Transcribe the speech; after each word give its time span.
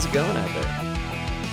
How's 0.00 0.08
it 0.08 0.14
going 0.14 0.34
out 0.34 0.48
there? 0.54 0.64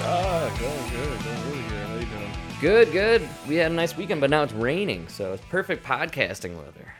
Ah, 0.04 0.58
going 0.58 0.90
good, 0.90 1.22
going 1.22 1.50
really 1.50 1.64
good. 1.64 1.86
How 1.86 1.96
you 1.96 2.06
doing? 2.06 2.32
Good, 2.62 2.92
good. 2.94 3.30
We 3.46 3.56
had 3.56 3.74
a 3.74 3.76
nice 3.76 3.98
weekend, 3.98 4.22
but 4.22 4.30
now 4.30 4.42
it's 4.42 4.54
raining, 4.54 5.10
so 5.10 5.34
it's 5.34 5.44
perfect 5.50 5.86
podcasting 5.86 6.56
weather. 6.56 6.94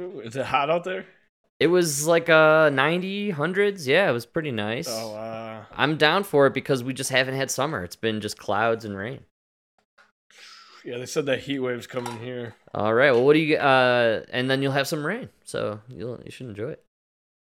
Ooh, 0.00 0.18
is 0.18 0.34
it 0.34 0.44
hot 0.44 0.70
out 0.70 0.82
there? 0.82 1.06
It 1.60 1.68
was 1.68 2.08
like 2.08 2.28
uh 2.28 2.70
90, 2.70 3.30
hundreds. 3.30 3.86
Yeah, 3.86 4.10
it 4.10 4.12
was 4.12 4.26
pretty 4.26 4.50
nice. 4.50 4.88
Oh, 4.90 5.14
uh, 5.14 5.66
I'm 5.70 5.98
down 5.98 6.24
for 6.24 6.48
it 6.48 6.52
because 6.52 6.82
we 6.82 6.92
just 6.94 7.10
haven't 7.10 7.36
had 7.36 7.48
summer. 7.48 7.84
It's 7.84 7.94
been 7.94 8.20
just 8.20 8.36
clouds 8.36 8.84
and 8.84 8.96
rain. 8.96 9.20
yeah. 10.84 10.98
They 10.98 11.06
said 11.06 11.26
that 11.26 11.42
heat 11.42 11.60
wave's 11.60 11.86
coming 11.86 12.18
here. 12.18 12.56
All 12.74 12.92
right. 12.92 13.12
Well, 13.12 13.24
what 13.24 13.34
do 13.34 13.38
you 13.38 13.56
uh 13.56 14.24
and 14.30 14.50
then 14.50 14.62
you'll 14.62 14.72
have 14.72 14.88
some 14.88 15.06
rain. 15.06 15.28
So 15.44 15.80
you'll 15.86 16.20
you 16.24 16.32
should 16.32 16.48
enjoy 16.48 16.70
it. 16.70 16.84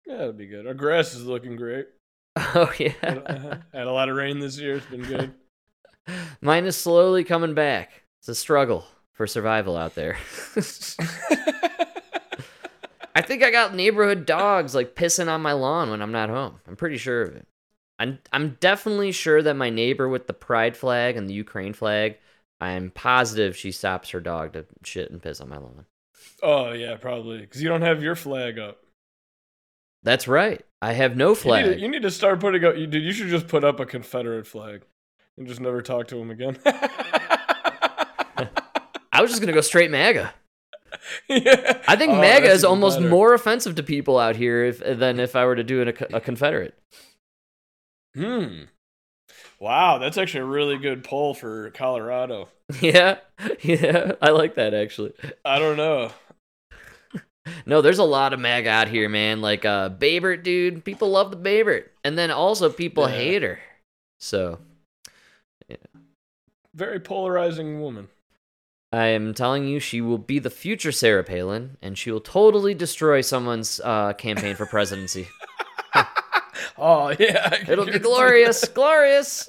Yeah, 0.07 0.21
it'll 0.21 0.35
be 0.35 0.47
good. 0.47 0.69
Our 0.69 0.75
grass 0.75 1.17
is 1.17 1.25
looking 1.27 1.57
great. 1.57 1.89
Oh 2.57 2.67
Had, 2.67 2.81
yeah. 2.81 2.93
Uh, 3.03 3.57
had 3.73 3.87
a 3.87 3.93
lot 3.93 4.09
of 4.09 4.17
rain 4.17 4.39
this 4.41 4.59
year. 4.59 4.77
It's 4.77 4.87
been 4.87 5.03
good. 5.03 5.35
Mine 6.41 6.65
is 6.67 6.77
slowly 6.77 7.25
coming 7.25 7.55
back. 7.55 8.05
It's 8.21 8.29
a 8.29 8.35
struggle 8.35 8.87
for 9.13 9.27
survival 9.27 9.77
out 9.77 9.95
there. 9.95 10.17
I 13.15 13.23
think 13.23 13.43
I 13.43 13.51
got 13.51 13.75
neighborhood 13.75 14.27
dogs 14.27 14.75
like 14.75 14.95
pissing 14.97 15.29
on 15.29 15.41
my 15.43 15.53
lawn 15.53 15.91
when 15.91 16.03
I'm 16.03 16.13
not 16.13 16.31
home. 16.31 16.61
I'm 16.67 16.77
pretty 16.77 16.97
sure 16.97 17.23
of 17.23 17.37
it. 17.37 17.47
I'm 17.99 18.19
I'm 18.33 18.57
definitely 18.61 19.13
sure 19.13 19.41
that 19.43 19.55
my 19.55 19.71
neighbor 19.71 20.09
with 20.09 20.27
the 20.27 20.35
pride 20.35 20.77
flag 20.77 21.17
and 21.17 21.29
the 21.29 21.35
Ukraine 21.35 21.73
flag, 21.75 22.19
I'm 22.61 22.91
positive 22.91 23.57
she 23.57 23.71
stops 23.73 24.11
her 24.11 24.21
dog 24.21 24.55
to 24.55 24.67
shit 24.85 25.11
and 25.11 25.23
piss 25.23 25.41
on 25.41 25.49
my 25.49 25.59
lawn. 25.59 25.87
oh 26.43 26.73
yeah, 26.73 26.97
probably 26.97 27.39
because 27.39 27.63
you 27.63 27.69
don't 27.69 27.83
have 27.83 28.03
your 28.03 28.17
flag 28.17 28.59
up. 28.59 28.84
That's 30.05 30.29
right. 30.29 30.65
I 30.81 30.93
have 30.93 31.17
no 31.17 31.31
You 31.31 31.35
flag. 31.35 31.67
need, 31.67 31.75
to, 31.75 31.81
you 31.81 31.89
need 31.89 32.03
to 32.03 32.11
start 32.11 32.39
putting 32.41 32.65
up. 32.65 32.77
You, 32.77 32.87
dude, 32.87 33.03
you 33.03 33.13
should 33.13 33.29
just 33.29 33.49
put 33.49 33.65
up 33.65 33.81
a 33.81 33.87
Confederate 33.87 34.47
flag 34.47 34.83
and 35.37 35.49
just 35.49 35.61
never 35.61 35.83
talk 35.83 36.07
to 36.09 36.17
him 36.19 36.31
again. 36.31 36.57
I 39.13 39.21
was 39.21 39.31
just 39.31 39.41
gonna 39.41 39.53
go 39.53 39.61
straight 39.61 39.91
MAGA. 39.91 40.33
yeah. 41.29 41.81
I 41.89 41.97
think 41.97 42.13
Oh, 42.13 42.21
MAGA 42.21 42.51
is 42.51 42.65
almost 42.65 42.99
better. 42.99 43.09
more 43.09 43.35
offensive 43.35 43.77
to 43.77 43.83
people 43.83 44.19
out 44.19 44.37
here 44.37 44.65
if, 44.65 44.79
than 44.81 45.21
if 45.21 45.35
I 45.37 45.45
were 45.45 45.57
to 45.57 45.65
do 45.65 45.83
an, 45.83 45.89
a, 45.89 46.17
a 46.17 46.21
Confederate. 46.21 46.75
Hmm. 48.15 48.63
Wow, 49.61 49.99
that's 49.99 50.19
actually 50.19 50.41
a 50.41 50.47
really 50.47 50.77
good 50.79 51.05
poll 51.05 51.35
for 51.35 51.71
Colorado. 51.71 52.49
Yeah, 52.81 53.19
yeah, 53.61 54.13
I 54.23 54.31
like 54.31 54.55
that 54.55 54.73
actually. 54.73 55.13
I 55.45 55.59
don't 55.59 55.77
know. 55.77 56.11
No, 57.67 57.81
there's 57.83 57.99
a 57.99 58.05
lot 58.05 58.33
of 58.33 58.41
MAGA 58.41 58.69
out 58.69 58.89
here, 58.89 59.09
man. 59.09 59.41
Like 59.41 59.65
uh 59.65 59.91
Boebert, 59.91 60.43
dude. 60.43 60.85
People 60.85 61.11
love 61.11 61.31
the 61.31 61.37
Boebert. 61.37 61.87
And 62.03 62.17
then 62.19 62.31
also 62.31 62.71
people 62.71 63.09
Yeah. 63.09 63.15
hate 63.17 63.43
her. 63.43 63.59
So 64.21 64.59
yeah. 65.69 65.77
Very 66.75 67.01
polarizing 67.01 67.81
woman. 67.81 68.09
I 68.93 69.07
am 69.07 69.35
telling 69.35 69.67
you, 69.67 69.81
she 69.81 70.01
will 70.01 70.19
be 70.19 70.39
the 70.39 70.51
future 70.51 70.93
Sarah 70.93 71.25
Palin, 71.25 71.77
and 71.83 71.99
she 71.99 72.13
will 72.13 72.21
totally 72.21 72.75
destroy 72.75 73.23
someone's 73.23 73.81
uh, 73.83 74.13
campaign 74.13 74.55
for 74.55 74.67
presidency. 74.67 75.27
Oh 76.79 77.15
yeah, 77.19 77.55
It'll 77.69 77.87
be 77.87 77.99
glorious, 78.01 78.65
glorious. 78.75 79.49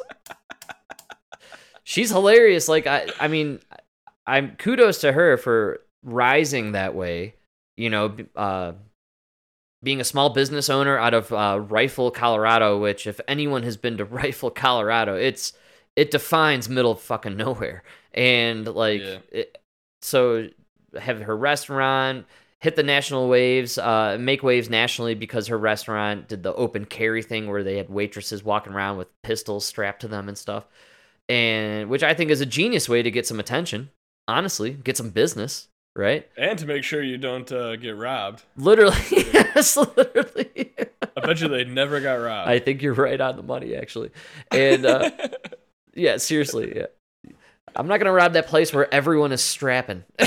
She's 1.84 2.10
hilarious. 2.10 2.67
Like 2.67 2.88
I, 2.88 3.08
I 3.20 3.28
mean, 3.28 3.60
I'm 4.28 4.55
kudos 4.58 5.02
to 5.02 5.11
her 5.11 5.38
for 5.38 5.82
rising 6.04 6.72
that 6.73 6.95
way. 6.95 7.35
You 7.77 7.89
know, 7.89 8.15
uh, 8.36 8.73
being 9.83 10.02
a 10.02 10.05
small 10.05 10.30
business 10.31 10.69
owner 10.69 10.97
out 10.97 11.13
of 11.13 11.31
uh, 11.31 11.59
Rifle, 11.61 12.11
Colorado. 12.11 12.80
Which, 12.80 13.08
if 13.08 13.19
anyone 13.27 13.63
has 13.63 13.77
been 13.77 13.97
to 13.97 14.05
Rifle, 14.21 14.49
Colorado, 14.52 15.15
it's 15.15 15.53
it 15.95 16.11
defines 16.11 16.69
middle 16.69 16.95
fucking 16.95 17.37
nowhere. 17.37 17.83
And 18.13 18.67
like, 18.67 19.02
Yeah. 19.02 19.17
it, 19.31 19.58
so 20.02 20.49
have 20.99 21.21
her 21.21 21.36
restaurant 21.36 22.25
hit 22.61 22.75
the 22.75 22.83
national 22.83 23.30
waves, 23.30 23.77
uh, 23.77 24.17
make 24.19 24.42
waves 24.42 24.69
nationally 24.69 25.13
because 25.13 25.47
her 25.47 25.57
restaurant 25.57 26.27
did 26.27 26.42
the 26.42 26.53
open 26.55 26.86
carry 26.86 27.21
thing 27.21 27.47
where 27.47 27.63
they 27.63 27.77
had 27.77 27.89
waitresses 27.89 28.43
walking 28.43 28.73
around 28.73 28.97
with 28.97 29.07
pistols 29.21 29.65
strapped 29.65 30.02
to 30.02 30.07
them 30.07 30.27
and 30.27 30.37
stuff, 30.37 30.65
and 31.30 31.89
which 31.89 32.02
I 32.03 32.13
think 32.13 32.31
is 32.31 32.42
a 32.42 32.45
genius 32.45 32.89
way 32.89 33.03
to 33.03 33.11
get 33.11 33.27
some 33.27 33.39
attention. 33.39 33.89
Honestly, 34.27 34.71
get 34.71 34.97
some 34.97 35.11
business, 35.11 35.67
right? 35.95 36.28
And 36.38 36.60
to 36.60 36.66
make 36.66 36.83
sure 36.83 37.02
you 37.02 37.17
don't 37.17 37.50
uh, 37.52 37.76
get 37.78 37.95
robbed. 37.95 38.44
Literally, 38.58 38.98
yes, 39.11 39.78
literally. 39.78 40.73
I 41.17 41.22
bet 41.22 41.42
you 41.42 41.48
they 41.48 41.64
never 41.64 42.02
got 42.02 42.16
robbed. 42.16 42.50
I 42.50 42.60
think 42.60 42.82
you're 42.82 42.94
right 42.94 43.20
on 43.20 43.38
the 43.38 43.44
money, 43.44 43.76
actually. 43.76 44.11
And 44.52 44.86
uh, 44.86 45.10
yeah, 45.94 46.17
seriously, 46.17 46.73
yeah. 46.76 47.32
I'm 47.76 47.88
not 47.88 47.98
gonna 47.98 48.11
rob 48.14 48.34
that 48.34 48.48
place 48.48 48.73
where 48.73 48.94
everyone 48.94 49.32
is 49.32 49.42
strapping. 49.42 50.04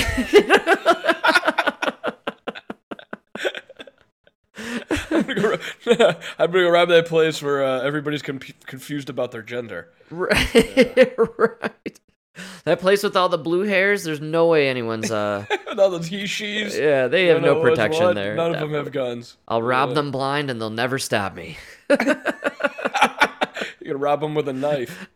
I'm 5.11 5.23
gonna 5.23 5.41
go, 5.41 5.57
I'm 6.37 6.51
gonna 6.51 6.63
go 6.63 6.69
rob 6.69 6.89
that 6.89 7.05
place 7.07 7.41
where 7.41 7.63
uh, 7.63 7.81
everybody's 7.81 8.21
conf- 8.21 8.59
confused 8.65 9.09
about 9.09 9.31
their 9.31 9.41
gender. 9.41 9.91
right, 10.11 11.15
right. 11.17 11.99
That 12.65 12.79
place 12.79 13.03
with 13.03 13.15
all 13.15 13.29
the 13.29 13.37
blue 13.37 13.61
hairs. 13.63 14.03
There's 14.03 14.21
no 14.21 14.47
way 14.47 14.69
anyone's. 14.69 15.11
uh 15.11 15.45
With 15.69 15.79
all 15.79 15.89
those 15.91 16.07
he 16.07 16.25
she's. 16.27 16.77
Yeah, 16.77 17.07
they 17.07 17.27
have 17.27 17.41
no 17.41 17.61
protection 17.61 18.03
what. 18.03 18.15
there. 18.15 18.35
None 18.35 18.53
of 18.53 18.59
them 18.59 18.73
have 18.73 18.91
guns. 18.91 19.37
I'll 19.47 19.61
rob 19.61 19.89
Yeah. 19.89 19.95
them 19.95 20.11
blind, 20.11 20.49
and 20.51 20.59
they'll 20.61 20.69
never 20.69 20.99
stop 20.99 21.33
me. 21.35 21.57
you 21.89 21.97
can 23.83 23.99
rob 23.99 24.21
them 24.21 24.35
with 24.35 24.47
a 24.49 24.53
knife. 24.53 25.07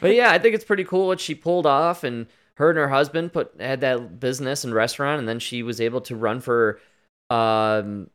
but 0.00 0.14
yeah, 0.14 0.30
I 0.30 0.38
think 0.38 0.54
it's 0.54 0.64
pretty 0.64 0.84
cool 0.84 1.06
what 1.06 1.20
she 1.20 1.34
pulled 1.34 1.66
off, 1.66 2.04
and 2.04 2.26
her 2.54 2.70
and 2.70 2.78
her 2.78 2.88
husband 2.88 3.32
put 3.32 3.52
had 3.60 3.80
that 3.82 4.18
business 4.20 4.64
and 4.64 4.74
restaurant, 4.74 5.18
and 5.18 5.28
then 5.28 5.38
she 5.38 5.62
was 5.62 5.80
able 5.80 6.00
to 6.02 6.16
run 6.16 6.40
for 6.40 6.80
um, 7.30 8.08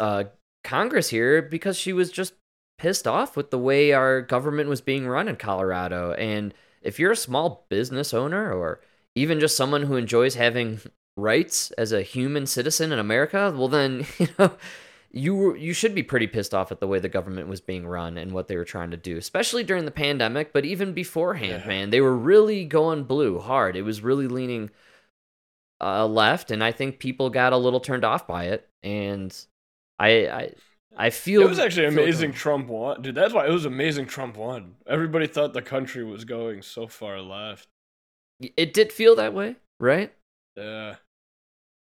uh, 0.00 0.24
Congress 0.64 1.08
here 1.08 1.42
because 1.42 1.76
she 1.76 1.92
was 1.92 2.10
just 2.10 2.34
pissed 2.82 3.06
off 3.06 3.36
with 3.36 3.50
the 3.50 3.58
way 3.58 3.92
our 3.92 4.20
government 4.20 4.68
was 4.68 4.80
being 4.80 5.06
run 5.06 5.28
in 5.28 5.36
Colorado. 5.36 6.12
And 6.14 6.52
if 6.82 6.98
you're 6.98 7.12
a 7.12 7.16
small 7.16 7.64
business 7.68 8.12
owner 8.12 8.52
or 8.52 8.80
even 9.14 9.38
just 9.38 9.56
someone 9.56 9.82
who 9.84 9.94
enjoys 9.96 10.34
having 10.34 10.80
rights 11.16 11.70
as 11.72 11.92
a 11.92 12.02
human 12.02 12.44
citizen 12.46 12.90
in 12.90 12.98
America, 12.98 13.54
well 13.56 13.68
then, 13.68 14.04
you 14.18 14.26
know, 14.38 14.52
you 15.12 15.34
were- 15.36 15.56
you 15.56 15.72
should 15.72 15.94
be 15.94 16.02
pretty 16.02 16.26
pissed 16.26 16.54
off 16.54 16.72
at 16.72 16.80
the 16.80 16.86
way 16.88 16.98
the 16.98 17.08
government 17.08 17.46
was 17.46 17.60
being 17.60 17.86
run 17.86 18.18
and 18.18 18.32
what 18.32 18.48
they 18.48 18.56
were 18.56 18.64
trying 18.64 18.90
to 18.90 18.96
do, 18.96 19.16
especially 19.16 19.62
during 19.62 19.84
the 19.84 19.90
pandemic, 19.92 20.52
but 20.52 20.64
even 20.64 20.92
beforehand, 20.92 21.62
Yeah. 21.62 21.68
man. 21.68 21.90
They 21.90 22.00
were 22.00 22.16
really 22.16 22.64
going 22.64 23.04
blue 23.04 23.38
hard. 23.38 23.76
It 23.76 23.82
was 23.82 24.00
really 24.00 24.26
leaning 24.26 24.70
uh, 25.80 26.06
left, 26.06 26.50
and 26.50 26.62
I 26.64 26.72
think 26.72 26.98
people 26.98 27.30
got 27.30 27.52
a 27.52 27.56
little 27.56 27.80
turned 27.80 28.04
off 28.04 28.26
by 28.26 28.44
it. 28.46 28.68
And 28.82 29.32
I 29.98 30.10
I 30.28 30.52
I 30.96 31.10
feel 31.10 31.42
It 31.42 31.48
was 31.48 31.58
actually 31.58 31.86
amazing. 31.86 32.32
Trump 32.32 32.68
won. 32.68 33.02
Dude, 33.02 33.14
that's 33.14 33.32
why 33.32 33.46
it 33.46 33.52
was 33.52 33.64
amazing 33.64 34.06
Trump 34.06 34.36
won. 34.36 34.76
Everybody 34.86 35.26
thought 35.26 35.54
the 35.54 35.62
country 35.62 36.04
was 36.04 36.24
going 36.24 36.62
so 36.62 36.86
far 36.86 37.20
left. 37.20 37.68
It 38.56 38.74
did 38.74 38.92
feel 38.92 39.16
that 39.16 39.34
way, 39.34 39.56
right? 39.78 40.12
Yeah. 40.56 40.96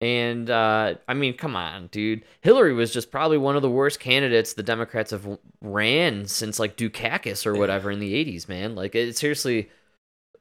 And 0.01 0.49
uh, 0.49 0.95
I 1.09 1.15
mean, 1.15 1.37
come 1.37 1.57
on, 1.57 1.89
dude. 1.89 2.25
Hillary 2.41 2.73
was 2.73 2.93
just 2.93 3.11
probably 3.11 3.39
one 3.39 3.57
of 3.57 3.63
the 3.63 3.71
worst 3.71 3.99
candidates 3.99 4.53
the 4.53 4.63
Democrats 4.63 5.11
have 5.11 5.27
ran 5.61 6.27
since 6.27 6.61
like 6.61 6.77
Dukakis 6.77 7.47
or 7.47 7.57
whatever 7.57 7.91
in 7.91 7.99
the 7.99 8.13
'80s, 8.13 8.49
man. 8.49 8.77
Like, 8.77 8.95
it 8.95 9.17
seriously, 9.17 9.71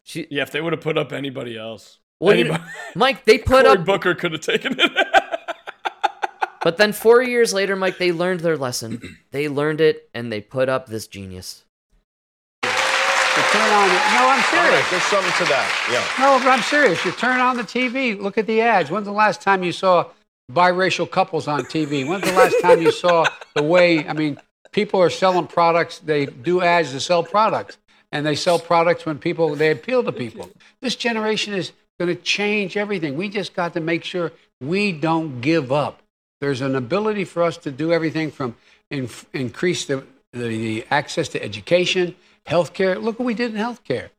she. 0.04 0.28
Yeah, 0.30 0.44
if 0.44 0.52
they 0.52 0.62
would 0.62 0.74
have 0.74 0.82
put 0.82 0.98
up 0.98 1.12
anybody 1.12 1.58
else. 1.58 2.00
Well, 2.20 2.36
you 2.36 2.46
know, 2.46 2.58
Mike, 2.96 3.26
they 3.26 3.38
put 3.40 3.66
Cory 3.66 3.78
up, 3.78 3.86
Booker 3.86 4.14
could 4.14 4.34
have 4.34 4.42
taken 4.42 4.76
it. 4.78 5.07
But 6.64 6.78
then 6.78 6.94
four 6.94 7.22
years 7.22 7.54
later, 7.54 7.76
Mike, 7.76 7.98
they 7.98 8.12
learned 8.12 8.42
their 8.42 8.58
lesson. 8.58 9.18
They 9.32 9.50
learned 9.50 9.82
it, 9.82 10.10
and 10.16 10.32
they 10.32 10.42
put 10.42 10.68
up 10.68 10.88
this 10.88 11.06
genius. 11.06 11.64
You 12.64 13.44
turn 13.52 13.72
on 13.72 13.88
it. 13.88 14.02
No, 14.16 14.30
I'm 14.30 14.44
serious. 14.50 14.72
right, 14.72 14.88
there's 14.90 15.04
something 15.04 15.34
to 15.34 15.46
that. 15.46 15.88
Yeah. 15.92 16.24
No, 16.26 16.40
but 16.40 16.48
I'm 16.48 16.64
serious. 16.64 17.06
You 17.06 17.12
turn 17.12 17.40
on 17.40 17.56
the 17.56 17.64
TV, 17.64 18.20
look 18.20 18.40
at 18.40 18.48
the 18.48 18.62
ads. 18.62 18.90
When's 18.90 19.06
the 19.06 19.12
last 19.12 19.42
time 19.42 19.64
you 19.64 19.72
saw 19.72 20.08
biracial 20.52 21.10
couples 21.10 21.48
on 21.48 21.66
TV? 21.66 22.08
When's 22.08 22.24
the 22.24 22.32
last 22.32 22.56
time 22.64 22.82
you 22.82 22.92
saw 22.92 23.26
the 23.56 23.62
way, 23.62 24.08
I 24.08 24.14
mean, 24.14 24.40
people 24.72 25.00
are 25.02 25.12
selling 25.12 25.46
products, 25.46 26.00
they 26.00 26.26
do 26.26 26.64
ads 26.64 26.94
to 26.94 27.00
sell 27.00 27.22
products. 27.24 27.78
And 28.12 28.26
they 28.26 28.36
sell 28.36 28.58
products 28.58 29.06
when 29.06 29.20
people, 29.20 29.56
they 29.56 29.70
appeal 29.70 30.04
to 30.04 30.12
people. 30.12 30.50
This 30.82 30.96
generation 30.96 31.54
is 31.54 31.74
going 32.00 32.16
to 32.16 32.22
change 32.22 32.78
everything. 32.78 33.18
We 33.18 33.30
just 33.30 33.54
got 33.54 33.74
to 33.74 33.82
make 33.82 34.04
sure 34.04 34.32
we 34.62 34.94
don't 34.94 35.42
give 35.42 35.72
up. 35.72 36.02
There's 36.40 36.62
an 36.62 36.76
ability 36.76 37.26
for 37.26 37.44
us 37.44 37.58
to 37.58 37.72
do 37.72 37.92
everything 37.92 38.30
from 38.32 38.56
in, 38.92 39.10
increase 39.34 39.86
the, 39.86 40.06
the, 40.34 40.40
the 40.48 40.86
access 40.92 41.28
to 41.30 41.44
education, 41.44 42.16
healthcare. 42.46 43.02
Look 43.02 43.18
what 43.20 43.26
we 43.26 43.34
did 43.34 43.54
in 43.56 43.60
healthcare. 43.62 44.10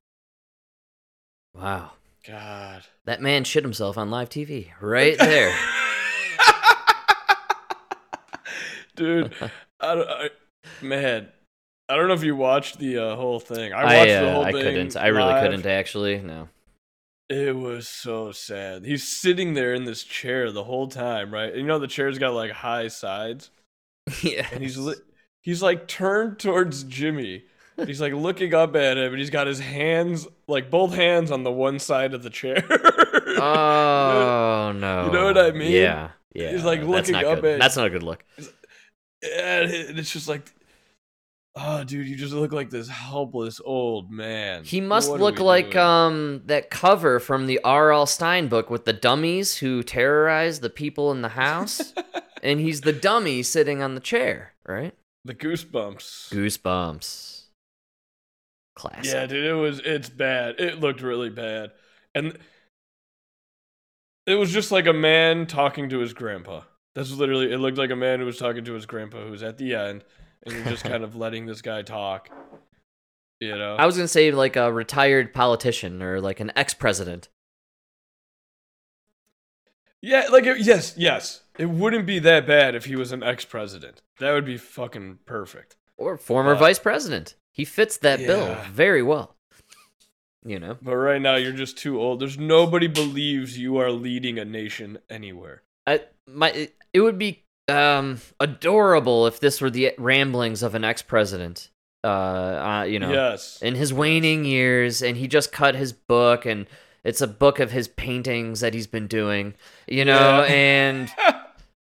Wow, 1.54 1.92
God. 2.26 2.82
that 3.04 3.20
man 3.22 3.44
shit 3.44 3.62
himself 3.64 3.96
on 3.98 4.10
live 4.10 4.28
TV 4.30 4.68
right 4.80 5.16
there. 5.18 5.54
dude. 8.96 9.32
I, 9.80 9.94
don't- 9.94 10.08
I, 10.08 10.28
man, 10.82 11.28
I 11.88 11.96
don't 11.96 12.08
know 12.08 12.14
if 12.14 12.24
you 12.24 12.34
watched 12.36 12.78
the 12.78 12.98
uh, 12.98 13.16
whole 13.16 13.38
thing. 13.40 13.72
I 13.72 13.80
I, 13.82 13.84
watched 13.96 14.10
uh, 14.10 14.24
the 14.24 14.32
whole 14.32 14.44
I 14.44 14.52
thing. 14.52 14.62
couldn't. 14.62 14.96
I 14.96 15.06
really 15.08 15.32
live. 15.32 15.42
couldn't 15.42 15.66
actually. 15.66 16.18
No. 16.20 16.48
It 17.30 17.54
was 17.56 17.86
so 17.88 18.32
sad. 18.32 18.84
He's 18.86 19.06
sitting 19.06 19.52
there 19.54 19.74
in 19.74 19.84
this 19.84 20.02
chair 20.02 20.50
the 20.50 20.64
whole 20.64 20.88
time, 20.88 21.32
right? 21.32 21.50
And 21.50 21.60
you 21.60 21.66
know 21.66 21.78
the 21.78 21.86
chair's 21.86 22.18
got 22.18 22.32
like 22.32 22.50
high 22.52 22.88
sides, 22.88 23.50
yeah. 24.22 24.46
and 24.52 24.62
he's 24.62 24.78
li- 24.78 24.94
he's 25.42 25.62
like 25.62 25.86
turned 25.88 26.38
towards 26.38 26.84
Jimmy. 26.84 27.44
He's 27.86 28.00
like 28.00 28.12
looking 28.14 28.54
up 28.54 28.74
at 28.74 28.96
him, 28.98 29.10
and 29.12 29.18
he's 29.18 29.30
got 29.30 29.46
his 29.46 29.60
hands 29.60 30.26
like 30.48 30.70
both 30.70 30.94
hands 30.94 31.30
on 31.30 31.44
the 31.44 31.52
one 31.52 31.78
side 31.78 32.14
of 32.14 32.22
the 32.22 32.30
chair. 32.30 32.64
Oh 33.40 34.72
no. 34.74 35.06
You 35.06 35.12
know 35.12 35.24
what 35.26 35.38
I 35.38 35.52
mean? 35.52 35.70
Yeah. 35.70 36.10
Yeah. 36.34 36.50
He's, 36.50 36.64
like, 36.64 36.82
looking 36.82 37.14
up 37.14 37.40
good. 37.40 37.44
at- 37.44 37.60
That's 37.60 37.76
not 37.76 37.86
a 37.86 37.90
good 37.90 38.02
look. 38.02 38.24
and 39.22 39.70
it's 39.70 40.12
just 40.12 40.28
like, 40.28 40.52
oh, 41.56 41.84
dude, 41.84 42.06
you 42.06 42.16
just 42.16 42.32
look 42.32 42.52
like 42.52 42.70
this 42.70 42.88
helpless 42.88 43.60
old 43.64 44.10
man. 44.10 44.64
He 44.64 44.80
must 44.80 45.10
What 45.10 45.20
look 45.20 45.40
like 45.40 45.72
doing? 45.72 45.84
um 45.84 46.42
that 46.46 46.70
cover 46.70 47.18
from 47.20 47.46
the 47.46 47.60
R.L. 47.64 48.06
Stine 48.06 48.48
book 48.48 48.70
with 48.70 48.84
the 48.84 48.92
dummies 48.92 49.56
who 49.58 49.82
terrorize 49.82 50.60
the 50.60 50.70
people 50.70 51.10
in 51.12 51.22
the 51.22 51.30
house, 51.30 51.92
and 52.42 52.60
he's 52.60 52.82
the 52.82 52.92
dummy 52.92 53.42
sitting 53.42 53.82
on 53.82 53.94
the 53.94 54.00
chair, 54.00 54.54
right? 54.66 54.94
the 55.24 55.34
goosebumps. 55.34 56.32
Goosebumps. 56.32 57.42
Classic. 58.76 59.04
Yeah, 59.04 59.26
dude, 59.26 59.44
it 59.44 59.52
was 59.54 59.80
it's 59.84 60.08
bad. 60.08 60.58
It 60.58 60.80
looked 60.80 61.02
really 61.02 61.28
bad. 61.30 61.72
And 62.14 62.38
it 64.26 64.36
was 64.36 64.52
just 64.52 64.70
like 64.70 64.86
a 64.86 64.92
man 64.92 65.46
talking 65.46 65.88
to 65.90 65.98
his 65.98 66.14
grandpa. 66.14 66.62
That's 66.94 67.10
literally 67.10 67.52
it 67.52 67.58
looked 67.58 67.76
like 67.76 67.90
a 67.90 67.96
man 67.96 68.20
who 68.20 68.26
was 68.26 68.38
talking 68.38 68.64
to 68.64 68.72
his 68.72 68.86
grandpa 68.86 69.24
who 69.24 69.30
was 69.32 69.42
at 69.42 69.58
the 69.58 69.74
end 69.74 70.04
and 70.44 70.54
was 70.54 70.64
just 70.64 70.84
kind 70.84 71.04
of 71.04 71.16
letting 71.16 71.46
this 71.46 71.62
guy 71.62 71.82
talk. 71.82 72.30
You 73.40 73.56
know? 73.56 73.76
I 73.76 73.86
was 73.86 73.96
gonna 73.96 74.08
say 74.08 74.30
like 74.32 74.56
a 74.56 74.72
retired 74.72 75.32
politician 75.32 76.02
or 76.02 76.20
like 76.20 76.40
an 76.40 76.50
ex-president. 76.56 77.28
yeah, 80.00 80.26
like 80.30 80.44
it, 80.46 80.58
yes, 80.60 80.94
yes. 80.96 81.42
It 81.58 81.66
wouldn't 81.70 82.06
be 82.06 82.18
that 82.20 82.46
bad 82.46 82.74
if 82.76 82.84
he 82.84 82.94
was 82.96 83.10
an 83.12 83.22
ex-president. 83.22 84.02
That 84.20 84.32
would 84.32 84.44
be 84.44 84.56
fucking 84.56 85.18
perfect. 85.26 85.76
or 85.96 86.16
former 86.16 86.52
Uh, 86.52 86.58
vice 86.58 86.78
president. 86.78 87.34
He 87.50 87.64
fits 87.64 87.96
that 87.98 88.20
bill 88.20 88.54
very 88.70 89.02
well. 89.02 89.34
You 90.44 90.60
know, 90.60 90.78
But 90.80 90.96
right 90.96 91.20
now 91.20 91.34
you're 91.34 91.52
just 91.52 91.76
too 91.76 92.00
old. 92.00 92.20
There's 92.20 92.38
nobody 92.38 92.86
believes 92.86 93.58
you 93.58 93.76
are 93.78 93.90
leading 93.90 94.38
a 94.38 94.44
nation 94.44 94.98
anywhere. 95.10 95.62
I 95.86 96.02
my 96.26 96.50
it, 96.52 96.76
it 96.92 97.00
would 97.00 97.18
be 97.18 97.44
um 97.68 98.20
adorable 98.40 99.26
if 99.26 99.40
this 99.40 99.60
were 99.60 99.70
the 99.70 99.92
ramblings 99.98 100.62
of 100.62 100.74
an 100.74 100.84
ex-president. 100.84 101.70
Uh, 102.04 102.06
uh 102.06 102.84
you 102.88 102.98
know, 102.98 103.10
Yes. 103.12 103.60
in 103.60 103.74
his 103.74 103.92
waning 103.92 104.44
years, 104.44 105.02
and 105.02 105.16
he 105.16 105.26
just 105.28 105.52
cut 105.52 105.74
his 105.74 105.92
book, 105.92 106.46
and 106.46 106.66
it's 107.04 107.20
a 107.20 107.26
book 107.26 107.58
of 107.60 107.72
his 107.72 107.88
paintings 107.88 108.60
that 108.60 108.74
he's 108.74 108.86
been 108.86 109.06
doing. 109.06 109.54
You 109.86 110.04
know, 110.04 110.44
Yeah. 110.44 110.54
and 110.54 111.10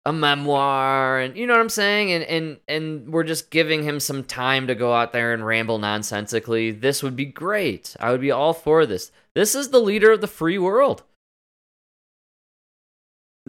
a 0.07 0.13
memoir 0.13 1.21
and 1.21 1.37
you 1.37 1.47
know 1.47 1.53
what 1.53 1.61
I'm 1.61 1.69
saying 1.69 2.11
and 2.11 2.25
and 2.25 2.57
and 2.67 3.13
we're 3.13 3.23
just 3.23 3.51
giving 3.51 3.83
him 3.83 4.01
some 4.01 4.25
time 4.25 4.67
to 4.67 4.75
go 4.75 4.95
out 4.95 5.13
there 5.13 5.35
and 5.35 5.45
ramble 5.45 5.79
nonsensically 5.79 6.71
this 6.71 7.03
would 7.03 7.15
be 7.15 7.27
great 7.27 7.97
I 8.01 8.11
would 8.11 8.23
be 8.23 8.31
all 8.31 8.55
for 8.55 8.87
this 8.87 9.13
this 9.35 9.55
is 9.55 9.69
the 9.69 9.79
leader 9.79 10.13
of 10.13 10.23
the 10.23 10.27
free 10.27 10.57
world 10.57 11.03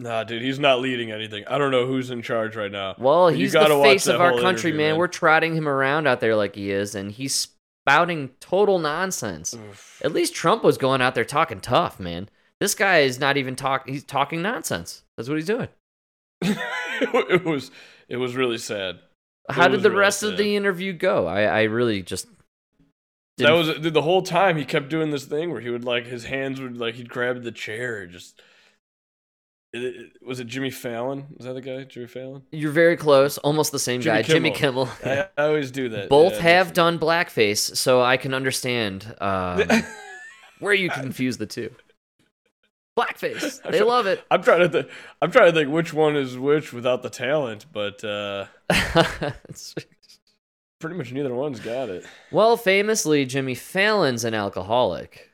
Nah, 0.02 0.24
dude, 0.24 0.42
he's 0.42 0.58
not 0.58 0.80
leading 0.80 1.10
anything. 1.12 1.44
I 1.46 1.58
don't 1.58 1.70
know 1.70 1.86
who's 1.86 2.10
in 2.10 2.22
charge 2.22 2.56
right 2.56 2.72
now. 2.72 2.94
well 2.98 3.28
he's 3.28 3.52
the 3.52 3.60
face 3.82 4.06
of 4.06 4.20
our 4.20 4.32
country 4.32 4.70
interview, 4.70 4.72
man 4.76 4.90
man. 4.92 4.96
we're 4.98 5.06
trotting 5.08 5.54
him 5.54 5.68
around 5.68 6.06
out 6.06 6.20
there 6.20 6.34
like 6.34 6.54
he 6.56 6.70
is 6.70 6.94
and 6.94 7.12
he's 7.12 7.48
spouting 7.86 8.30
total 8.40 8.78
nonsense 8.78 9.54
Oof. 9.54 10.00
at 10.04 10.12
least 10.12 10.34
Trump 10.34 10.62
was 10.64 10.78
going 10.78 11.00
out 11.02 11.14
there 11.14 11.24
talking 11.24 11.60
tough 11.60 11.98
man 12.00 12.28
this 12.60 12.74
guy 12.74 13.00
is 13.00 13.18
not 13.18 13.36
even 13.36 13.56
talk 13.56 13.88
he's 13.88 14.04
talking 14.04 14.40
nonsense 14.42 15.02
that's 15.16 15.28
what 15.28 15.36
he's 15.36 15.46
doing 15.46 15.68
it 16.42 17.44
was 17.44 17.70
it 18.08 18.16
was 18.16 18.34
really 18.36 18.58
sad. 18.58 18.98
how 19.48 19.68
did 19.68 19.82
the 19.82 19.90
really 19.90 20.00
rest 20.00 20.22
of 20.22 20.36
the 20.36 20.56
interview 20.56 20.92
go 20.92 21.26
I 21.26 21.42
I 21.42 21.62
really 21.64 22.02
just 22.02 22.26
That 23.38 23.46
didn't- 23.50 23.82
was 23.82 23.92
the 23.92 24.02
whole 24.02 24.22
time 24.22 24.56
he 24.56 24.64
kept 24.64 24.88
doing 24.88 25.10
this 25.10 25.24
thing 25.24 25.50
where 25.50 25.60
he 25.60 25.70
would 25.70 25.84
like 25.84 26.06
his 26.06 26.24
hands 26.24 26.60
would 26.60 26.76
like 26.76 26.94
he'd 26.96 27.08
grab 27.08 27.42
the 27.42 27.52
chair 27.52 28.02
and 28.02 28.12
just. 28.12 28.40
It, 29.72 29.82
it- 29.84 30.12
was 30.24 30.38
it 30.40 30.46
Jimmy 30.46 30.70
Fallon? 30.70 31.26
Is 31.38 31.46
that 31.46 31.54
the 31.54 31.60
guy, 31.60 31.84
Jimmy 31.84 32.06
Fallon? 32.06 32.42
You're 32.52 32.72
very 32.72 32.96
close, 32.96 33.38
almost 33.38 33.72
the 33.72 33.78
same 33.78 34.00
Jimmy 34.00 34.18
guy, 34.18 34.22
Jimmy 34.22 34.50
Kimmel. 34.50 34.88
I, 35.04 35.26
I 35.36 35.42
always 35.46 35.70
do 35.70 35.88
that. 35.90 36.08
Both 36.08 36.34
yeah, 36.34 36.40
have 36.42 36.72
done 36.74 36.98
blackface, 36.98 37.76
so 37.76 38.02
I 38.02 38.16
can 38.18 38.34
understand 38.34 39.14
um, 39.20 39.62
where 40.60 40.74
you 40.74 40.90
confuse 40.90 41.38
the 41.38 41.46
two. 41.46 41.74
Blackface, 42.98 43.62
they 43.70 43.80
love 43.80 44.06
it. 44.06 44.22
I'm 44.30 44.42
trying 44.42 44.60
to 44.60 44.68
think. 44.68 44.88
I'm 45.22 45.30
trying 45.30 45.50
to 45.50 45.58
think 45.58 45.70
which 45.72 45.94
one 45.94 46.14
is 46.16 46.36
which 46.36 46.74
without 46.74 47.02
the 47.02 47.08
talent, 47.08 47.64
but 47.72 48.04
uh 48.04 48.44
pretty 50.80 50.96
much 50.96 51.12
neither 51.12 51.34
one's 51.34 51.60
got 51.60 51.88
it. 51.88 52.04
well, 52.30 52.56
famously, 52.56 53.24
Jimmy 53.24 53.54
Fallon's 53.54 54.24
an 54.24 54.34
alcoholic, 54.34 55.30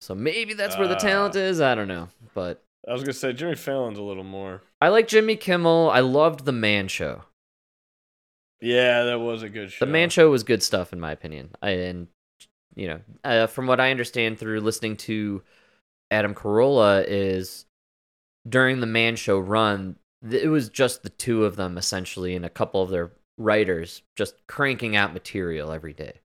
so 0.00 0.14
maybe 0.14 0.54
that's 0.54 0.76
where 0.76 0.88
the 0.88 0.96
Ah. 0.96 0.98
talent 0.98 1.36
is. 1.36 1.60
I 1.60 1.74
don't 1.74 1.88
know, 1.88 2.08
but 2.34 2.62
I 2.88 2.92
was 2.92 3.02
gonna 3.02 3.12
say 3.14 3.32
Jimmy 3.32 3.54
Fallon's 3.54 3.98
a 3.98 4.02
little 4.02 4.24
more. 4.24 4.62
I 4.80 4.88
like 4.88 5.08
Jimmy 5.08 5.36
Kimmel. 5.36 5.90
I 5.90 6.00
loved 6.00 6.44
the 6.44 6.52
Man 6.52 6.88
Show. 6.88 7.22
Yeah, 8.60 9.04
that 9.04 9.20
was 9.20 9.42
a 9.42 9.48
good 9.48 9.72
show. 9.72 9.84
The 9.84 9.90
Man 9.90 10.10
Show 10.10 10.30
was 10.30 10.42
good 10.42 10.62
stuff, 10.62 10.92
in 10.92 11.00
my 11.00 11.12
opinion. 11.12 11.50
I, 11.62 11.70
and 11.70 12.08
you 12.74 12.88
know, 12.88 13.00
uh, 13.22 13.46
from 13.46 13.66
what 13.66 13.80
I 13.80 13.90
understand 13.90 14.38
through 14.38 14.60
listening 14.60 14.96
to 14.98 15.42
Adam 16.10 16.34
Carolla, 16.34 17.04
is 17.06 17.66
during 18.48 18.80
the 18.80 18.86
Man 18.86 19.16
Show 19.16 19.38
run, 19.38 19.96
it 20.30 20.48
was 20.48 20.68
just 20.68 21.02
the 21.02 21.10
two 21.10 21.44
of 21.44 21.56
them 21.56 21.78
essentially, 21.78 22.34
and 22.36 22.44
a 22.44 22.50
couple 22.50 22.82
of 22.82 22.90
their 22.90 23.12
writers 23.38 24.02
just 24.16 24.46
cranking 24.46 24.94
out 24.94 25.12
material 25.12 25.72
every 25.72 25.92
day. 25.92 26.20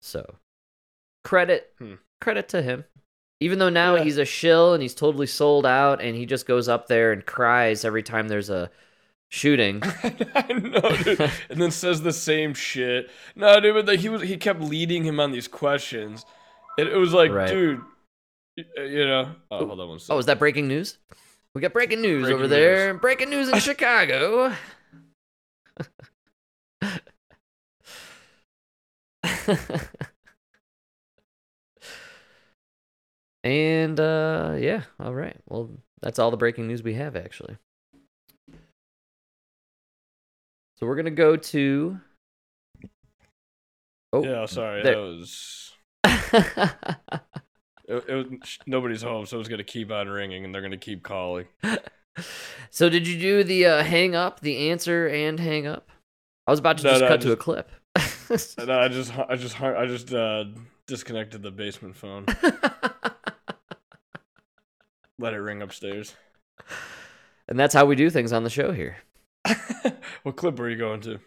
So, 0.00 0.36
credit 1.24 1.72
Hmm. 1.78 1.94
credit 2.20 2.48
to 2.50 2.62
him. 2.62 2.84
Even 3.40 3.58
though 3.58 3.68
now 3.68 3.94
Yeah. 3.96 4.02
he's 4.04 4.18
a 4.18 4.24
shill 4.24 4.74
and 4.74 4.82
he's 4.82 4.94
totally 4.94 5.26
sold 5.26 5.64
out, 5.66 6.00
and 6.00 6.16
he 6.16 6.26
just 6.26 6.46
goes 6.46 6.68
up 6.68 6.88
there 6.88 7.12
and 7.12 7.24
cries 7.24 7.84
every 7.84 8.02
time 8.02 8.28
there's 8.28 8.50
a 8.50 8.70
shooting. 9.28 9.80
I 10.34 10.52
know, 10.52 10.96
dude. 11.04 11.20
and 11.50 11.60
then 11.60 11.70
says 11.70 12.02
the 12.02 12.12
same 12.12 12.54
shit. 12.54 13.10
No, 13.36 13.60
dude, 13.60 13.74
but 13.74 13.86
like, 13.86 14.00
he 14.00 14.08
was 14.08 14.22
he 14.22 14.36
kept 14.36 14.60
leading 14.60 15.04
him 15.04 15.20
on 15.20 15.30
these 15.32 15.46
questions. 15.48 16.24
It, 16.78 16.88
it 16.88 16.96
was 16.96 17.12
like, 17.12 17.30
Right. 17.30 17.48
dude, 17.48 17.80
uh, 18.78 18.82
you 18.82 19.06
know. 19.06 19.34
Oh, 19.50 19.66
hold 19.66 19.80
on 19.80 19.88
one 19.88 19.98
second. 20.00 20.16
Oh, 20.16 20.18
is 20.18 20.26
that 20.26 20.38
breaking 20.38 20.66
news? 20.68 20.98
We 21.54 21.60
got 21.60 21.72
breaking 21.72 22.00
news 22.02 22.22
Breaking 22.24 22.34
over 22.38 22.48
there. 22.48 22.94
Breaking 22.94 23.30
news 23.30 23.48
in 23.48 23.58
Chicago. 23.60 24.52
and 33.48 33.98
uh 33.98 34.56
yeah, 34.58 34.82
all 35.00 35.14
right. 35.14 35.36
Well, 35.46 35.70
that's 36.02 36.18
all 36.18 36.30
the 36.30 36.36
breaking 36.36 36.66
news 36.68 36.82
we 36.82 36.94
have 36.94 37.16
actually. 37.16 37.56
So 40.76 40.86
we're 40.86 40.94
going 40.94 41.06
to 41.06 41.10
go 41.10 41.36
to 41.36 41.98
Oh. 44.12 44.24
yeah, 44.24 44.46
sorry, 44.46 44.82
there- 44.82 44.94
that 44.94 45.00
was. 45.00 45.72
It, 47.90 48.04
it 48.06 48.14
was 48.14 48.58
nobody's 48.66 49.00
home, 49.00 49.24
so 49.24 49.40
it's 49.40 49.48
gonna 49.48 49.64
keep 49.64 49.90
on 49.90 50.08
ringing, 50.10 50.44
and 50.44 50.54
they're 50.54 50.60
gonna 50.60 50.76
keep 50.76 51.02
calling. 51.02 51.46
so 52.70 52.90
did 52.90 53.08
you 53.08 53.18
do 53.18 53.42
the 53.42 53.64
uh, 53.64 53.82
hang 53.82 54.14
up, 54.14 54.40
the 54.40 54.68
answer 54.68 55.06
and 55.08 55.40
hang 55.40 55.66
up? 55.66 55.88
I 56.46 56.50
was 56.50 56.60
about 56.60 56.76
to 56.78 56.84
No, 56.84 56.90
just 56.90 57.00
no, 57.00 57.08
cut 57.08 57.20
to 57.22 57.32
a 57.32 57.36
clip. 57.36 57.70
No, 57.96 58.78
I 58.78 58.88
just, 58.88 59.18
I 59.18 59.36
just, 59.36 59.58
I 59.62 59.86
just 59.86 60.12
uh, 60.12 60.44
disconnected 60.86 61.42
the 61.42 61.50
basement 61.50 61.96
phone. 61.96 62.26
Let 65.18 65.34
it 65.34 65.38
ring 65.38 65.62
upstairs. 65.62 66.14
and 67.48 67.58
that's 67.58 67.74
how 67.74 67.84
we 67.86 67.96
do 67.96 68.08
things 68.10 68.32
on 68.32 68.44
the 68.44 68.50
show 68.50 68.72
here. 68.72 68.98
what 70.22 70.36
clip 70.36 70.58
were 70.58 70.68
you 70.70 70.76
going 70.76 71.00
to? 71.02 71.18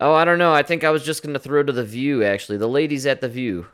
Oh, 0.00 0.14
I 0.14 0.24
don't 0.24 0.38
know. 0.38 0.52
I 0.52 0.62
think 0.62 0.82
I 0.84 0.90
was 0.90 1.04
just 1.04 1.22
going 1.22 1.34
to 1.34 1.38
throw 1.38 1.62
to 1.62 1.72
the 1.72 1.84
view, 1.84 2.24
actually. 2.24 2.58
The 2.58 2.66
ladies 2.68 3.06
at 3.06 3.20
the 3.20 3.28
view. 3.28 3.66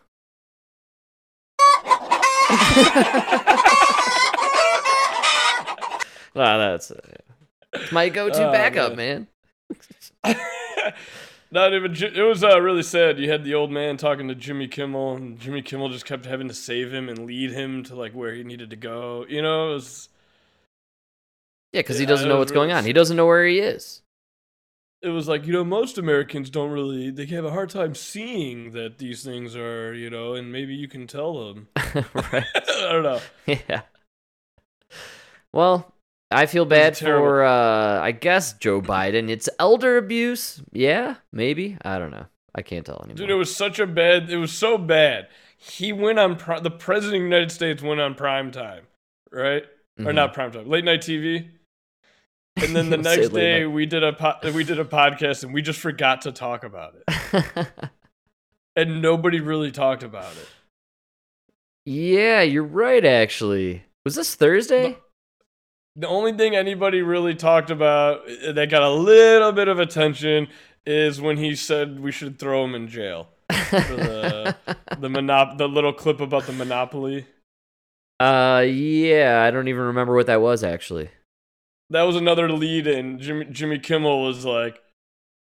Wow, 6.34 6.58
that's 6.58 6.90
uh, 6.90 7.00
my 7.92 8.08
go-to 8.08 8.48
Oh, 8.48 8.52
backup, 8.52 8.96
man. 8.96 9.26
Not 11.50 11.72
even. 11.74 11.94
It 11.94 12.22
was 12.22 12.42
uh, 12.42 12.60
really 12.60 12.82
sad. 12.82 13.18
You 13.18 13.30
had 13.30 13.44
the 13.44 13.54
old 13.54 13.70
man 13.70 13.96
talking 13.96 14.28
to 14.28 14.34
Jimmy 14.34 14.66
Kimmel, 14.68 15.14
and 15.16 15.38
Jimmy 15.38 15.62
Kimmel 15.62 15.88
just 15.90 16.04
kept 16.04 16.26
having 16.26 16.48
to 16.48 16.54
save 16.54 16.92
him 16.92 17.08
and 17.08 17.26
lead 17.26 17.52
him 17.52 17.84
to 17.84 17.94
like 17.94 18.12
where 18.12 18.34
he 18.34 18.42
needed 18.42 18.70
to 18.70 18.76
go. 18.76 19.24
You 19.28 19.42
know, 19.42 19.70
it 19.70 19.74
was. 19.74 20.08
Yeah, 21.72 21.80
because 21.80 21.98
he 21.98 22.06
doesn't 22.06 22.28
know 22.28 22.38
what's 22.38 22.52
going 22.52 22.72
on. 22.72 22.84
He 22.84 22.92
doesn't 22.92 23.16
know 23.16 23.26
where 23.26 23.44
he 23.46 23.58
is. 23.60 24.02
it 25.02 25.08
was 25.10 25.28
like 25.28 25.46
you 25.46 25.52
know 25.52 25.64
most 25.64 25.98
Americans 25.98 26.50
don't 26.50 26.70
really 26.70 27.10
they 27.10 27.26
have 27.26 27.44
a 27.44 27.50
hard 27.50 27.70
time 27.70 27.94
seeing 27.94 28.72
that 28.72 28.98
these 28.98 29.22
things 29.22 29.54
are 29.54 29.94
you 29.94 30.10
know 30.10 30.34
and 30.34 30.50
maybe 30.50 30.74
you 30.74 30.88
can 30.88 31.06
tell 31.06 31.46
them. 31.46 31.68
right. 32.14 32.44
I 32.54 32.92
don't 32.92 33.02
know. 33.02 33.20
Yeah. 33.46 33.82
Well, 35.52 35.92
I 36.30 36.46
feel 36.46 36.64
bad 36.64 36.96
for 36.98 37.44
uh 37.44 38.00
I 38.00 38.12
guess 38.12 38.54
Joe 38.54 38.80
Biden. 38.80 39.28
It's 39.30 39.48
elder 39.58 39.96
abuse. 39.96 40.60
Yeah, 40.72 41.16
maybe. 41.32 41.76
I 41.84 41.98
don't 41.98 42.10
know. 42.10 42.26
I 42.54 42.62
can't 42.62 42.84
tell 42.84 42.96
anymore. 43.04 43.16
Dude, 43.16 43.30
it 43.30 43.34
was 43.34 43.54
such 43.54 43.78
a 43.78 43.86
bad. 43.86 44.30
It 44.30 44.38
was 44.38 44.52
so 44.52 44.76
bad. 44.78 45.28
He 45.58 45.92
went 45.92 46.18
on. 46.18 46.36
The 46.62 46.70
president 46.70 47.16
of 47.16 47.20
the 47.30 47.36
United 47.36 47.52
States 47.52 47.82
went 47.82 48.00
on 48.00 48.14
prime 48.14 48.50
time, 48.50 48.84
right? 49.30 49.64
Or 49.98 50.06
Mhm. 50.06 50.14
not 50.14 50.34
prime 50.34 50.50
time, 50.52 50.68
late 50.68 50.84
night 50.84 51.00
TV. 51.02 51.48
And 52.56 52.74
then 52.74 52.90
the 52.90 52.96
next 52.96 53.28
day 53.30 53.60
night. 53.60 53.66
we 53.72 53.86
did 53.86 54.02
a 54.02 54.12
po- 54.12 54.38
we 54.52 54.64
did 54.64 54.78
a 54.80 54.84
podcast 54.84 55.44
and 55.44 55.54
we 55.54 55.62
just 55.62 55.78
forgot 55.78 56.22
to 56.22 56.32
talk 56.32 56.64
about 56.64 56.94
it, 56.96 57.66
and 58.76 59.00
nobody 59.00 59.40
really 59.40 59.70
talked 59.70 60.02
about 60.02 60.32
it. 60.32 60.48
yeah, 61.84 62.40
you're 62.42 62.62
right 62.64 63.04
actually. 63.04 63.84
Was 64.04 64.14
this 64.16 64.34
Thursday? 64.34 64.96
The 65.96 66.06
only 66.08 66.32
thing 66.34 66.54
anybody 66.54 67.00
really 67.02 67.34
talked 67.34 67.70
about 67.70 68.20
uh, 68.46 68.52
that 68.52 68.68
got 68.70 68.82
a 68.82 68.90
little 68.90 69.52
bit 69.52 69.68
of 69.68 69.78
attention 69.78 70.48
is 70.84 71.20
when 71.20 71.38
he 71.38 71.54
said 71.56 72.00
we 72.00 72.12
should 72.12 72.38
throw 72.38 72.64
him 72.64 72.74
in 72.74 72.86
jail. 72.88 73.28
For 73.50 73.80
the 73.80 74.56
the 74.98 75.08
monop- 75.08 75.56
the 75.58 75.68
little 75.68 75.92
clip 75.92 76.20
about 76.20 76.44
the 76.46 76.52
monopoly. 76.52 77.26
uh 78.20 78.64
yeah, 78.66 79.42
I 79.46 79.50
don't 79.50 79.68
even 79.68 79.82
remember 79.84 80.14
what 80.14 80.26
that 80.26 80.40
was 80.40 80.62
actually. 80.64 81.08
that 81.90 82.02
was 82.02 82.16
another 82.16 82.50
lead 82.50 82.86
in 82.86 83.18
Jimmy 83.18 83.46
Jimmy 83.46 83.78
Kimmel 83.78 84.22
was 84.22 84.44
like 84.44 84.80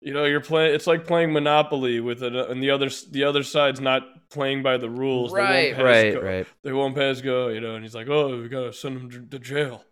you 0.02 0.14
know 0.14 0.26
you're 0.26 0.42
playing 0.42 0.76
it's 0.76 0.86
like 0.88 1.06
playing 1.08 1.34
Monopoly 1.34 2.00
with 2.00 2.22
it 2.24 2.36
and 2.36 2.62
the 2.62 2.70
other 2.72 2.90
the 3.12 3.24
other 3.24 3.42
side's 3.44 3.80
not 3.82 4.30
playing 4.30 4.62
by 4.64 4.78
the 4.78 4.90
rules 4.90 5.32
They 5.34 5.40
won't 5.40 5.50
Right, 5.50 5.84
right, 5.84 6.14
go. 6.14 6.22
right. 6.22 6.48
they 6.64 6.72
won't 6.74 6.96
pass 6.96 7.22
go 7.22 7.48
you 7.48 7.60
know 7.62 7.76
and 7.76 7.84
he's 7.84 7.96
like 7.96 8.08
oh 8.10 8.40
we 8.42 8.48
gotta 8.50 8.72
send 8.74 8.98
him 9.12 9.28
to 9.30 9.40
jail 9.40 9.84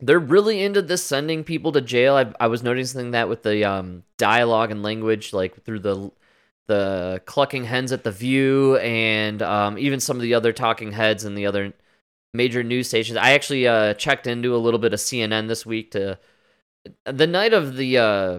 They're 0.00 0.18
really 0.18 0.62
into 0.62 0.82
this 0.82 1.04
sending 1.04 1.42
people 1.42 1.72
to 1.72 1.80
jail. 1.80 2.16
I, 2.16 2.32
I 2.38 2.48
was 2.48 2.62
noticing 2.62 3.12
that 3.12 3.28
with 3.28 3.42
the 3.42 3.64
um, 3.64 4.04
dialogue 4.18 4.70
and 4.70 4.82
language, 4.82 5.32
like 5.32 5.62
through 5.64 5.80
the 5.80 6.10
the 6.66 7.22
clucking 7.26 7.64
hens 7.64 7.92
at 7.92 8.02
the 8.02 8.10
View, 8.10 8.76
and 8.78 9.40
um, 9.40 9.78
even 9.78 10.00
some 10.00 10.16
of 10.16 10.22
the 10.22 10.34
other 10.34 10.52
talking 10.52 10.92
heads 10.92 11.24
and 11.24 11.38
the 11.38 11.46
other 11.46 11.72
major 12.34 12.62
news 12.62 12.88
stations. 12.88 13.16
I 13.16 13.32
actually 13.32 13.66
uh, 13.66 13.94
checked 13.94 14.26
into 14.26 14.54
a 14.54 14.58
little 14.58 14.80
bit 14.80 14.92
of 14.92 15.00
CNN 15.00 15.48
this 15.48 15.64
week 15.64 15.92
to 15.92 16.18
the 17.04 17.26
night 17.26 17.52
of 17.52 17.76
the 17.76 17.98
uh, 17.98 18.38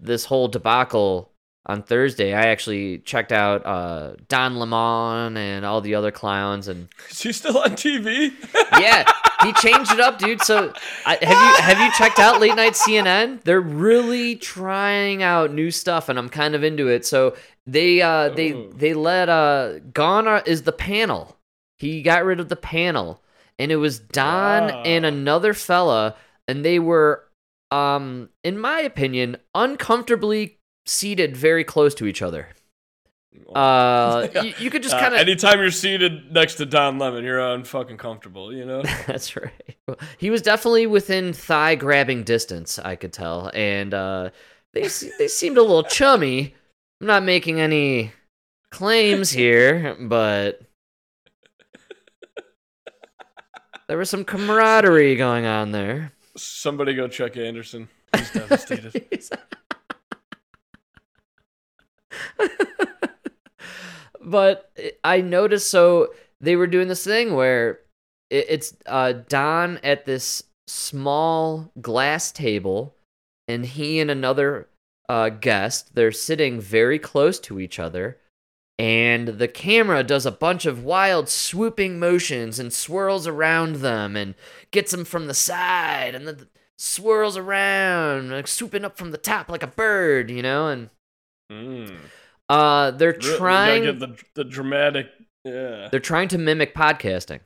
this 0.00 0.24
whole 0.24 0.48
debacle 0.48 1.30
on 1.66 1.82
Thursday. 1.82 2.34
I 2.34 2.46
actually 2.46 2.98
checked 2.98 3.32
out 3.32 3.64
uh, 3.64 4.14
Don 4.28 4.56
Lemon 4.56 5.36
and 5.36 5.64
all 5.64 5.80
the 5.80 5.94
other 5.94 6.10
clowns 6.10 6.68
and 6.68 6.88
is 7.10 7.22
he 7.22 7.32
still 7.32 7.58
on 7.58 7.70
TV 7.70 8.32
yeah, 8.80 9.10
he 9.42 9.52
changed 9.54 9.92
it 9.92 10.00
up, 10.00 10.18
dude. 10.18 10.42
So, 10.42 10.72
I, 11.06 11.18
have 11.22 11.30
you 11.30 11.62
have 11.64 11.78
you 11.80 11.90
checked 11.92 12.18
out 12.18 12.40
late 12.40 12.54
night 12.56 12.72
CNN? 12.74 13.42
They're 13.44 13.60
really 13.60 14.36
trying 14.36 15.22
out 15.22 15.52
new 15.52 15.70
stuff, 15.70 16.08
and 16.08 16.18
I'm 16.18 16.28
kind 16.28 16.54
of 16.54 16.62
into 16.64 16.88
it. 16.88 17.06
So 17.06 17.36
they 17.66 18.00
uh 18.02 18.28
they 18.30 18.52
Oh. 18.52 18.70
they 18.74 18.94
let 18.94 19.28
uh 19.28 19.78
Gone 19.92 20.42
is 20.46 20.62
the 20.62 20.72
panel. 20.72 21.36
He 21.78 22.02
got 22.02 22.24
rid 22.24 22.40
of 22.40 22.48
the 22.48 22.56
panel, 22.56 23.22
and 23.58 23.70
it 23.72 23.76
was 23.76 23.98
Don 23.98 24.68
Wow. 24.68 24.82
and 24.84 25.04
another 25.06 25.54
fella, 25.54 26.16
and 26.48 26.64
they 26.64 26.78
were 26.78 27.24
um 27.70 28.28
in 28.42 28.58
my 28.58 28.80
opinion 28.80 29.36
uncomfortably 29.54 30.58
seated 30.86 31.36
very 31.36 31.64
close 31.64 31.94
to 31.96 32.06
each 32.06 32.22
other. 32.22 32.48
Uh, 33.54 34.28
you, 34.44 34.54
you 34.58 34.70
could 34.70 34.82
just 34.82 34.94
Uh, 34.94 35.00
kind 35.00 35.14
of 35.14 35.20
anytime 35.20 35.58
you're 35.58 35.70
seated 35.70 36.32
next 36.32 36.54
to 36.54 36.64
Don 36.64 36.98
Lemon 36.98 37.24
you're 37.24 37.40
unfucking 37.40 37.98
comfortable 37.98 38.54
you 38.54 38.64
know 38.64 38.82
That's 39.08 39.36
right. 39.36 39.76
He 40.18 40.30
was 40.30 40.40
definitely 40.40 40.86
within 40.86 41.32
thigh 41.32 41.74
grabbing 41.74 42.22
distance, 42.22 42.78
I 42.78 42.94
could 42.94 43.12
tell, 43.12 43.50
and 43.52 43.92
uh, 43.92 44.30
they 44.72 44.82
they 45.18 45.28
seemed 45.28 45.58
a 45.58 45.62
little 45.62 45.82
chummy. 45.82 46.54
I'm 47.00 47.08
not 47.08 47.24
making 47.24 47.60
any 47.60 48.12
claims 48.70 49.30
here, 49.30 49.96
but 50.00 50.60
there 53.88 53.98
was 53.98 54.10
some 54.10 54.24
camaraderie 54.24 55.16
going 55.16 55.44
on 55.44 55.72
there. 55.72 56.12
somebody 56.36 56.94
go 56.94 57.08
check 57.08 57.36
Anderson 57.36 57.88
he's 58.16 58.30
devastated 58.30 58.92
but 64.20 64.70
I 65.02 65.20
noticed 65.20 65.70
so 65.70 66.12
they 66.40 66.56
were 66.56 66.66
doing 66.66 66.88
this 66.88 67.04
thing 67.04 67.34
where 67.34 67.80
it, 68.30 68.46
it's 68.48 68.76
uh, 68.86 69.14
Don 69.28 69.78
at 69.82 70.04
this 70.04 70.44
small 70.66 71.70
glass 71.80 72.32
table, 72.32 72.94
and 73.48 73.66
he 73.66 74.00
and 74.00 74.10
another 74.10 74.68
uh, 75.08 75.28
guest 75.28 75.94
they're 75.94 76.12
sitting 76.12 76.60
very 76.60 76.98
close 76.98 77.38
to 77.40 77.60
each 77.60 77.78
other, 77.78 78.18
and 78.78 79.28
the 79.28 79.48
camera 79.48 80.02
does 80.02 80.26
a 80.26 80.32
bunch 80.32 80.66
of 80.66 80.84
wild 80.84 81.28
swooping 81.28 81.98
motions 81.98 82.58
and 82.58 82.72
swirls 82.72 83.26
around 83.26 83.76
them 83.76 84.16
and 84.16 84.34
gets 84.70 84.90
them 84.90 85.04
from 85.04 85.26
the 85.26 85.34
side 85.34 86.14
and 86.14 86.26
then 86.26 86.48
swirls 86.76 87.36
around, 87.36 88.30
like 88.30 88.48
swooping 88.48 88.84
up 88.84 88.96
from 88.96 89.12
the 89.12 89.18
top 89.18 89.48
like 89.48 89.62
a 89.62 89.68
bird, 89.68 90.30
you 90.30 90.42
know, 90.42 90.68
and 90.68 90.90
mm. 91.50 91.96
uh, 92.48 92.90
they're 92.92 93.12
trying. 93.12 93.84
get 93.84 93.98
the, 94.00 94.16
the 94.34 94.44
dramatic 94.44 95.06
yeah 95.44 95.88
They're 95.90 96.00
trying 96.00 96.28
to 96.28 96.38
mimic 96.38 96.74
podcasting. 96.74 97.40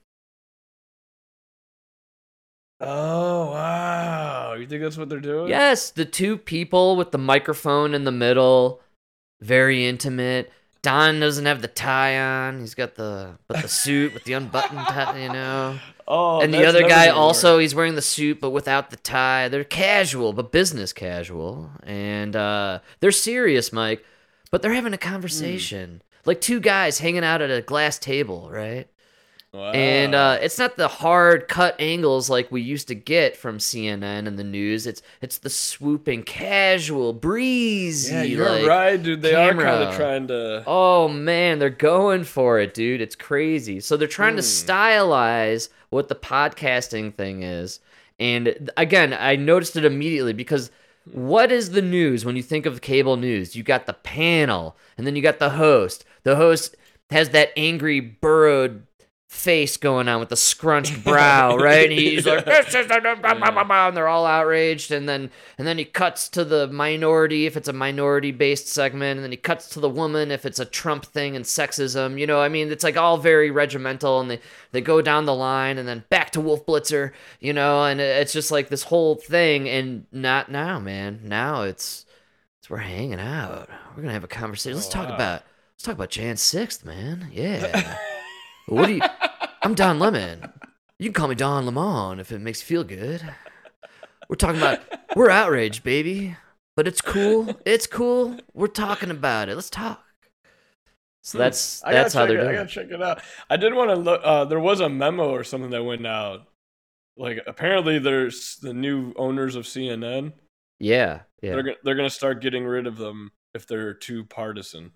oh 2.80 3.50
wow 3.50 4.54
you 4.54 4.66
think 4.66 4.82
that's 4.82 4.96
what 4.96 5.08
they're 5.08 5.20
doing 5.20 5.48
Yes, 5.48 5.90
the 5.90 6.04
two 6.04 6.36
people 6.36 6.96
with 6.96 7.10
the 7.10 7.18
microphone 7.18 7.94
in 7.94 8.04
the 8.04 8.12
middle, 8.12 8.80
very 9.40 9.86
intimate. 9.86 10.52
Don 10.88 11.20
doesn't 11.20 11.44
have 11.44 11.60
the 11.60 11.68
tie 11.68 12.18
on. 12.18 12.60
He's 12.60 12.74
got 12.74 12.94
the 12.94 13.36
but 13.46 13.60
the 13.60 13.68
suit 13.68 14.14
with 14.14 14.24
the 14.24 14.32
unbuttoned 14.32 14.86
tie, 14.86 15.18
you 15.22 15.32
know. 15.32 15.78
Oh, 16.10 16.40
and 16.40 16.54
the 16.54 16.64
other 16.64 16.80
guy 16.80 17.08
gonna 17.08 17.18
work. 17.18 17.18
also 17.18 17.58
he's 17.58 17.74
wearing 17.74 17.94
the 17.94 18.00
suit 18.00 18.40
but 18.40 18.48
without 18.48 18.88
the 18.88 18.96
tie. 18.96 19.48
They're 19.48 19.62
casual, 19.62 20.32
but 20.32 20.50
business 20.52 20.90
casual. 20.94 21.70
And 21.82 22.34
uh 22.34 22.78
they're 23.00 23.12
serious, 23.12 23.74
Mike, 23.74 24.02
but 24.50 24.62
they're 24.62 24.72
having 24.72 24.94
a 24.94 24.98
conversation. 24.98 26.00
Like 26.24 26.40
two 26.40 26.60
guys 26.60 26.98
hanging 26.98 27.24
out 27.24 27.42
at 27.42 27.50
a 27.50 27.60
glass 27.60 27.98
table, 27.98 28.48
right? 28.50 28.88
And 29.54 30.14
uh, 30.14 30.38
it's 30.42 30.58
not 30.58 30.76
the 30.76 30.88
hard 30.88 31.48
cut 31.48 31.74
angles 31.80 32.28
like 32.28 32.52
we 32.52 32.60
used 32.60 32.88
to 32.88 32.94
get 32.94 33.36
from 33.36 33.58
CNN 33.58 34.26
and 34.26 34.38
the 34.38 34.44
news. 34.44 34.86
It's 34.86 35.00
it's 35.22 35.38
the 35.38 35.48
swooping, 35.50 36.24
casual, 36.24 37.12
breezy. 37.14 38.12
yeah, 38.14 38.22
you're 38.22 38.48
like, 38.50 38.66
right, 38.66 39.02
dude. 39.02 39.22
They 39.22 39.34
are 39.34 39.54
kind 39.54 39.82
of 39.84 39.96
trying 39.96 40.26
to. 40.28 40.64
Oh 40.66 41.08
man, 41.08 41.58
they're 41.58 41.70
going 41.70 42.24
for 42.24 42.60
it, 42.60 42.74
dude. 42.74 43.00
It's 43.00 43.16
crazy. 43.16 43.80
So 43.80 43.96
they're 43.96 44.06
trying 44.06 44.36
to 44.36 44.42
Hmm. 44.42 44.70
stylize 44.70 45.70
what 45.90 46.08
the 46.08 46.14
podcasting 46.14 47.14
thing 47.14 47.42
is. 47.42 47.80
And 48.20 48.70
again, 48.76 49.14
I 49.18 49.36
noticed 49.36 49.76
it 49.76 49.84
immediately 49.84 50.32
because 50.34 50.70
what 51.10 51.50
is 51.50 51.70
the 51.70 51.80
news 51.82 52.24
when 52.24 52.36
you 52.36 52.42
think 52.42 52.66
of 52.66 52.82
cable 52.82 53.16
news? 53.16 53.56
You 53.56 53.62
got 53.62 53.86
the 53.86 53.94
panel, 53.94 54.76
and 54.98 55.06
then 55.06 55.16
you 55.16 55.22
got 55.22 55.38
the 55.38 55.50
host. 55.50 56.04
The 56.24 56.36
host 56.36 56.76
has 57.10 57.30
that 57.30 57.50
angry, 57.56 58.00
burrowed 58.00 58.82
face 59.30 59.76
going 59.76 60.08
on 60.08 60.18
with 60.20 60.30
the 60.30 60.36
scrunched 60.36 61.04
brow, 61.04 61.54
right? 61.54 61.90
And 61.90 61.92
he's 61.92 62.26
like, 62.26 62.46
"This 62.46 62.68
is 62.74 62.86
a- 62.90 62.98
blah, 63.00 63.14
blah, 63.14 63.34
blah, 63.34 63.62
blah," 63.64 63.88
and 63.88 63.96
they're 63.96 64.08
all 64.08 64.24
outraged. 64.24 64.90
And 64.90 65.06
then 65.06 65.30
and 65.58 65.66
then 65.66 65.76
he 65.76 65.84
cuts 65.84 66.30
to 66.30 66.44
the 66.46 66.66
minority 66.68 67.44
if 67.44 67.54
it's 67.56 67.68
a 67.68 67.72
minority 67.74 68.32
based 68.32 68.68
segment, 68.68 69.18
and 69.18 69.24
then 69.24 69.30
he 69.30 69.36
cuts 69.36 69.68
to 69.70 69.80
the 69.80 69.88
woman 69.90 70.30
if 70.30 70.46
it's 70.46 70.58
a 70.58 70.64
Trump 70.64 71.04
thing 71.04 71.36
and 71.36 71.44
sexism. 71.44 72.18
You 72.18 72.26
know, 72.26 72.40
I 72.40 72.48
mean, 72.48 72.72
it's 72.72 72.82
like 72.82 72.96
all 72.96 73.18
very 73.18 73.50
regimental, 73.50 74.18
and 74.18 74.30
they 74.30 74.40
they 74.72 74.80
go 74.80 75.02
down 75.02 75.26
the 75.26 75.34
line, 75.34 75.76
and 75.76 75.86
then 75.86 76.04
back 76.08 76.30
to 76.30 76.40
Wolf 76.40 76.64
Blitzer, 76.64 77.12
you 77.38 77.52
know, 77.52 77.84
and 77.84 78.00
it's 78.00 78.32
just 78.32 78.50
like 78.50 78.70
this 78.70 78.84
whole 78.84 79.14
thing. 79.16 79.68
And 79.68 80.06
not 80.10 80.50
now, 80.50 80.80
man. 80.80 81.20
Now 81.24 81.62
it's 81.62 82.06
it's 82.60 82.70
we're 82.70 82.78
hanging 82.78 83.20
out. 83.20 83.68
We're 83.94 84.02
gonna 84.02 84.14
have 84.14 84.24
a 84.24 84.28
conversation. 84.28 84.76
Let's 84.76 84.88
Oh, 84.88 84.92
talk 84.92 85.08
wow. 85.10 85.14
about 85.16 85.42
let's 85.74 85.82
talk 85.84 85.94
about 85.96 86.08
Jan 86.10 86.38
sixth, 86.38 86.82
man. 86.84 87.28
Yeah. 87.30 87.98
What 88.68 88.86
do 88.86 88.96
you? 88.96 89.00
I'm 89.62 89.74
Don 89.74 89.98
Lemon. 89.98 90.52
You 90.98 91.06
can 91.06 91.14
call 91.14 91.28
me 91.28 91.34
Don 91.34 91.64
Lemon 91.64 92.20
if 92.20 92.32
it 92.32 92.40
makes 92.40 92.60
you 92.60 92.66
feel 92.66 92.84
good. 92.84 93.22
We're 94.28 94.36
talking 94.36 94.60
about 94.60 94.80
we're 95.16 95.30
outraged, 95.30 95.82
baby, 95.82 96.36
but 96.76 96.86
it's 96.86 97.00
cool. 97.00 97.48
It's 97.64 97.86
cool. 97.86 98.38
We're 98.52 98.66
talking 98.66 99.10
about 99.10 99.48
it. 99.48 99.54
Let's 99.54 99.70
talk. 99.70 100.04
So 101.22 101.38
that's 101.38 101.80
Hmm. 101.80 101.86
Gotta 101.86 101.96
that's 101.96 102.14
how 102.14 102.26
they're 102.26 102.36
it, 102.36 102.42
doing. 102.42 102.54
I 102.54 102.58
gotta 102.58 102.68
check 102.68 102.90
it 102.90 103.02
out. 103.02 103.22
I 103.48 103.56
did 103.56 103.72
want 103.72 103.88
to 103.88 103.96
look. 103.96 104.20
Uh, 104.22 104.44
there 104.44 104.60
was 104.60 104.80
a 104.80 104.88
memo 104.88 105.30
or 105.30 105.44
something 105.44 105.70
that 105.70 105.82
went 105.82 106.06
out. 106.06 106.46
Like 107.16 107.42
apparently, 107.46 107.98
there's 107.98 108.56
the 108.56 108.74
new 108.74 109.14
owners 109.16 109.54
of 109.56 109.64
CNN 109.64 110.34
Yeah, 110.78 111.20
yeah. 111.40 111.52
They're 111.52 111.76
they're 111.84 111.96
gonna 111.96 112.10
start 112.10 112.42
getting 112.42 112.64
rid 112.66 112.86
of 112.86 112.98
them 112.98 113.32
if 113.54 113.66
they're 113.66 113.94
too 113.94 114.24
partisan. 114.26 114.92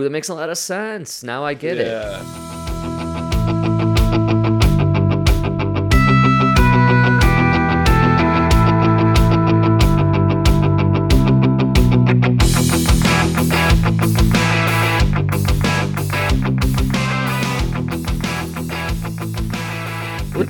Ooh, 0.00 0.04
that 0.04 0.10
makes 0.10 0.30
a 0.30 0.34
lot 0.34 0.48
of 0.48 0.56
sense. 0.56 1.22
Now 1.22 1.44
I 1.44 1.52
get 1.52 1.76
it. 1.76 2.49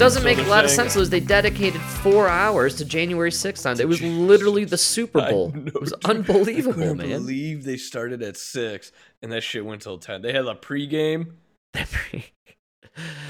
Doesn't 0.00 0.24
make 0.24 0.38
a 0.38 0.42
lot 0.44 0.64
of 0.64 0.70
sense 0.70 0.96
is 0.96 1.10
they 1.10 1.20
dedicated 1.20 1.80
four 1.80 2.26
hours 2.26 2.74
to 2.76 2.84
January 2.86 3.30
6th 3.30 3.66
on 3.66 3.72
it. 3.72 3.80
It 3.80 3.86
was 3.86 4.00
literally 4.00 4.64
the 4.64 4.78
Super 4.78 5.20
Bowl. 5.30 5.52
know, 5.52 5.66
It 5.66 5.80
was. 5.80 5.92
I 6.04 6.10
unbelievable, 6.10 6.72
couldn't 6.72 6.96
man. 6.96 7.08
believe 7.08 7.64
they 7.64 7.76
started 7.76 8.22
at 8.22 8.36
six 8.38 8.92
and 9.22 9.30
that 9.30 9.42
shit 9.42 9.64
went 9.64 9.82
till 9.82 9.98
ten. 9.98 10.22
They 10.22 10.32
had 10.32 10.46
a 10.46 10.54
pregame. 10.54 11.32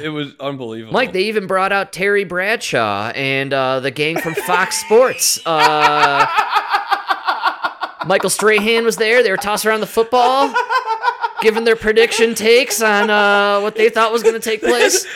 It 0.03 0.09
was 0.09 0.35
unbelievable. 0.41 0.93
Mike, 0.95 1.13
they 1.13 1.25
even 1.25 1.47
brought 1.47 1.71
out 1.71 1.93
Terry 1.93 2.25
Bradshaw 2.25 3.13
and 3.15 3.53
uh, 3.53 3.79
the 3.81 3.91
gang 3.93 4.19
from 4.19 4.35
Fox 4.35 4.79
Sports. 4.81 5.39
Uh, 5.47 6.27
Michael 8.07 8.31
Strahan 8.31 8.85
was 8.85 8.97
there. 8.97 9.23
They 9.23 9.31
were 9.31 9.37
tossing 9.37 9.71
around 9.71 9.81
the 9.81 9.87
football, 9.87 10.53
giving 11.43 11.65
their 11.65 11.77
prediction 11.77 12.35
takes 12.35 12.81
on 12.81 13.11
uh, 13.11 13.61
what 13.61 13.75
they 13.77 13.91
thought 13.91 14.11
was 14.11 14.23
going 14.23 14.35
to 14.35 14.41
take 14.41 14.61
place. 14.73 15.07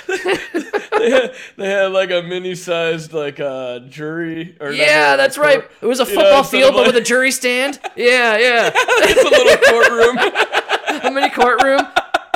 They, 0.99 1.11
had, 1.11 1.35
they 1.57 1.69
had 1.69 1.93
like 1.93 2.11
a 2.11 2.23
mini-sized 2.23 3.13
like 3.13 3.41
uh, 3.41 3.81
jury. 3.81 4.57
Or 4.61 4.71
Yeah, 4.73 5.17
that's 5.17 5.37
court- 5.37 5.47
right. 5.47 5.65
It 5.81 5.87
was 5.87 6.01
a 6.01 6.05
you 6.05 6.15
know, 6.15 6.21
football 6.23 6.43
field, 6.45 6.71
of, 6.71 6.77
but 6.77 6.87
with 6.87 6.97
a 6.97 7.01
jury 7.01 7.31
stand. 7.31 7.81
Yeah, 7.97 8.37
yeah. 8.39 8.71
it's 8.75 9.21
a 9.21 9.29
little 9.31 9.57
courtroom. 9.71 10.19
a 11.05 11.11
mini 11.11 11.31
courtroom 11.31 11.81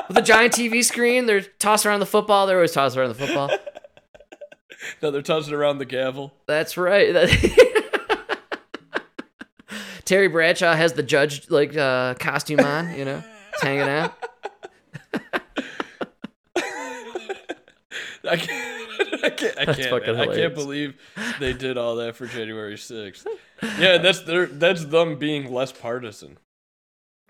with 0.08 0.18
a 0.18 0.22
giant 0.22 0.52
TV 0.54 0.84
screen. 0.84 1.26
They're 1.26 1.42
tossing 1.42 1.90
around 1.90 2.00
the 2.00 2.06
football. 2.06 2.46
They're 2.46 2.56
always 2.56 2.72
tossing 2.72 3.00
around 3.00 3.10
the 3.10 3.26
football. 3.26 3.50
no, 5.02 5.10
they're 5.10 5.22
tossing 5.22 5.54
around 5.54 5.78
the 5.78 5.84
gavel. 5.84 6.34
That's 6.46 6.76
right. 6.76 7.28
Terry 10.04 10.28
Bradshaw 10.28 10.74
has 10.74 10.94
the 10.94 11.02
judge 11.02 11.50
like 11.50 11.76
uh, 11.76 12.14
costume 12.14 12.60
on. 12.60 12.94
You 12.94 13.04
know, 13.04 13.22
he's 13.52 13.62
hanging 13.62 13.82
out. 13.82 14.14
I 18.32 18.36
can't. 18.36 19.24
I 19.24 19.30
can't. 19.30 19.58
I 19.58 19.64
can't, 19.66 19.90
fucking. 19.90 20.16
I 20.16 20.26
can't 20.26 20.54
believe 20.54 20.94
they 21.40 21.52
did 21.52 21.78
all 21.78 21.96
that 21.96 22.16
for 22.16 22.26
January 22.26 22.74
6th. 22.74 23.26
Yeah, 23.78 23.98
that's 23.98 24.20
their. 24.22 24.46
That's 24.46 24.84
them 24.84 25.18
being 25.18 25.52
less 25.52 25.72
partisan. 25.72 26.38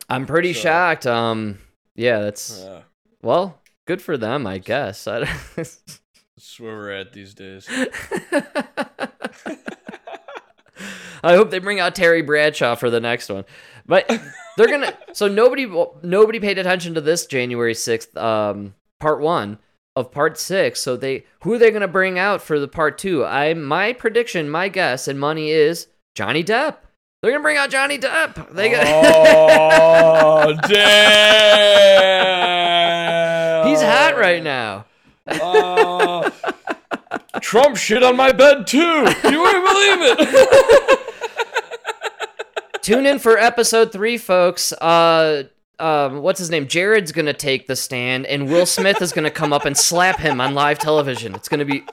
I'm 0.09 0.27
pretty 0.27 0.53
So- 0.55 0.61
shocked. 0.61 1.07
Um, 1.07 1.59
yeah, 1.95 2.21
that's 2.21 2.63
Yeah, 2.65 2.81
well, 3.23 3.61
good 3.87 4.01
for 4.01 4.17
them, 4.17 4.47
I 4.47 4.59
guess. 4.59 5.05
That's 5.05 5.91
where 6.59 6.73
we're 6.75 6.93
at 6.93 7.13
these 7.13 7.35
days. 7.35 7.69
I 11.21 11.35
hope 11.35 11.51
they 11.51 11.59
bring 11.59 11.81
out 11.81 11.95
Terry 11.97 12.23
Bradshaw 12.23 12.77
for 12.77 12.91
the 12.91 13.01
next 13.01 13.29
one. 13.29 13.45
But 13.87 14.09
they're 14.57 14.69
gonna. 14.69 14.97
So 15.15 15.27
nobody, 15.27 15.67
nobody 16.05 16.39
paid 16.39 16.59
attention 16.59 16.95
to 16.95 17.01
this 17.01 17.27
January 17.27 17.75
sixth, 17.75 18.17
um, 18.17 18.75
part 19.01 19.21
one 19.21 19.59
of 19.99 20.11
part 20.13 20.39
six. 20.39 20.81
So 20.81 20.97
they, 20.97 21.25
who 21.43 21.55
are 21.55 21.59
they 21.59 21.71
gonna 21.71 21.89
bring 21.89 22.19
out 22.19 22.43
for 22.43 22.59
the 22.59 22.69
part 22.69 22.99
two? 22.99 23.25
I, 23.25 23.55
my 23.55 23.93
prediction, 23.93 24.49
my 24.51 24.69
guess, 24.69 25.09
and 25.09 25.19
money 25.19 25.51
is 25.51 25.89
Johnny 26.15 26.43
Depp. 26.45 26.77
They're 27.23 27.33
gonna 27.33 27.43
bring 27.43 27.57
out 27.57 27.71
Johnny 27.71 27.99
Depp. 27.99 28.53
They 28.53 28.71
got. 28.71 28.87
Oh 28.87 30.55
damn! 30.69 32.09
He's 33.69 33.83
hot 33.83 34.17
right 34.17 34.43
now. 34.43 34.87
Oh. 35.27 36.31
Trump 37.41 37.77
shit 37.77 38.03
on 38.03 38.17
my 38.17 38.33
bed 38.33 38.67
too. 38.67 38.79
You 38.79 39.41
wouldn't 39.41 39.65
believe 39.65 39.99
it. 40.03 40.99
Tune 42.83 43.07
in 43.07 43.19
for 43.19 43.37
episode 43.37 43.93
three, 43.93 44.19
folks. 44.19 44.73
Uh, 44.73 45.45
um, 45.79 46.23
what's 46.23 46.39
his 46.39 46.51
name? 46.51 46.67
Jared's 46.69 47.13
gonna 47.13 47.33
take 47.33 47.67
the 47.67 47.77
stand, 47.77 48.27
and 48.27 48.49
Will 48.49 48.67
Smith 48.67 49.01
is 49.03 49.13
gonna 49.13 49.31
come 49.31 49.53
up 49.53 49.65
and 49.65 49.77
slap 49.77 50.19
him 50.19 50.41
on 50.41 50.55
live 50.55 50.79
television. 50.79 51.35
It's 51.35 51.49
gonna 51.49 51.65
be 51.65 51.85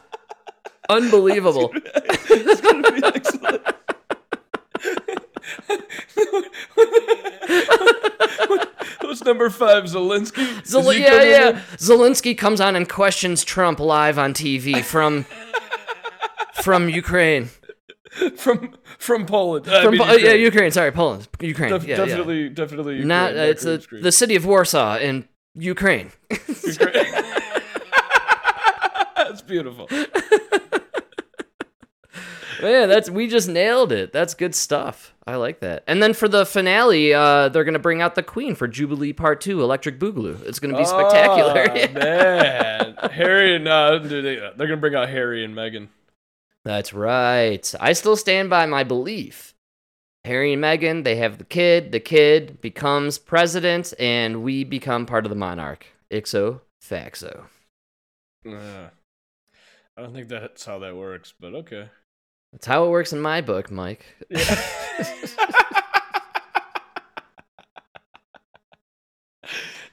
unbelievable. 0.89 1.71
it's 1.73 2.61
gonna 2.61 2.91
be 2.91 3.03
excellent. 3.03 3.61
What's 9.01 9.23
number 9.23 9.49
five? 9.49 9.85
Zelensky. 9.85 10.65
Zel- 10.65 10.93
yeah, 10.93 11.23
yeah. 11.23 11.51
Zelensky 11.77 12.37
comes 12.37 12.59
on 12.59 12.75
and 12.75 12.87
questions 12.89 13.43
Trump 13.43 13.79
live 13.79 14.17
on 14.17 14.33
TV 14.33 14.83
from 14.83 15.25
from 16.61 16.89
Ukraine. 16.89 17.49
In? 18.21 18.31
from 18.37 18.75
from 18.97 19.25
Poland. 19.25 19.67
I 19.67 19.83
From 19.83 19.91
mean, 19.93 20.01
Po- 20.01 20.13
yeah, 20.13 20.33
Ukraine. 20.33 20.41
Ukraine. 20.41 20.71
Sorry, 20.71 20.91
Poland. 20.91 21.27
Ukraine. 21.41 21.71
Def- 21.71 21.85
yeah, 21.85 21.97
yeah. 21.97 22.05
definitely, 22.05 22.49
definitely. 22.49 22.93
Ukraine, 22.95 23.07
Not. 23.07 23.33
Uh, 23.35 23.41
it's 23.41 23.65
a, 23.65 23.77
the 23.77 24.11
city 24.11 24.35
of 24.35 24.45
Warsaw 24.45 24.97
in 24.97 25.27
Ukraine. 25.55 26.11
Ukraine. 26.63 26.93
That's 29.15 29.41
beautiful. 29.41 29.87
Man, 32.61 32.87
that's 32.87 33.09
we 33.09 33.27
just 33.27 33.49
nailed 33.49 33.91
it. 33.91 34.13
That's 34.13 34.33
good 34.33 34.55
stuff. 34.55 35.13
I 35.27 35.35
like 35.35 35.59
that. 35.59 35.83
And 35.87 36.01
then 36.01 36.13
for 36.13 36.27
the 36.29 36.45
finale, 36.45 37.13
uh, 37.13 37.49
they're 37.49 37.65
gonna 37.65 37.79
bring 37.79 38.01
out 38.01 38.15
the 38.15 38.23
Queen 38.23 38.55
for 38.55 38.67
Jubilee 38.67 39.11
Part 39.13 39.41
Two, 39.41 39.61
Electric 39.61 39.99
Boogaloo. 39.99 40.41
It's 40.45 40.59
gonna 40.59 40.77
be 40.77 40.85
spectacular. 40.85 41.67
Oh, 41.69 41.93
man, 41.99 42.95
Harry 43.11 43.55
and 43.55 43.67
uh, 43.67 43.99
they, 43.99 44.21
they're 44.21 44.67
gonna 44.67 44.77
bring 44.77 44.95
out 44.95 45.09
Harry 45.09 45.43
and 45.43 45.53
Meghan. 45.53 45.89
That's 46.65 46.93
right. 46.93 47.73
I 47.79 47.93
still 47.93 48.17
stand 48.17 48.49
by 48.49 48.65
my 48.65 48.83
belief. 48.83 49.53
Harry 50.25 50.53
and 50.53 50.63
Meghan, 50.63 51.03
they 51.03 51.17
have 51.17 51.37
the 51.37 51.43
kid. 51.43 51.91
The 51.91 51.99
kid 51.99 52.59
becomes 52.59 53.19
president, 53.19 53.93
and 53.99 54.41
we 54.41 54.63
become 54.63 55.05
part 55.05 55.27
of 55.27 55.29
the 55.29 55.35
monarch. 55.35 55.85
Ixo 56.09 56.61
faxo. 56.83 57.45
Uh, 58.47 58.89
I 59.95 60.01
don't 60.01 60.13
think 60.13 60.27
that's 60.27 60.65
how 60.65 60.79
that 60.79 60.95
works, 60.95 61.35
but 61.39 61.53
okay. 61.53 61.89
That's 62.51 62.65
how 62.65 62.85
it 62.85 62.89
works 62.89 63.13
in 63.13 63.21
my 63.21 63.41
book, 63.41 63.69
Mike. 63.69 64.05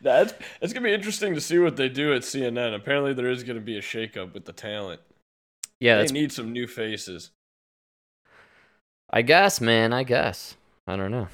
That's 0.00 0.34
it's 0.60 0.72
gonna 0.72 0.84
be 0.84 0.92
interesting 0.92 1.34
to 1.34 1.40
see 1.40 1.58
what 1.58 1.76
they 1.76 1.88
do 1.88 2.12
at 2.12 2.22
CNN. 2.22 2.74
Apparently, 2.74 3.14
there 3.14 3.30
is 3.30 3.44
gonna 3.44 3.60
be 3.60 3.78
a 3.78 3.80
shakeup 3.80 4.34
with 4.34 4.46
the 4.46 4.52
talent. 4.52 5.00
Yeah, 5.82 6.04
they 6.04 6.12
need 6.12 6.30
some 6.30 6.52
new 6.52 6.68
faces. 6.68 7.32
I 9.10 9.22
guess, 9.22 9.60
man. 9.60 9.92
I 9.92 10.04
guess. 10.04 10.56
I 10.86 10.94
don't 10.94 11.10
know. 11.10 11.26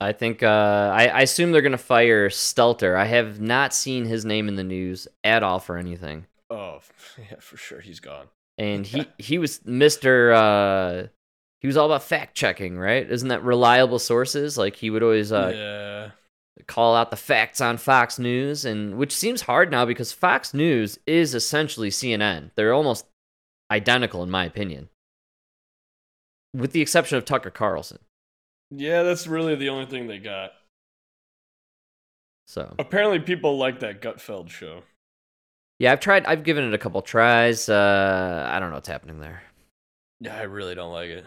I 0.00 0.12
think. 0.12 0.42
Uh, 0.42 0.90
I, 0.94 1.08
I 1.08 1.20
assume 1.20 1.52
they're 1.52 1.60
gonna 1.60 1.76
fire 1.76 2.30
Stelter. 2.30 2.96
I 2.96 3.04
have 3.04 3.42
not 3.42 3.74
seen 3.74 4.06
his 4.06 4.24
name 4.24 4.48
in 4.48 4.56
the 4.56 4.64
news 4.64 5.06
at 5.22 5.42
all 5.42 5.58
for 5.58 5.76
anything. 5.76 6.24
Oh, 6.48 6.80
yeah, 7.18 7.36
for 7.40 7.58
sure, 7.58 7.80
he's 7.80 8.00
gone. 8.00 8.28
and 8.56 8.86
he 8.86 9.06
he 9.18 9.36
was 9.36 9.60
Mister. 9.66 10.32
Uh, 10.32 11.06
he 11.60 11.66
was 11.66 11.76
all 11.76 11.84
about 11.84 12.04
fact 12.04 12.34
checking, 12.34 12.78
right? 12.78 13.08
Isn't 13.08 13.28
that 13.28 13.44
reliable 13.44 13.98
sources? 13.98 14.56
Like 14.56 14.76
he 14.76 14.88
would 14.88 15.02
always 15.02 15.30
uh, 15.30 15.52
yeah, 15.54 16.10
call 16.66 16.94
out 16.94 17.10
the 17.10 17.16
facts 17.16 17.60
on 17.60 17.76
Fox 17.76 18.18
News, 18.18 18.64
and 18.64 18.96
which 18.96 19.14
seems 19.14 19.42
hard 19.42 19.70
now 19.70 19.84
because 19.84 20.12
Fox 20.12 20.52
News 20.54 20.98
is 21.06 21.34
essentially 21.34 21.90
CNN. 21.90 22.50
They're 22.54 22.72
almost 22.74 23.06
identical, 23.70 24.22
in 24.22 24.30
my 24.30 24.44
opinion, 24.44 24.88
with 26.54 26.72
the 26.72 26.80
exception 26.82 27.16
of 27.18 27.24
Tucker 27.24 27.50
Carlson. 27.50 27.98
yeah, 28.70 29.02
that's 29.02 29.26
really 29.26 29.54
the 29.54 29.68
only 29.70 29.86
thing 29.86 30.06
they 30.06 30.18
got. 30.18 30.52
So 32.46 32.74
Apparently, 32.78 33.18
people 33.20 33.56
like 33.56 33.80
that 33.80 34.02
Gutfeld 34.02 34.50
show. 34.50 34.82
yeah, 35.78 35.92
I've 35.92 36.00
tried. 36.00 36.26
I've 36.26 36.42
given 36.44 36.64
it 36.64 36.74
a 36.74 36.78
couple 36.78 37.00
tries. 37.02 37.68
Uh, 37.68 38.46
I 38.50 38.58
don't 38.60 38.70
know 38.70 38.76
what's 38.76 38.88
happening 38.88 39.20
there. 39.20 39.42
Yeah, 40.20 40.36
I 40.36 40.42
really 40.42 40.74
don't 40.74 40.92
like 40.92 41.08
it. 41.08 41.24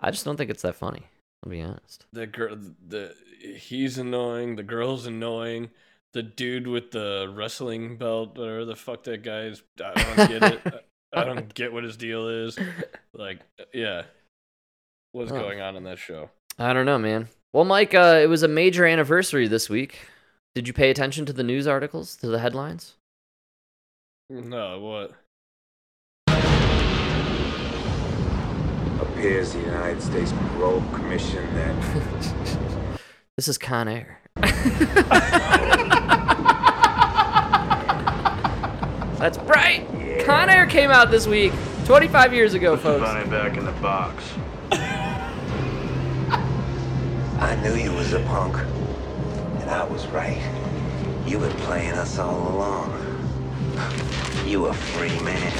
I 0.00 0.10
just 0.10 0.24
don't 0.24 0.36
think 0.36 0.50
it's 0.50 0.62
that 0.62 0.74
funny. 0.74 1.06
I'll 1.44 1.50
be 1.50 1.62
honest. 1.62 2.06
The 2.12 2.26
girl, 2.26 2.56
the 2.86 3.14
he's 3.40 3.98
annoying. 3.98 4.56
The 4.56 4.62
girl's 4.62 5.06
annoying. 5.06 5.70
The 6.12 6.22
dude 6.22 6.66
with 6.66 6.90
the 6.90 7.32
wrestling 7.32 7.96
belt, 7.96 8.36
whatever 8.36 8.64
the 8.64 8.76
fuck 8.76 9.04
that 9.04 9.22
guy 9.22 9.42
is, 9.42 9.62
I 9.82 9.94
don't 9.94 10.28
get 10.28 10.42
it. 10.42 10.86
I 11.12 11.24
don't 11.24 11.52
get 11.54 11.72
what 11.72 11.84
his 11.84 11.96
deal 11.96 12.28
is. 12.28 12.58
Like, 13.12 13.40
yeah, 13.72 14.02
what's 15.12 15.32
going 15.32 15.60
on 15.60 15.76
in 15.76 15.84
that 15.84 15.98
show? 15.98 16.30
I 16.58 16.72
don't 16.72 16.86
know, 16.86 16.98
man. 16.98 17.28
Well, 17.52 17.64
Mike, 17.64 17.94
uh, 17.94 18.20
it 18.22 18.28
was 18.28 18.42
a 18.42 18.48
major 18.48 18.86
anniversary 18.86 19.48
this 19.48 19.68
week. 19.68 19.98
Did 20.54 20.68
you 20.68 20.74
pay 20.74 20.90
attention 20.90 21.26
to 21.26 21.32
the 21.32 21.42
news 21.42 21.66
articles, 21.66 22.16
to 22.16 22.28
the 22.28 22.38
headlines? 22.38 22.94
No, 24.28 24.78
what? 24.78 25.12
Appears 29.20 29.52
the 29.52 29.60
United 29.60 30.00
States 30.00 30.32
Parole 30.32 30.82
Commission 30.94 31.44
that 31.54 31.76
This 33.36 33.48
is 33.48 33.58
Con 33.58 33.86
Air. 33.86 34.18
That's 39.18 39.36
right. 39.40 39.86
Con 40.24 40.48
Air 40.48 40.64
came 40.64 40.90
out 40.90 41.10
this 41.10 41.26
week, 41.26 41.52
25 41.84 42.32
years 42.32 42.54
ago, 42.54 42.78
folks. 42.78 43.02
Bunny 43.02 43.28
back 43.28 43.58
in 43.58 43.66
the 43.66 43.72
box. 43.72 44.24
I 47.42 47.58
knew 47.62 47.74
you 47.74 47.92
was 47.92 48.14
a 48.14 48.20
punk. 48.20 48.56
And 48.56 49.68
I 49.68 49.84
was 49.84 50.06
right. 50.06 50.40
You 51.26 51.40
been 51.40 51.52
playing 51.58 51.92
us 51.92 52.18
all 52.18 52.56
along. 52.56 52.90
You 54.46 54.64
a 54.64 54.72
free 54.72 55.20
man. 55.20 55.52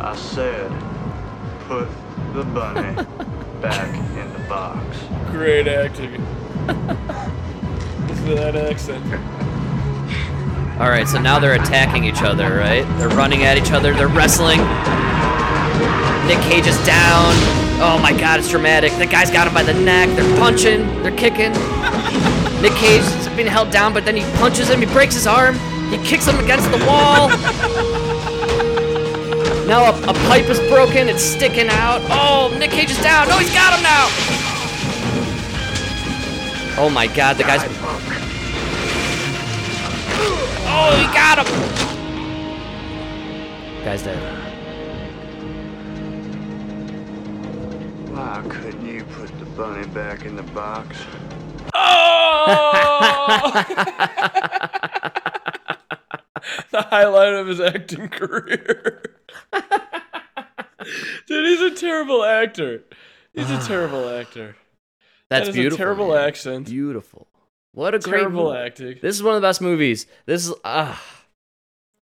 I 0.00 0.16
said, 0.16 0.72
put 1.66 1.88
the 2.32 2.44
bunny 2.44 2.94
back 3.60 3.94
in 4.16 4.32
the 4.32 4.48
box. 4.48 4.98
Great 5.30 5.66
acting. 5.66 6.24
Listen 8.06 8.26
to 8.26 8.34
that 8.36 8.56
accent. 8.56 9.04
All 10.80 10.90
right, 10.90 11.08
so 11.08 11.20
now 11.20 11.38
they're 11.38 11.54
attacking 11.54 12.04
each 12.04 12.22
other, 12.22 12.56
right? 12.56 12.84
They're 12.98 13.08
running 13.08 13.44
at 13.44 13.56
each 13.56 13.72
other. 13.72 13.94
They're 13.94 14.08
wrestling. 14.08 14.58
Nick 16.26 16.38
Cage 16.44 16.66
is 16.66 16.76
down. 16.84 17.32
Oh 17.78 17.98
my 18.02 18.12
God, 18.12 18.38
it's 18.38 18.50
dramatic. 18.50 18.92
The 18.92 19.06
guy's 19.06 19.30
got 19.30 19.48
him 19.48 19.54
by 19.54 19.62
the 19.62 19.74
neck. 19.74 20.08
They're 20.16 20.38
punching. 20.38 20.86
They're 21.02 21.16
kicking. 21.16 21.52
Nick 22.62 22.72
Cage 22.72 23.02
is 23.02 23.28
being 23.30 23.48
held 23.48 23.70
down, 23.70 23.92
but 23.92 24.04
then 24.04 24.16
he 24.16 24.22
punches 24.38 24.68
him. 24.68 24.80
He 24.80 24.86
breaks 24.86 25.14
his 25.14 25.26
arm. 25.26 25.58
He 25.90 25.98
kicks 25.98 26.26
him 26.26 26.38
against 26.38 26.70
the 26.70 26.84
wall. 26.86 27.30
Now 29.66 29.90
a, 29.90 30.10
a 30.10 30.14
pipe 30.28 30.48
is 30.48 30.60
broken. 30.70 31.08
It's 31.08 31.24
sticking 31.24 31.66
out. 31.68 32.00
Oh, 32.08 32.56
Nick 32.56 32.70
Cage 32.70 32.90
is 32.90 33.02
down. 33.02 33.28
No, 33.28 33.36
he's 33.36 33.52
got 33.52 33.76
him 33.76 33.82
now. 33.82 34.06
Oh 36.78 36.88
my 36.88 37.08
God, 37.08 37.36
the 37.36 37.42
guy's. 37.42 37.62
Oh, 40.68 40.94
he 40.96 41.06
got 41.12 41.38
him. 41.38 41.46
Guy's 43.84 44.02
dead. 44.04 44.22
Why 48.12 48.44
couldn't 48.48 48.86
you 48.86 49.02
put 49.04 49.36
the 49.40 49.46
bunny 49.46 49.86
back 49.88 50.24
in 50.24 50.36
the 50.36 50.44
box? 50.44 50.96
Oh! 51.74 53.64
the 56.70 56.82
highlight 56.82 57.34
of 57.34 57.46
his 57.46 57.60
acting 57.60 58.08
career. 58.08 58.95
Dude, 61.86 61.86
he's 61.86 61.86
a 61.86 61.88
terrible 61.88 62.24
actor. 62.24 62.84
He's 63.34 63.50
a 63.50 63.58
terrible 63.66 64.08
actor. 64.08 64.56
That's 65.30 65.46
That 65.46 65.48
is 65.50 65.54
beautiful. 65.54 65.74
A 65.74 65.78
terrible 65.78 66.08
man. 66.08 66.28
accent. 66.28 66.66
Beautiful. 66.66 67.26
What 67.72 67.94
a 67.94 67.98
great 67.98 68.20
Terrible 68.20 68.44
movie. 68.44 68.58
acting. 68.58 68.98
This 69.02 69.14
is 69.16 69.22
one 69.22 69.34
of 69.34 69.42
the 69.42 69.46
best 69.46 69.60
movies. 69.60 70.06
This 70.24 70.46
is 70.48 70.54
ah. 70.64 71.02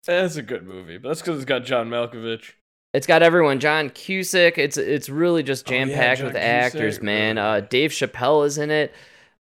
That's 0.04 0.36
a 0.36 0.42
good 0.42 0.66
movie, 0.66 0.98
but 0.98 1.08
that's 1.08 1.20
because 1.22 1.36
it's 1.36 1.44
got 1.46 1.64
John 1.64 1.88
Malkovich. 1.88 2.52
It's 2.92 3.06
got 3.06 3.22
everyone. 3.22 3.58
John 3.60 3.88
Cusack. 3.88 4.58
It's 4.58 4.76
it's 4.76 5.08
really 5.08 5.42
just 5.42 5.66
Oh, 5.66 5.70
jam 5.70 5.88
packed 5.88 6.18
John 6.18 6.26
with 6.26 6.36
actors, 6.36 7.00
man. 7.00 7.36
right. 7.36 7.42
Uh, 7.42 7.60
Dave 7.60 7.90
Chappelle 7.90 8.44
is 8.46 8.58
in 8.58 8.70
it. 8.70 8.92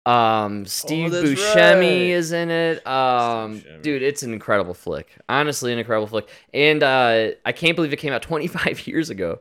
Um, 0.06 0.66
Steve 0.66 1.12
that's 1.12 1.30
Buscemi 1.30 1.80
right. 1.80 1.84
is 2.12 2.32
in 2.32 2.52
it. 2.52 2.86
Um, 2.86 3.64
dude, 3.82 4.02
it's 4.04 4.22
an 4.22 4.34
incredible 4.34 4.74
flick. 4.74 5.16
Honestly, 5.30 5.72
an 5.74 5.80
incredible 5.80 6.08
flick. 6.08 6.28
And 6.54 6.84
uh, 6.84 7.30
I 7.46 7.52
can't 7.54 7.76
believe 7.76 7.94
it 7.94 7.98
came 7.98 8.14
out 8.14 8.22
25 8.24 8.86
years 8.88 9.10
ago. 9.10 9.40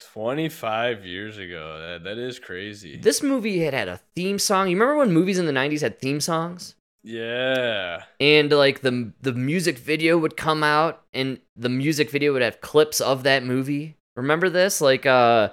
25 0.00 1.04
years 1.04 1.38
ago. 1.38 1.78
That, 1.80 2.04
that 2.04 2.18
is 2.18 2.38
crazy. 2.38 2.96
This 2.98 3.22
movie 3.22 3.60
had 3.60 3.74
had 3.74 3.88
a 3.88 4.00
theme 4.14 4.38
song. 4.38 4.68
You 4.68 4.76
remember 4.76 4.96
when 4.96 5.12
movies 5.12 5.38
in 5.38 5.46
the 5.46 5.52
90s 5.52 5.80
had 5.82 5.98
theme 5.98 6.20
songs? 6.20 6.74
Yeah. 7.08 8.02
and 8.18 8.50
like 8.50 8.80
the 8.80 9.12
the 9.22 9.32
music 9.32 9.78
video 9.78 10.18
would 10.18 10.36
come 10.36 10.64
out 10.64 11.02
and 11.14 11.38
the 11.54 11.68
music 11.68 12.10
video 12.10 12.32
would 12.32 12.42
have 12.42 12.60
clips 12.60 13.00
of 13.00 13.22
that 13.22 13.44
movie 13.44 13.96
remember 14.16 14.50
this 14.50 14.80
like 14.80 15.06
uh 15.06 15.50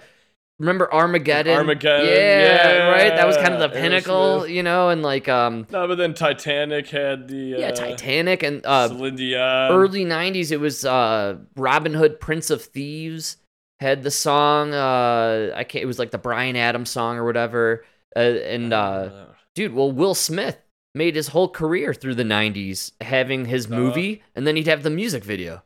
remember 0.58 0.92
armageddon 0.92 1.56
Armageddon, 1.56 2.08
yeah, 2.08 2.88
right 2.90 3.16
that 3.16 3.28
was 3.28 3.38
kind 3.38 3.54
of 3.54 3.60
the 3.60 3.70
pinnacle 3.70 4.48
you 4.48 4.64
know 4.64 4.90
and 4.90 5.04
like 5.04 5.30
um 5.30 5.68
No, 5.70 5.88
but 5.88 6.00
then 6.00 6.16
Titanic 6.16 6.88
had 6.88 7.28
the. 7.28 7.54
Uh, 7.54 7.60
yeah 7.60 7.72
titanic 7.72 8.42
and 8.42 8.66
uh 8.66 8.88
Celine 8.88 9.16
Dion. 9.16 9.72
early 9.74 10.06
90s 10.06 10.52
it 10.52 10.60
was 10.60 10.84
uh 10.86 11.36
robin 11.56 11.94
hood 11.94 12.20
prince 12.20 12.50
of 12.50 12.64
thieves 12.64 13.38
had 13.84 14.02
the 14.04 14.10
song 14.12 14.74
uh 14.74 15.52
i 15.56 15.64
can't 15.64 15.84
it 15.84 15.86
was 15.86 16.00
like 16.00 16.10
the 16.12 16.18
bryan 16.18 16.56
adams 16.56 16.90
song 16.90 17.18
or 17.18 17.26
whatever 17.26 17.84
uh, 18.16 18.20
and 18.20 18.74
uh 18.74 19.26
dude 19.56 19.74
well 19.74 19.92
will 19.92 20.16
smith 20.16 20.58
made 20.96 21.16
his 21.16 21.28
whole 21.30 21.50
career 21.50 21.94
through 21.94 22.16
the 22.16 22.24
90s 22.24 22.92
having 23.02 23.46
his 23.46 23.68
movie 23.70 24.24
and 24.36 24.46
then 24.48 24.56
he'd 24.56 24.68
have 24.68 24.84
the 24.84 24.90
music 24.92 25.24
video. 25.24 25.62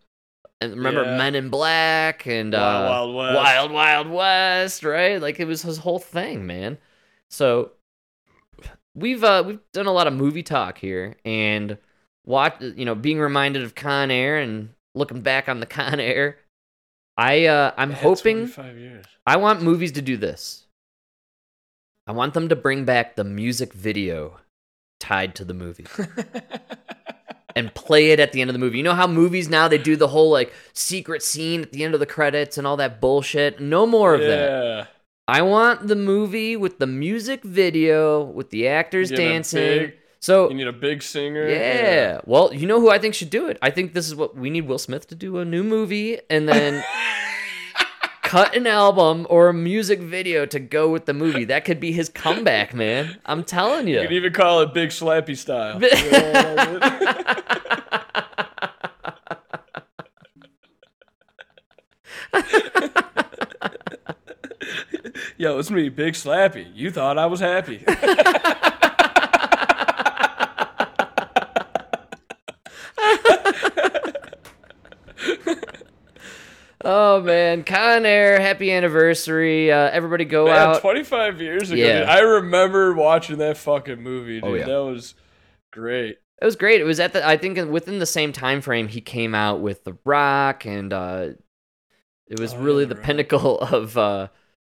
And 0.62 0.72
remember 0.72 1.04
Yeah. 1.04 1.18
men 1.18 1.36
in 1.36 1.50
black 1.50 2.26
and 2.26 2.56
uh, 2.56 2.58
Wild 2.90 3.14
Wild 3.14 3.34
West. 3.36 3.36
wild 3.46 3.72
wild 3.72 4.10
west 4.10 4.84
right? 4.84 5.22
Like 5.22 5.40
it 5.40 5.46
was 5.46 5.62
his 5.64 5.78
whole 5.80 6.00
thing 6.00 6.46
man. 6.48 6.78
So 7.30 7.72
we've 8.96 9.24
uh 9.24 9.44
we've 9.46 9.60
done 9.74 9.86
a 9.86 9.92
lot 9.92 10.08
of 10.08 10.14
movie 10.14 10.44
talk 10.44 10.78
here 10.78 11.16
and 11.26 11.78
watch 12.26 12.56
you 12.62 12.86
know 12.86 12.96
being 12.96 13.20
reminded 13.20 13.64
of 13.64 13.76
con 13.76 14.10
air 14.12 14.38
and 14.40 14.70
looking 14.96 15.22
back 15.22 15.48
on 15.50 15.60
the 15.60 15.66
con 15.78 16.00
air 16.00 16.38
i 17.18 17.46
uh 17.46 17.72
i'm 17.78 17.92
Yeah, 17.92 17.98
hoping 17.98 18.38
25 18.48 18.78
years. 18.78 19.06
I 19.26 19.38
want 19.38 19.62
movies 19.62 19.92
to 19.94 20.02
do 20.02 20.18
this. 20.18 20.66
I 22.06 22.12
want 22.14 22.34
them 22.34 22.48
to 22.50 22.56
bring 22.56 22.86
back 22.86 23.16
the 23.16 23.24
music 23.26 23.74
video 23.74 24.40
tied 25.00 25.36
to 25.36 25.44
the 25.46 25.54
movie 25.54 25.86
and 27.56 27.74
play 27.74 28.12
it 28.12 28.20
at 28.20 28.32
the 28.32 28.42
end 28.42 28.50
of 28.50 28.54
the 28.54 28.60
movie. 28.60 28.78
You 28.78 28.84
know 28.84 28.94
how 28.94 29.08
movies 29.08 29.50
now 29.50 29.68
they 29.68 29.78
do 29.78 29.96
the 29.96 30.08
whole 30.08 30.30
like 30.32 30.54
secret 30.74 31.22
scene 31.24 31.64
at 31.64 31.72
the 31.72 31.84
end 31.84 31.94
of 31.94 32.00
the 32.00 32.06
credits 32.06 32.58
and 32.58 32.66
all 32.66 32.78
that 32.78 33.02
bullshit? 33.02 33.60
No 33.60 33.86
more 33.86 34.14
of 34.14 34.22
that. 34.22 34.88
I 35.28 35.42
want 35.42 35.88
the 35.88 35.96
movie 35.98 36.56
with 36.56 36.80
the 36.80 36.88
music 36.88 37.44
video 37.44 38.24
with 38.24 38.50
the 38.50 38.68
actors 38.70 39.10
get 39.10 39.18
dancing. 39.18 39.92
So 40.20 40.50
You 40.50 40.56
need 40.56 40.68
a 40.68 40.74
big 40.74 41.04
singer. 41.04 41.48
yeah. 41.48 42.22
Well, 42.26 42.54
you 42.54 42.66
know 42.68 42.80
who 42.80 42.90
I 42.90 42.98
think 43.00 43.14
should 43.14 43.30
do 43.30 43.48
it? 43.48 43.58
I 43.62 43.70
think 43.70 43.94
this 43.94 44.08
is 44.08 44.16
what 44.16 44.36
we 44.36 44.50
need 44.50 44.68
Will 44.68 44.80
Smith 44.80 45.08
to 45.08 45.16
do 45.16 45.38
a 45.38 45.46
new 45.46 45.64
movie 45.64 46.20
and 46.30 46.48
then 46.50 46.84
cut 48.24 48.56
an 48.56 48.66
album 48.68 49.26
or 49.30 49.48
a 49.50 49.54
music 49.54 50.00
video 50.02 50.46
to 50.48 50.60
go 50.60 50.90
with 50.90 51.06
the 51.06 51.14
movie. 51.14 51.46
That 51.46 51.64
could 51.66 51.80
be 51.80 51.92
his 51.94 52.10
comeback, 52.10 52.74
man. 52.74 53.18
I'm 53.26 53.44
telling 53.44 53.88
You 53.88 54.02
You 54.02 54.08
can 54.08 54.14
even 54.14 54.34
call 54.34 54.62
it 54.62 54.74
Big 54.74 54.90
Slappy 54.90 55.38
style. 55.38 55.80
Bi- 55.80 55.88
You 55.94 56.12
know 56.12 56.74
what 56.74 56.84
I 56.84 57.34
mean? 62.34 62.34
Yo, 65.38 65.60
it's 65.60 65.70
me, 65.70 65.90
Big 65.90 66.14
Slappy. 66.14 66.68
You 66.76 66.92
thought 66.92 67.18
I 67.18 67.26
was 67.28 67.40
happy. 67.40 67.84
Oh 76.88 77.22
man, 77.22 77.64
Con 77.64 78.06
Air, 78.06 78.40
happy 78.40 78.72
anniversary. 78.72 79.72
Uh, 79.72 79.90
everybody 79.92 80.26
go 80.26 80.46
Man, 80.46 80.56
out. 80.56 80.82
25 80.82 81.42
years 81.42 81.70
ago, 81.72 81.82
Yeah. 81.82 82.00
dude, 82.00 82.10
I 82.10 82.20
remember 82.22 82.94
watching 82.94 83.38
that 83.40 83.58
fucking 83.58 84.02
movie, 84.02 84.40
dude. 84.42 84.50
Oh, 84.50 84.54
yeah. 84.56 84.66
That 84.66 84.84
was 84.84 85.14
great. 85.72 86.18
It 86.42 86.46
was 86.46 86.56
great. 86.56 86.80
It 86.82 86.86
was 86.86 87.00
at 87.00 87.14
the 87.14 87.28
I 87.28 87.36
think 87.38 87.58
within 87.72 88.00
the 88.00 88.06
same 88.06 88.32
time 88.32 88.62
frame 88.62 88.88
he 88.88 89.02
came 89.02 89.34
out 89.36 89.60
with 89.60 89.84
The 89.84 89.98
Rock 90.06 90.66
and 90.66 90.94
uh 90.94 91.30
it 92.28 92.40
was 92.40 92.54
Oh, 92.54 92.58
yeah, 92.58 92.64
really 92.64 92.86
The 92.86 92.96
the 92.96 93.02
pinnacle 93.02 93.60
of 93.62 93.98
uh 93.98 94.28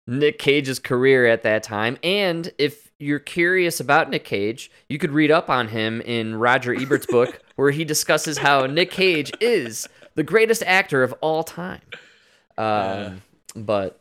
Nick 0.07 0.39
Cage's 0.39 0.79
career 0.79 1.27
at 1.27 1.43
that 1.43 1.61
time. 1.63 1.97
And 2.03 2.51
if 2.57 2.91
you're 2.97 3.19
curious 3.19 3.79
about 3.79 4.09
Nick 4.09 4.23
Cage, 4.25 4.71
you 4.89 4.97
could 4.97 5.11
read 5.11 5.29
up 5.31 5.49
on 5.49 5.67
him 5.69 6.01
in 6.01 6.35
Roger 6.35 6.73
Ebert's 6.73 7.05
book 7.05 7.39
where 7.55 7.71
he 7.71 7.85
discusses 7.85 8.39
how 8.39 8.65
Nick 8.65 8.89
Cage 8.89 9.31
is 9.39 9.87
the 10.15 10.23
greatest 10.23 10.63
actor 10.65 11.03
of 11.03 11.13
all 11.21 11.43
time. 11.43 11.81
Um 12.57 12.67
Yeah. 12.67 13.13
but 13.55 13.99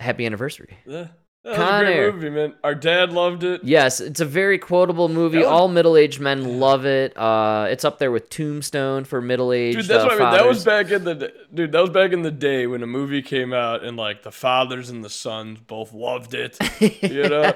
happy 0.00 0.26
anniversary. 0.26 0.76
Yeah. 0.86 1.08
That 1.44 1.58
was 1.58 1.58
a 1.82 1.84
great 1.84 2.14
movie, 2.14 2.30
man. 2.30 2.54
Our 2.62 2.76
dad 2.76 3.10
loved 3.12 3.42
it. 3.42 3.64
Yes, 3.64 3.98
it's 4.00 4.20
a 4.20 4.24
very 4.24 4.58
quotable 4.58 5.08
movie. 5.08 5.38
Was- 5.38 5.46
All 5.48 5.66
middle-aged 5.66 6.20
men 6.20 6.60
love 6.60 6.86
it. 6.86 7.16
Uh, 7.16 7.66
it's 7.68 7.84
up 7.84 7.98
there 7.98 8.12
with 8.12 8.30
Tombstone 8.30 9.02
for 9.04 9.20
middle-aged 9.20 9.78
Dude, 9.78 9.86
that's 9.88 10.04
uh, 10.04 10.06
what 10.06 10.22
I 10.22 10.30
mean. 10.30 10.38
That 10.38 10.46
was 10.46 10.64
back 10.64 10.92
in 10.92 11.02
the 11.02 11.32
dude. 11.52 11.72
That 11.72 11.80
was 11.80 11.90
back 11.90 12.12
in 12.12 12.22
the 12.22 12.30
day 12.30 12.68
when 12.68 12.84
a 12.84 12.86
movie 12.86 13.22
came 13.22 13.52
out 13.52 13.82
and 13.82 13.96
like 13.96 14.22
the 14.22 14.30
fathers 14.30 14.88
and 14.88 15.04
the 15.04 15.10
sons 15.10 15.58
both 15.66 15.92
loved 15.92 16.34
it. 16.34 16.56
You 17.02 17.28
know, 17.28 17.52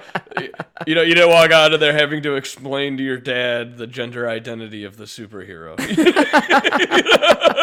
you 0.86 0.94
know, 0.94 1.02
you 1.02 1.14
didn't 1.14 1.30
walk 1.30 1.50
out 1.50 1.72
of 1.72 1.80
there 1.80 1.92
having 1.92 2.22
to 2.24 2.34
explain 2.34 2.96
to 2.96 3.02
your 3.02 3.18
dad 3.18 3.76
the 3.76 3.86
gender 3.86 4.28
identity 4.28 4.82
of 4.84 4.96
the 4.96 5.04
superhero. 5.04 5.76
Like, 7.46 7.55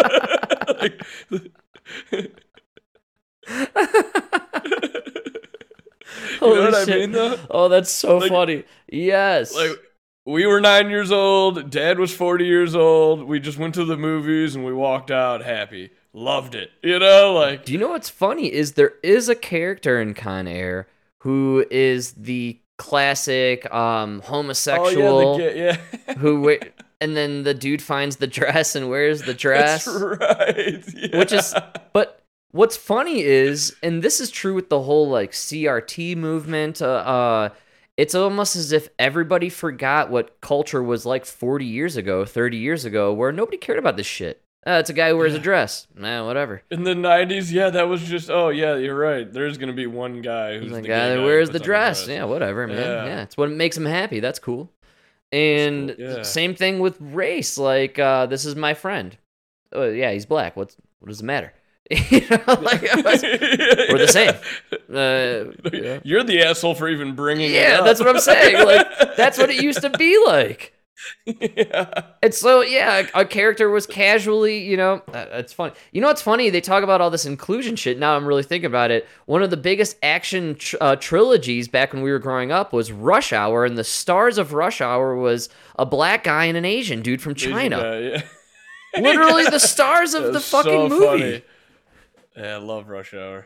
You 6.43 6.55
know 6.55 6.61
Holy 6.61 6.71
what 6.71 6.89
I 6.89 6.95
mean, 6.95 7.11
though? 7.11 7.39
Oh, 7.49 7.67
that's 7.69 7.91
so 7.91 8.17
Like- 8.17 8.29
funny. 8.31 8.63
Yes. 8.91 9.55
Like 9.55 9.71
we 10.25 10.45
were 10.45 10.61
nine 10.61 10.89
years 10.89 11.11
old. 11.11 11.69
Dad 11.69 11.99
was 11.99 12.13
forty 12.15 12.45
years 12.45 12.75
old. 12.75 13.23
We 13.23 13.39
just 13.39 13.57
went 13.57 13.73
to 13.75 13.85
the 13.85 13.97
movies 13.97 14.55
and 14.55 14.63
we 14.65 14.73
walked 14.73 15.11
out 15.11 15.43
happy. 15.43 15.91
Loved 16.13 16.55
it. 16.55 16.71
You 16.81 16.99
know, 16.99 17.33
like 17.33 17.65
Do 17.65 17.73
you 17.73 17.79
know 17.79 17.89
what's 17.89 18.09
funny 18.09 18.51
is 18.53 18.73
there 18.73 18.93
is 19.03 19.29
a 19.29 19.35
character 19.35 19.99
in 20.01 20.13
Con 20.13 20.47
Air 20.47 20.87
who 21.19 21.65
is 21.71 22.11
the 22.13 22.59
classic 22.77 23.71
um 23.73 24.19
homosexual 24.21 25.17
oh 25.17 25.37
yeah, 25.37 25.49
the, 25.51 25.57
yeah. 26.07 26.13
who 26.17 26.57
and 26.99 27.15
then 27.15 27.43
the 27.43 27.53
dude 27.53 27.81
finds 27.81 28.15
the 28.17 28.27
dress 28.27 28.75
and 28.75 28.89
wears 28.89 29.21
the 29.21 29.33
dress 29.45 29.85
That's 29.85 29.97
right. 30.19 31.13
which 31.13 31.31
is 31.31 31.53
but 31.93 32.22
what's 32.53 32.77
funny 32.77 33.21
is 33.21 33.75
and 33.83 34.01
this 34.01 34.21
is 34.21 34.31
true 34.31 34.53
with 34.53 34.69
the 34.69 34.81
whole 34.81 35.09
like 35.09 35.31
crt 35.31 36.15
movement 36.15 36.81
uh, 36.81 36.85
uh 36.85 37.49
it's 37.97 38.15
almost 38.15 38.55
as 38.55 38.71
if 38.71 38.89
everybody 38.97 39.49
forgot 39.49 40.09
what 40.09 40.39
culture 40.39 40.81
was 40.81 41.05
like 41.05 41.25
40 41.25 41.65
years 41.65 41.97
ago 41.97 42.23
30 42.23 42.57
years 42.57 42.85
ago 42.85 43.11
where 43.11 43.31
nobody 43.31 43.57
cared 43.57 43.79
about 43.79 43.97
this 43.97 44.07
shit 44.07 44.39
uh, 44.65 44.77
it's 44.79 44.89
a 44.89 44.93
guy 44.93 45.09
who 45.09 45.17
wears 45.17 45.33
a 45.33 45.39
dress 45.39 45.87
nah 45.93 46.25
whatever 46.25 46.61
in 46.71 46.83
the 46.83 46.95
nineties. 46.95 47.51
Yeah, 47.51 47.69
that 47.71 47.89
was 47.89 48.01
just. 48.01 48.29
Oh 48.29 48.47
yeah, 48.47 48.77
you're 48.77 48.95
right. 48.95 49.29
There's 49.29 49.57
gonna 49.57 49.73
be 49.73 49.87
one 49.87 50.21
guy 50.21 50.53
who's 50.53 50.63
He's 50.63 50.71
the 50.71 50.81
the 50.83 50.87
guy 50.87 51.09
that 51.09 51.17
who 51.17 51.25
wears 51.25 51.49
puts 51.49 51.59
the 51.59 51.65
dress. 51.65 52.07
Yeah, 52.07 52.23
whatever, 52.23 52.65
man. 52.65 52.77
Yeah. 52.77 53.05
Yeah. 53.05 53.21
it's 53.23 53.35
what 53.35 53.51
makes 53.51 53.75
him 53.75 53.83
happy. 53.83 54.21
That's 54.21 54.39
cool. 54.39 54.71
And 55.33 55.93
cool, 55.97 55.99
yeah. 55.99 56.21
same 56.21 56.55
thing 56.55 56.79
with 56.79 56.95
race. 57.01 57.57
Like, 57.57 57.99
uh, 57.99 58.27
this 58.27 58.45
is 58.45 58.55
my 58.55 58.73
friend. 58.73 59.17
Oh, 59.73 59.89
yeah, 59.89 60.13
he's 60.13 60.25
black. 60.25 60.55
What's 60.55 60.77
what 60.99 61.09
does 61.09 61.19
it 61.19 61.25
matter? 61.25 61.51
you 62.09 62.21
know, 62.29 62.61
like, 62.61 62.81
we're 62.95 63.97
the 63.97 64.07
same. 64.07 64.33
Uh, 64.93 65.51
yeah. 65.71 65.99
You're 66.03 66.23
the 66.23 66.43
asshole 66.43 66.75
for 66.75 66.87
even 66.87 67.15
bringing 67.15 67.49
it 67.49 67.55
yeah, 67.55 67.81
that's 67.81 67.99
what 67.99 68.07
I'm 68.09 68.19
saying. 68.19 68.63
Like, 68.63 69.15
that's 69.17 69.39
what 69.39 69.49
it 69.49 69.63
used 69.63 69.81
to 69.81 69.89
be 69.89 70.23
like. 70.27 70.73
yeah. 71.25 72.03
And 72.21 72.31
so, 72.31 72.61
yeah, 72.61 73.07
a, 73.15 73.21
a 73.21 73.25
character 73.25 73.69
was 73.69 73.87
casually, 73.87 74.59
you 74.59 74.77
know, 74.77 75.01
uh, 75.11 75.25
it's 75.31 75.51
funny. 75.51 75.73
You 75.91 76.01
know 76.01 76.07
what's 76.07 76.21
funny? 76.21 76.51
They 76.51 76.61
talk 76.61 76.83
about 76.83 77.01
all 77.01 77.09
this 77.09 77.25
inclusion 77.25 77.75
shit. 77.75 77.97
Now 77.97 78.15
I'm 78.15 78.25
really 78.27 78.43
thinking 78.43 78.67
about 78.67 78.91
it. 78.91 79.07
One 79.25 79.41
of 79.41 79.49
the 79.49 79.57
biggest 79.57 79.97
action 80.03 80.55
tr- 80.55 80.75
uh, 80.79 80.95
trilogies 80.97 81.67
back 81.67 81.91
when 81.93 82.03
we 82.03 82.11
were 82.11 82.19
growing 82.19 82.51
up 82.51 82.71
was 82.71 82.91
Rush 82.91 83.33
Hour, 83.33 83.65
and 83.65 83.77
the 83.77 83.83
stars 83.83 84.37
of 84.37 84.53
Rush 84.53 84.79
Hour 84.79 85.15
was 85.15 85.49
a 85.79 85.85
black 85.87 86.23
guy 86.23 86.45
and 86.45 86.57
an 86.57 86.65
Asian 86.65 87.01
dude 87.01 87.21
from 87.21 87.33
China. 87.33 87.77
guy, 87.77 87.99
yeah. 87.99 88.21
Literally 89.01 89.45
the 89.45 89.59
stars 89.59 90.13
of 90.13 90.33
the 90.33 90.39
fucking 90.39 90.71
so 90.71 90.89
movie. 90.89 91.05
funny. 91.05 91.43
Yeah, 92.35 92.55
I 92.55 92.57
love 92.57 92.87
Rush 92.89 93.13
Hour. 93.13 93.45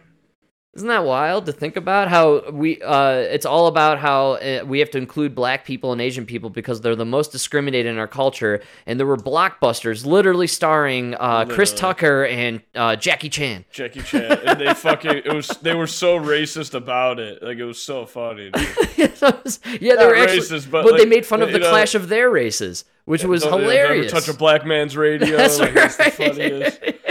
Isn't 0.76 0.90
that 0.90 1.06
wild 1.06 1.48
to 1.48 1.52
think 1.54 1.76
about 1.76 2.08
how 2.08 2.52
we 2.52 2.80
uh 2.84 3.14
it's 3.16 3.48
all 3.48 3.66
about 3.66 3.98
how 3.98 4.34
uh, 4.34 4.64
we 4.64 4.78
have 4.78 4.92
to 4.92 5.00
include 5.00 5.34
black 5.34 5.66
people 5.66 5.92
and 5.92 6.00
Asian 6.00 6.24
people 6.24 6.52
because 6.52 6.82
they're 6.82 6.96
the 6.96 7.04
most 7.06 7.32
discriminated 7.32 7.92
in 7.92 7.98
our 7.98 8.08
culture 8.08 8.62
and 8.86 9.00
there 9.00 9.08
were 9.08 9.18
blockbusters 9.18 10.06
literally 10.06 10.46
starring 10.46 11.16
uh 11.16 11.46
Chris 11.46 11.74
Tucker 11.74 12.26
and 12.26 12.62
uh 12.76 12.96
Jackie 12.96 13.30
Chan. 13.30 13.66
Jackie 13.72 14.02
Chan, 14.02 14.40
and 14.46 14.62
they 14.62 14.72
fucking 14.76 15.18
it 15.26 15.34
was 15.34 15.48
they 15.64 15.74
were 15.74 15.88
so 15.88 16.20
racist 16.20 16.76
about 16.76 17.18
it. 17.20 17.42
Like 17.42 17.58
it 17.58 17.66
was 17.66 17.82
so 17.82 18.06
funny. 18.06 18.52
Yeah, 18.98 19.96
they 19.96 19.96
Not 19.96 20.08
were 20.08 20.16
actually 20.16 20.40
racist, 20.42 20.70
but, 20.70 20.84
they 20.86 21.00
like, 21.00 21.08
made 21.08 21.26
fun 21.26 21.42
of 21.42 21.52
the 21.52 21.60
know- 21.60 21.70
clash 21.70 21.96
of 21.96 22.08
their 22.10 22.30
races, 22.30 22.84
which 23.06 23.24
was 23.24 23.42
Don't- 23.44 23.52
yeah, 23.54 23.68
don't 23.68 23.70
hilarious. 23.70 24.12
touch 24.12 24.28
a 24.28 24.34
black 24.34 24.66
man's 24.66 24.96
radio. 24.98 25.38
That's 25.38 25.60
like, 25.60 25.74
right. 25.76 27.00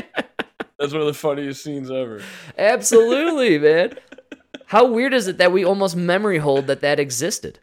That's 0.78 0.92
one 0.92 1.00
of 1.00 1.06
the 1.06 1.14
funniest 1.14 1.64
scenes 1.64 1.90
ever. 1.90 2.20
Absolutely, 2.58 3.58
man. 3.58 3.94
How 4.66 4.86
weird 4.86 5.14
is 5.14 5.28
it 5.28 5.38
that 5.38 5.52
we 5.52 5.64
almost 5.64 5.96
memory 5.96 6.38
hold 6.38 6.66
that 6.66 6.80
that 6.80 7.00
existed? 7.00 7.60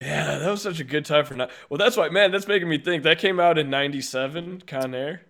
Yeah, 0.00 0.38
that 0.38 0.50
was 0.50 0.62
such 0.62 0.78
a 0.78 0.84
good 0.84 1.04
time 1.04 1.24
for 1.24 1.34
not. 1.34 1.50
Well, 1.68 1.78
that's 1.78 1.96
why, 1.96 2.08
man. 2.08 2.30
That's 2.30 2.46
making 2.46 2.68
me 2.68 2.78
think. 2.78 3.02
That 3.02 3.18
came 3.18 3.40
out 3.40 3.58
in 3.58 3.68
'97, 3.68 4.62
Con 4.66 4.94
Air. 4.94 5.22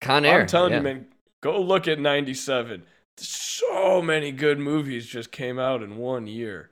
Con 0.00 0.24
Air. 0.24 0.42
I'm 0.42 0.46
telling 0.46 0.70
yeah. 0.72 0.78
you, 0.78 0.84
man. 0.84 1.06
Go 1.42 1.60
look 1.60 1.88
at 1.88 1.98
'97. 1.98 2.84
So 3.16 4.00
many 4.02 4.30
good 4.30 4.58
movies 4.58 5.06
just 5.06 5.32
came 5.32 5.58
out 5.58 5.82
in 5.82 5.96
one 5.96 6.28
year. 6.28 6.70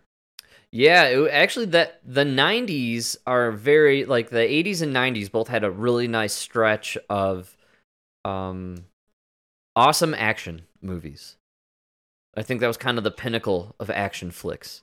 Yeah, 0.71 1.05
it, 1.05 1.31
actually, 1.33 1.67
that 1.67 2.01
the 2.05 2.25
'90s 2.25 3.17
are 3.27 3.51
very 3.51 4.05
like 4.05 4.31
the 4.31 4.39
'80s 4.39 4.83
and 4.83 4.95
'90s 4.95 5.31
both 5.31 5.49
had 5.49 5.65
a 5.65 5.71
really 5.71 6.07
nice 6.07 6.35
stretch 6.35 6.97
of 7.11 7.57
um 8.25 8.87
awesome 9.77 10.15
action 10.15 10.63
movies. 10.81 11.37
I 12.37 12.43
think 12.43 12.61
that 12.61 12.67
was 12.67 12.77
kind 12.77 12.99
of 12.99 13.05
the 13.05 13.11
pinnacle 13.11 13.75
of 13.79 13.91
action 13.91 14.31
flicks. 14.31 14.83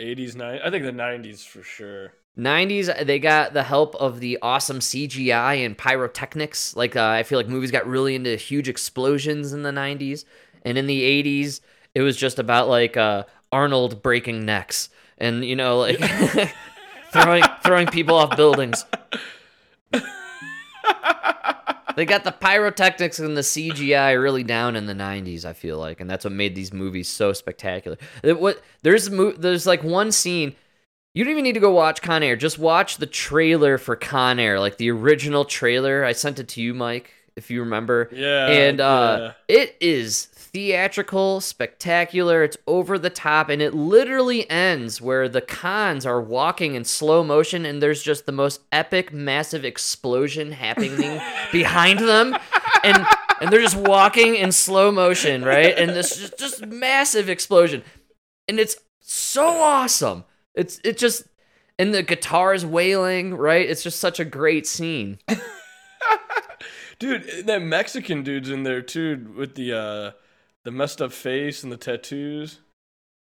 '80s, 0.00 0.34
'90s. 0.34 0.60
I 0.64 0.70
think 0.70 0.84
the 0.84 0.92
'90s 0.92 1.46
for 1.46 1.62
sure. 1.62 2.12
90s 2.38 3.04
they 3.04 3.18
got 3.18 3.52
the 3.52 3.62
help 3.62 3.94
of 3.96 4.18
the 4.20 4.38
awesome 4.40 4.78
cgi 4.78 5.66
and 5.66 5.76
pyrotechnics 5.76 6.74
like 6.74 6.96
uh, 6.96 7.08
i 7.08 7.22
feel 7.22 7.38
like 7.38 7.46
movies 7.46 7.70
got 7.70 7.86
really 7.86 8.14
into 8.14 8.34
huge 8.36 8.70
explosions 8.70 9.52
in 9.52 9.62
the 9.62 9.70
90s 9.70 10.24
and 10.64 10.78
in 10.78 10.86
the 10.86 11.02
80s 11.02 11.60
it 11.94 12.00
was 12.00 12.16
just 12.16 12.38
about 12.38 12.68
like 12.68 12.96
uh, 12.96 13.24
arnold 13.52 14.02
breaking 14.02 14.46
necks 14.46 14.88
and 15.18 15.44
you 15.44 15.54
know 15.54 15.80
like 15.80 15.98
throwing 17.12 17.44
throwing 17.62 17.86
people 17.86 18.16
off 18.16 18.34
buildings 18.34 18.86
they 21.96 22.04
got 22.04 22.24
the 22.24 22.32
pyrotechnics 22.32 23.18
and 23.18 23.36
the 23.36 23.40
CGI 23.42 24.20
really 24.20 24.42
down 24.44 24.76
in 24.76 24.86
the 24.86 24.94
90s, 24.94 25.44
I 25.44 25.52
feel 25.52 25.78
like, 25.78 26.00
and 26.00 26.08
that's 26.10 26.24
what 26.24 26.32
made 26.32 26.54
these 26.54 26.72
movies 26.72 27.08
so 27.08 27.32
spectacular. 27.32 27.96
It- 28.22 28.40
what 28.40 28.62
there's 28.82 29.08
there's 29.38 29.66
like 29.66 29.82
one 29.82 30.12
scene 30.12 30.54
you 31.14 31.24
don't 31.24 31.32
even 31.32 31.44
need 31.44 31.52
to 31.52 31.60
go 31.60 31.72
watch 31.72 32.00
Con 32.00 32.22
Air. 32.22 32.36
Just 32.36 32.58
watch 32.58 32.96
the 32.96 33.06
trailer 33.06 33.76
for 33.76 33.96
Con 33.96 34.38
Air, 34.38 34.58
like 34.58 34.78
the 34.78 34.90
original 34.90 35.44
trailer. 35.44 36.04
I 36.06 36.12
sent 36.12 36.38
it 36.38 36.48
to 36.48 36.62
you, 36.62 36.72
Mike, 36.72 37.12
if 37.36 37.50
you 37.50 37.60
remember. 37.60 38.08
Yeah, 38.12 38.46
And 38.46 38.80
uh, 38.80 39.32
it 39.46 39.76
is 39.78 40.28
theatrical, 40.52 41.40
spectacular. 41.40 42.42
It's 42.42 42.56
over 42.66 42.98
the 42.98 43.10
top, 43.10 43.48
and 43.48 43.62
it 43.62 43.74
literally 43.74 44.48
ends 44.50 45.00
where 45.00 45.28
the 45.28 45.40
cons 45.40 46.04
are 46.04 46.20
walking 46.20 46.74
in 46.74 46.84
slow 46.84 47.24
motion, 47.24 47.64
and 47.64 47.82
there's 47.82 48.02
just 48.02 48.26
the 48.26 48.32
most 48.32 48.60
epic, 48.70 49.12
massive 49.12 49.64
explosion 49.64 50.52
happening 50.52 51.20
behind 51.52 52.00
them, 52.00 52.36
and 52.84 53.06
and 53.40 53.50
they're 53.50 53.62
just 53.62 53.76
walking 53.76 54.36
in 54.36 54.52
slow 54.52 54.92
motion, 54.92 55.44
right? 55.44 55.76
And 55.76 55.90
this 55.90 56.16
just, 56.16 56.38
just 56.38 56.66
massive 56.66 57.28
explosion, 57.28 57.82
and 58.46 58.60
it's 58.60 58.76
so 59.00 59.46
awesome. 59.46 60.24
It's 60.54 60.80
it 60.84 60.98
just 60.98 61.24
and 61.78 61.94
the 61.94 62.02
guitars 62.02 62.64
wailing, 62.64 63.34
right? 63.34 63.68
It's 63.68 63.82
just 63.82 63.98
such 63.98 64.20
a 64.20 64.24
great 64.24 64.66
scene. 64.66 65.18
dude, 66.98 67.46
that 67.46 67.62
Mexican 67.62 68.22
dude's 68.22 68.50
in 68.50 68.62
there 68.62 68.82
too 68.82 69.34
with 69.36 69.54
the 69.54 69.72
uh 69.72 70.10
the 70.64 70.70
messed 70.70 71.00
up 71.02 71.12
face 71.12 71.62
and 71.62 71.72
the 71.72 71.76
tattoos. 71.76 72.60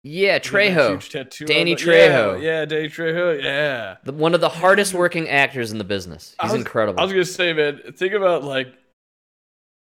Yeah, 0.03 0.39
He's 0.39 0.51
got 0.51 0.59
that 0.59 1.01
Trejo. 1.01 1.09
tattoo 1.11 1.45
Danny 1.47 1.75
Trejo. 1.75 2.41
Yeah, 2.41 2.61
yeah, 2.61 2.65
Danny 2.65 2.89
Trejo. 2.89 3.43
Yeah. 3.43 3.97
The, 4.05 4.13
one 4.13 4.35
of 4.35 4.41
the 4.41 4.49
hardest 4.49 4.95
working 4.95 5.29
actors 5.29 5.73
in 5.73 5.79
the 5.79 5.85
business. 5.85 6.37
I 6.39 6.45
He's 6.45 6.53
was- 6.53 6.61
incredible. 6.61 7.01
I 7.01 7.03
was 7.03 7.13
gonna 7.13 7.25
say, 7.25 7.53
man, 7.53 7.81
think 7.97 8.13
about 8.13 8.45
like 8.45 8.73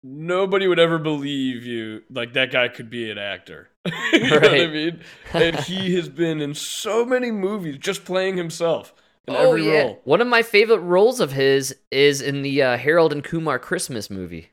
nobody 0.03 0.65
would 0.67 0.79
ever 0.79 0.97
believe 0.97 1.63
you 1.65 2.01
like 2.09 2.33
that 2.33 2.51
guy 2.51 2.69
could 2.69 2.89
be 2.89 3.11
an 3.11 3.17
actor. 3.19 3.69
you 4.13 4.19
know 4.29 4.35
what 4.39 4.53
I 4.53 4.67
mean? 4.67 5.01
And 5.33 5.55
he 5.57 5.93
has 5.97 6.09
been 6.09 6.41
in 6.41 6.53
so 6.55 7.05
many 7.05 7.31
movies 7.31 7.77
just 7.77 8.03
playing 8.05 8.35
himself 8.37 8.93
in 9.27 9.35
oh 9.35 9.49
every 9.49 9.65
yeah, 9.67 9.81
role. 9.83 10.01
one 10.05 10.21
of 10.21 10.27
my 10.27 10.41
favorite 10.41 10.79
roles 10.79 11.19
of 11.19 11.33
his 11.33 11.75
is 11.91 12.19
in 12.21 12.41
the 12.41 12.63
uh, 12.63 12.77
Harold 12.77 13.11
and 13.13 13.23
Kumar 13.23 13.59
Christmas 13.59 14.09
movie. 14.09 14.49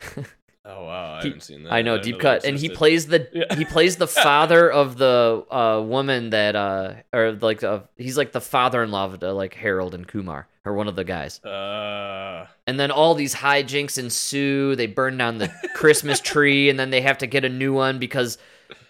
Oh 0.72 0.84
wow, 0.84 1.14
I 1.14 1.22
He- 1.22 1.28
haven't 1.28 1.40
seen 1.42 1.64
that. 1.64 1.72
I 1.72 1.82
know, 1.82 1.94
didn't 1.96 2.04
deep 2.04 2.16
that 2.22 2.42
cut, 2.42 2.44
and 2.44 2.58
he 2.58 2.68
plays 2.68 3.06
the 3.08 3.28
Yeah. 3.32 3.54
he 3.56 3.64
plays 3.64 3.96
the 3.96 4.06
father 4.26 4.70
of 4.70 4.96
the 4.98 5.44
uh, 5.50 5.82
woman 5.84 6.30
that 6.30 6.54
uh 6.56 6.94
or 7.12 7.32
like 7.32 7.62
uh, 7.64 7.80
he's 7.96 8.16
like 8.16 8.32
the 8.32 8.40
father-in-law 8.40 9.04
of 9.06 9.22
uh, 9.22 9.34
like 9.34 9.54
Harold 9.54 9.94
and 9.94 10.06
Kumar 10.06 10.46
or 10.64 10.74
one 10.74 10.88
of 10.88 10.94
the 10.96 11.04
guys. 11.04 11.42
Uh, 11.44 12.46
And 12.66 12.78
then 12.78 12.90
all 12.90 13.14
these 13.14 13.34
hijinks 13.34 13.98
ensue. 13.98 14.76
They 14.76 14.86
burn 14.86 15.16
down 15.16 15.38
the 15.38 15.48
Christmas 15.74 16.20
tree, 16.20 16.68
and 16.70 16.78
then 16.78 16.90
they 16.90 17.00
have 17.00 17.18
to 17.18 17.26
get 17.26 17.44
a 17.44 17.48
new 17.48 17.72
one 17.72 17.98
because 17.98 18.36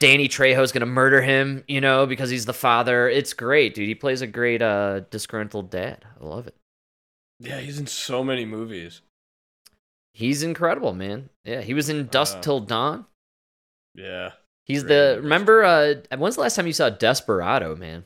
Danny 0.00 0.28
Trejo's 0.28 0.72
gonna 0.72 0.86
murder 0.86 1.22
him. 1.22 1.62
You 1.68 1.80
know, 1.80 2.06
because 2.06 2.28
he's 2.30 2.44
the 2.46 2.52
father. 2.52 3.08
It's 3.08 3.32
great, 3.32 3.74
dude. 3.74 3.88
He 3.88 3.94
plays 3.94 4.20
a 4.20 4.26
great 4.26 4.60
uh, 4.62 5.00
disgruntled 5.10 5.70
dad. 5.70 6.04
I 6.20 6.24
love 6.24 6.46
it. 6.48 6.54
yeah, 7.38 7.58
he's 7.60 7.78
in 7.78 7.86
so 7.86 8.22
many 8.24 8.44
movies. 8.44 9.00
He's 10.12 10.42
incredible, 10.42 10.92
man. 10.92 11.30
Yeah, 11.44 11.60
he 11.62 11.72
was 11.74 11.88
in 11.88 12.06
Dusk 12.08 12.36
Wow. 12.36 12.40
Till 12.40 12.60
Dawn. 12.60 13.06
Yeah. 13.94 14.32
He's 14.64 14.84
the 14.84 15.18
remember. 15.22 15.64
Uh, 15.64 15.94
when's 16.16 16.36
the 16.36 16.42
last 16.42 16.54
time 16.56 16.66
you 16.66 16.72
saw 16.72 16.90
Desperado, 16.90 17.74
man? 17.76 18.04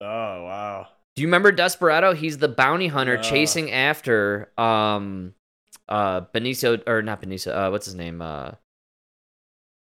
Oh 0.00 0.06
wow. 0.44 0.88
Do 1.16 1.22
you 1.22 1.28
remember 1.28 1.52
Desperado? 1.52 2.12
He's 2.14 2.38
the 2.38 2.48
bounty 2.48 2.88
hunter 2.88 3.16
No. 3.16 3.22
chasing 3.22 3.70
after 3.72 4.50
um 4.58 5.34
uh 5.88 6.22
Benicio 6.22 6.82
or 6.86 7.02
not 7.02 7.22
Benicio, 7.22 7.54
uh 7.54 7.70
what's 7.70 7.86
his 7.86 7.94
name? 7.94 8.20
Uh 8.20 8.52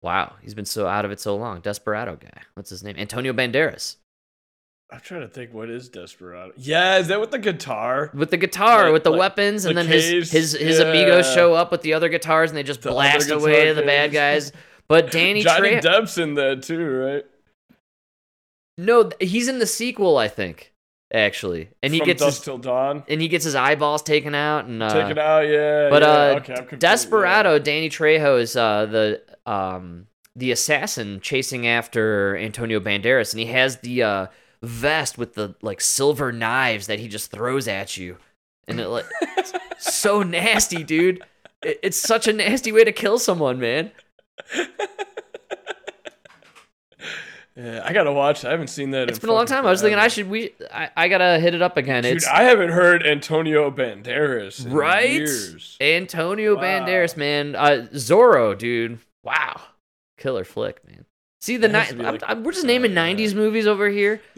Wow, 0.02 0.36
he's 0.42 0.54
been 0.54 0.66
so 0.66 0.86
out 0.86 1.06
of 1.06 1.12
it 1.12 1.20
so 1.22 1.36
long. 1.38 1.62
Desperado 1.62 2.18
guy. 2.18 2.42
What's 2.56 2.70
his 2.70 2.84
name? 2.84 2.96
Antonio 2.98 3.32
Banderas. 3.32 3.96
I'm 4.94 5.00
trying 5.00 5.22
to 5.22 5.28
think 5.28 5.54
what 5.54 5.70
is 5.72 5.90
Desperado. 5.90 6.54
Yeah, 6.56 7.00
is 7.00 7.08
that 7.08 7.20
with 7.20 7.32
the 7.32 7.40
guitar? 7.40 8.12
With 8.14 8.30
the 8.30 8.38
guitar, 8.38 8.84
Like- 8.86 8.94
with 8.94 9.04
the 9.04 9.10
like 9.10 9.20
weapons, 9.20 9.66
and 9.66 9.76
then 9.76 9.88
his 9.88 10.06
caves? 10.06 10.32
his 10.32 10.52
his 10.54 10.80
amigos 10.80 11.26
Yeah. 11.28 11.34
show 11.36 11.54
up 11.56 11.72
with 11.72 11.82
the 11.82 11.94
other 11.96 12.10
guitars 12.10 12.52
and 12.52 12.58
they 12.58 12.62
just 12.64 12.84
The 12.84 12.92
blast 12.92 13.32
away 13.32 13.74
the 13.74 13.82
bad 13.82 14.12
guys. 14.12 14.52
But 14.88 15.12
Danny 15.12 15.42
Johnny 15.42 15.78
Depp's 15.78 16.18
in 16.20 16.36
that 16.36 16.62
too, 16.62 16.86
right? 16.86 17.26
No, 18.78 19.10
he's 19.20 19.48
in 19.48 19.60
the 19.60 19.66
sequel, 19.68 20.18
I 20.18 20.28
think, 20.28 20.74
actually. 21.14 21.70
And 21.82 21.94
he 21.94 22.00
From 22.00 22.06
gets 22.08 22.22
Dusk 22.22 22.38
his, 22.38 22.46
Till 22.46 22.58
Dawn. 22.58 23.04
and 23.08 23.22
he 23.22 23.28
gets 23.28 23.46
his 23.46 23.56
eyeballs 23.56 24.02
taken 24.02 24.34
out 24.36 24.66
and 24.66 24.82
uh, 24.82 24.94
Take 24.94 25.12
it 25.12 25.18
out, 25.18 25.48
yeah. 25.48 25.90
But 25.90 26.02
yeah. 26.02 26.08
uh, 26.10 26.36
okay, 26.38 26.56
confused, 26.56 26.80
Desperado, 26.82 27.54
yeah. 27.54 27.60
Danny 27.60 27.90
Trejo 27.90 28.40
is 28.40 28.56
uh, 28.56 28.86
the 28.86 29.22
um, 29.52 30.08
the 30.36 30.52
assassin 30.52 31.20
chasing 31.22 31.68
after 31.68 32.36
Antonio 32.38 32.80
Banderas, 32.80 33.32
and 33.34 33.40
he 33.40 33.48
has 33.48 33.78
the 33.78 34.02
uh, 34.04 34.28
vest 34.64 35.18
with 35.18 35.36
the 35.36 35.56
like 35.62 35.82
silver 35.82 36.32
knives 36.32 36.88
that 36.88 37.00
he 37.00 37.08
just 37.08 37.30
throws 37.32 37.68
at 37.68 37.98
you, 37.98 38.18
and 38.68 38.80
it 38.80 38.88
like 38.88 39.06
so 39.78 40.24
nasty, 40.24 40.84
dude. 40.84 41.22
It, 41.62 41.80
it's 41.84 41.98
such 41.98 42.28
a 42.28 42.34
nasty 42.34 42.72
way 42.72 42.84
to 42.84 42.92
kill 42.92 43.20
someone, 43.20 43.60
man. 43.60 43.92
Yeah, 47.56 47.84
I 47.86 47.94
gotta 47.94 48.12
watch. 48.12 48.46
I 48.46 48.50
haven't 48.50 48.70
seen 48.70 48.92
that. 48.92 49.10
It's 49.10 49.20
in 49.20 49.22
been 49.22 49.30
a 49.30 49.34
long 49.34 49.46
time. 49.46 49.66
I 49.66 49.70
was 49.70 49.82
thinking 49.82 50.00
I 50.00 50.08
should 50.08 50.28
we 50.28 50.56
I, 50.74 50.90
I 50.98 51.08
gotta 51.08 51.40
hit 51.40 51.54
it 51.54 51.62
up 51.62 51.78
again. 51.78 52.02
Dude, 52.02 52.18
it's 52.18 52.28
I 52.28 52.44
haven't 52.44 52.70
heard 52.70 53.06
Antonio 53.06 53.70
Banderas 53.70 54.66
in 54.66 54.74
right, 54.74 55.12
years. 55.12 55.78
Antonio 55.80 56.56
Wow. 56.56 56.62
Banderas, 56.64 57.16
man. 57.16 57.56
Uh, 57.56 57.88
Zorro, 57.94 58.58
dude. 58.58 58.98
Wow, 59.24 59.62
killer 60.18 60.44
flick, 60.46 60.84
man. 60.88 61.03
See 61.44 61.58
the 61.58 61.68
night. 61.68 61.98
like- 61.98 62.38
we're 62.38 62.54
just 62.54 62.66
naming 62.66 62.98
uh, 62.98 63.04
yeah. 63.04 63.14
'90s 63.16 63.36
movies 63.36 63.68
over 63.68 63.90
here. 63.90 64.22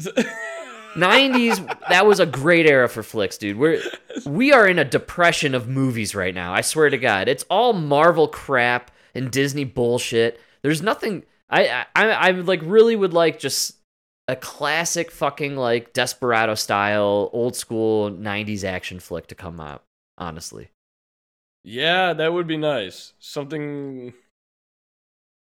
'90s. 0.96 1.80
That 1.89 2.08
was 2.08 2.20
a 2.20 2.26
great 2.26 2.65
era 2.65 2.89
for 2.89 3.04
flicks, 3.04 3.38
dude. 3.38 3.58
We're 3.58 3.80
we 4.26 4.52
are 4.52 4.68
in 4.68 4.80
a 4.80 4.84
depression 4.84 5.54
of 5.54 5.68
movies 5.68 6.15
right 6.15 6.34
now. 6.34 6.52
I 6.52 6.62
swear 6.62 6.89
to 6.89 6.98
God, 6.98 7.28
it's 7.28 7.46
all 7.48 7.74
Marvel 7.74 8.28
crap 8.28 8.89
and 9.13 9.30
Disney 9.30 9.65
bullshit. 9.65 10.41
There's 10.63 10.82
nothing. 10.82 11.26
I 11.48 11.86
I 11.96 12.10
I 12.10 12.32
like 12.32 12.62
really 12.63 12.96
would 12.96 13.13
like 13.13 13.38
just 13.38 13.76
a 14.28 14.36
classic 14.36 15.12
fucking 15.12 15.56
like 15.56 15.94
Desperado 15.94 16.56
style 16.56 17.30
old 17.34 17.56
school 17.56 18.10
'90s 18.10 18.63
action 18.63 19.00
flick 19.00 19.28
to 19.28 19.36
come 19.36 19.60
out. 19.60 19.84
Honestly, 20.18 20.70
yeah, 21.63 22.13
that 22.13 22.34
would 22.34 22.48
be 22.48 22.58
nice. 22.58 23.13
Something 23.20 24.15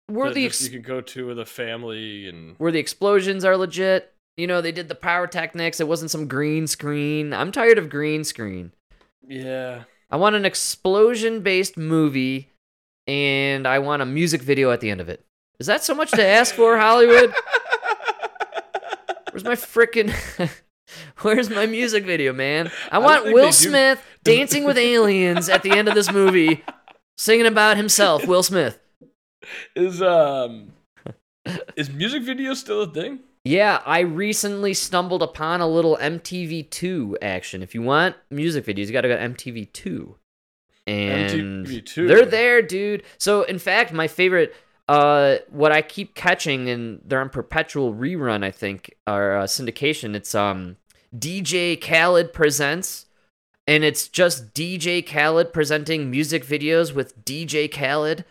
where 0.08 0.30
that 0.30 0.36
the 0.36 0.46
ex- 0.46 0.62
you 0.64 0.70
can 0.70 0.82
go 0.82 1.02
to 1.02 1.28
with 1.28 1.40
a 1.40 1.46
family 1.46 2.28
and 2.28 2.56
where 2.58 2.72
the 2.72 2.80
explosions 2.80 3.44
are 3.46 3.58
legit. 3.58 4.12
You 4.38 4.48
know, 4.48 4.60
they 4.62 4.72
did 4.74 4.90
the 4.90 4.96
pyrotechnics. 4.96 5.80
It 5.80 5.88
wasn't 5.88 6.12
some 6.12 6.28
green 6.28 6.68
screen. 6.68 7.34
I'm 7.34 7.52
tired 7.52 7.78
of 7.78 7.90
green 7.90 8.24
screen. 8.24 8.72
yeah. 9.28 9.84
I 10.12 10.18
want 10.18 10.36
an 10.36 10.46
explosion 10.46 11.42
based 11.42 11.78
movie 11.78 12.50
and 13.08 13.68
I 13.68 13.80
want 13.80 14.02
a 14.04 14.06
music 14.06 14.42
video 14.42 14.72
at 14.72 14.80
the 14.80 14.90
end 14.92 15.02
of 15.02 15.10
it. 15.10 15.26
Is 15.60 15.66
that 15.68 15.84
so 15.84 15.96
much 15.96 16.12
to 16.12 16.24
ask 16.26 16.54
for, 16.54 16.78
Hollywood? 16.80 17.34
Where's 19.32 19.44
my 19.44 19.56
frickin' 19.56 20.14
Where's 21.22 21.50
my 21.50 21.66
music 21.66 22.06
video, 22.06 22.32
man? 22.34 22.72
I 22.92 23.00
want 23.00 23.24
think 23.24 23.36
Will 23.36 23.46
they 23.46 23.50
do- 23.50 23.54
Smith 23.54 24.04
dancing 24.24 24.64
with 24.64 24.78
aliens 24.94 25.50
at 25.50 25.64
the 25.64 25.72
end 25.72 25.88
of 25.88 25.96
this 25.96 26.12
movie, 26.12 26.64
singing 27.18 27.46
about 27.48 27.76
himself, 27.78 28.26
Will 28.28 28.44
Smith. 28.44 28.80
Is 29.76 30.02
um 30.02 30.74
is 31.76 31.90
music 31.90 32.24
video 32.24 32.54
still 32.54 32.82
a 32.82 32.88
thing? 32.88 33.20
Yeah, 33.46 33.84
I 33.86 34.00
recently 34.00 34.74
stumbled 34.74 35.22
upon 35.22 35.62
a 35.62 35.68
little 35.68 35.98
MTV2 36.02 37.18
action. 37.22 37.62
If 37.62 37.76
you 37.76 37.84
want 37.84 38.16
music 38.32 38.66
videos, 38.66 38.88
you 38.88 38.92
got 38.92 39.02
to 39.02 39.08
go 39.08 39.16
to 39.16 39.30
MTV2. 39.30 40.16
And 40.88 41.66
MTV2. 41.68 42.08
they're 42.08 42.26
there, 42.26 42.64
dude. 42.64 43.04
So, 43.20 43.44
in 43.44 43.60
fact, 43.60 43.94
my 43.94 44.08
favorite, 44.08 44.56
uh, 44.90 45.38
what 45.52 45.72
I 45.72 45.84
keep 45.84 46.16
catching, 46.16 46.70
and 46.70 47.02
they're 47.06 47.22
on 47.22 47.30
perpetual 47.30 47.94
rerun, 47.94 48.44
I 48.44 48.50
think, 48.50 48.96
or 49.06 49.38
uh, 49.38 49.44
syndication. 49.44 50.16
It's 50.16 50.34
um, 50.34 50.78
DJ 51.16 51.80
Khaled 51.80 52.34
presents, 52.34 53.06
and 53.68 53.84
it's 53.84 54.08
just 54.08 54.56
DJ 54.56 55.06
Khaled 55.06 55.54
presenting 55.54 56.10
music 56.10 56.44
videos 56.44 56.96
with 56.96 57.24
DJ 57.24 57.72
Khaled 57.72 58.26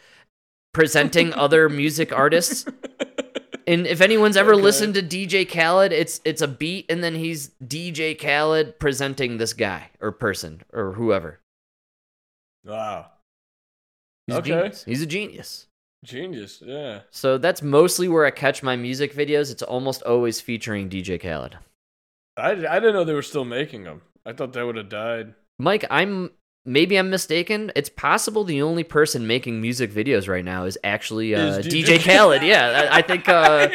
presenting 0.74 1.32
other 1.44 1.70
music 1.70 2.12
artists. 2.12 2.66
And 3.66 3.86
if 3.86 4.02
anyone's 4.02 4.36
ever 4.36 4.52
Okay. 4.52 4.62
listened 4.62 4.92
to 4.94 5.02
DJ 5.02 5.48
Khaled, 5.50 5.90
it's 5.92 6.20
it's 6.26 6.42
a 6.42 6.48
beat, 6.48 6.84
and 6.90 7.02
then 7.02 7.14
he's 7.14 7.48
DJ 7.64 8.14
Khaled 8.20 8.78
presenting 8.78 9.38
this 9.38 9.54
guy 9.54 9.88
or 10.02 10.12
person 10.12 10.60
or 10.74 10.92
whoever. 10.92 11.40
Wow. 12.64 13.06
He's 14.26 14.36
Okay. 14.36 14.50
a 14.52 14.56
genius. 14.56 14.84
He's 14.84 15.02
a 15.02 15.06
genius. 15.06 15.66
Genius, 16.04 16.62
yeah. 16.64 17.00
So 17.10 17.38
that's 17.38 17.62
mostly 17.62 18.08
where 18.08 18.26
I 18.26 18.30
catch 18.30 18.62
my 18.62 18.76
music 18.76 19.14
videos. 19.14 19.50
It's 19.50 19.62
almost 19.62 20.02
always 20.02 20.40
featuring 20.40 20.90
DJ 20.90 21.18
Khaled. 21.20 21.56
I, 22.36 22.50
I 22.50 22.80
didn't 22.80 22.92
know 22.94 23.04
they 23.04 23.14
were 23.14 23.22
still 23.22 23.44
making 23.46 23.84
them. 23.84 24.02
I 24.26 24.32
thought 24.34 24.52
that 24.52 24.66
would 24.66 24.76
have 24.76 24.88
died. 24.90 25.34
Mike, 25.58 25.84
I'm 25.90 26.30
maybe 26.64 26.96
I'm 26.96 27.10
mistaken. 27.10 27.72
It's 27.76 27.88
possible 27.88 28.44
the 28.44 28.62
only 28.62 28.84
person 28.84 29.26
making 29.26 29.60
music 29.60 29.92
videos 29.92 30.28
right 30.28 30.44
now 30.44 30.64
is 30.64 30.78
actually 30.84 31.34
uh, 31.34 31.58
Is 31.58 31.66
DJ, 31.66 31.98
DJ 31.98 32.04
Khaled. 32.04 32.42
Yeah, 32.42 32.88
I, 32.90 32.98
I 32.98 33.02
think 33.02 33.28
uh, 33.28 33.68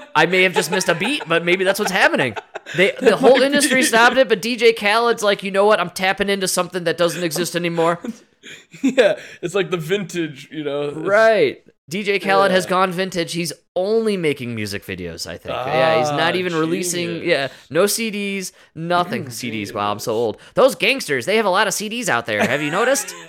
I 0.14 0.26
may 0.26 0.42
have 0.42 0.54
just 0.54 0.70
missed 0.70 0.88
a 0.88 0.94
beat, 0.94 1.22
but 1.26 1.44
maybe 1.44 1.64
that's 1.64 1.78
what's 1.78 1.92
happening. 1.92 2.36
They, 2.76 2.92
the 3.00 3.16
whole 3.20 3.42
industry 3.42 3.80
be. 3.80 3.82
stopped 3.82 4.16
it, 4.16 4.28
but 4.28 4.42
DJ 4.42 4.76
Khaled's 4.76 5.22
like, 5.22 5.42
you 5.42 5.50
know 5.50 5.64
what? 5.64 5.80
I'm 5.80 5.90
tapping 5.90 6.28
into 6.28 6.48
something 6.48 6.84
that 6.84 6.96
doesn't 6.96 7.22
exist 7.22 7.56
anymore. 7.56 8.00
yeah, 8.82 9.18
it's 9.42 9.54
like 9.54 9.70
the 9.70 9.76
vintage, 9.76 10.48
you 10.50 10.64
know. 10.64 10.92
Right. 10.92 11.64
DJ 11.90 12.20
Khaled 12.20 12.50
has 12.50 12.66
gone 12.66 12.90
vintage. 12.90 13.32
He's 13.32 13.52
only 13.76 14.16
making 14.16 14.54
music 14.56 14.84
videos, 14.84 15.24
I 15.26 15.36
think. 15.36 15.54
yeah, 15.54 15.98
he's 16.00 16.10
not 16.10 16.34
Ah, 16.34 16.36
even 16.36 16.54
releasing 16.54 17.22
yeah, 17.22 17.48
no 17.70 17.84
CDs, 17.84 18.50
nothing 18.74 19.26
CDs. 19.26 19.72
Wow, 19.72 19.92
I'm 19.92 20.00
so 20.00 20.12
old. 20.12 20.40
Those 20.54 20.74
gangsters, 20.74 21.26
they 21.26 21.36
have 21.36 21.46
a 21.46 21.50
lot 21.50 21.68
of 21.68 21.74
CDs 21.74 22.08
out 22.08 22.26
there. 22.26 22.44
Have 22.44 22.62
you 22.62 22.70
noticed? 22.70 23.14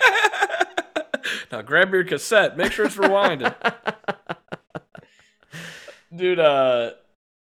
Now 1.50 1.62
grab 1.62 1.92
your 1.92 2.04
cassette. 2.04 2.58
Make 2.58 2.72
sure 2.72 2.84
it's 2.86 2.96
rewinded. 2.96 3.54
Dude, 6.14 6.38
uh 6.38 6.90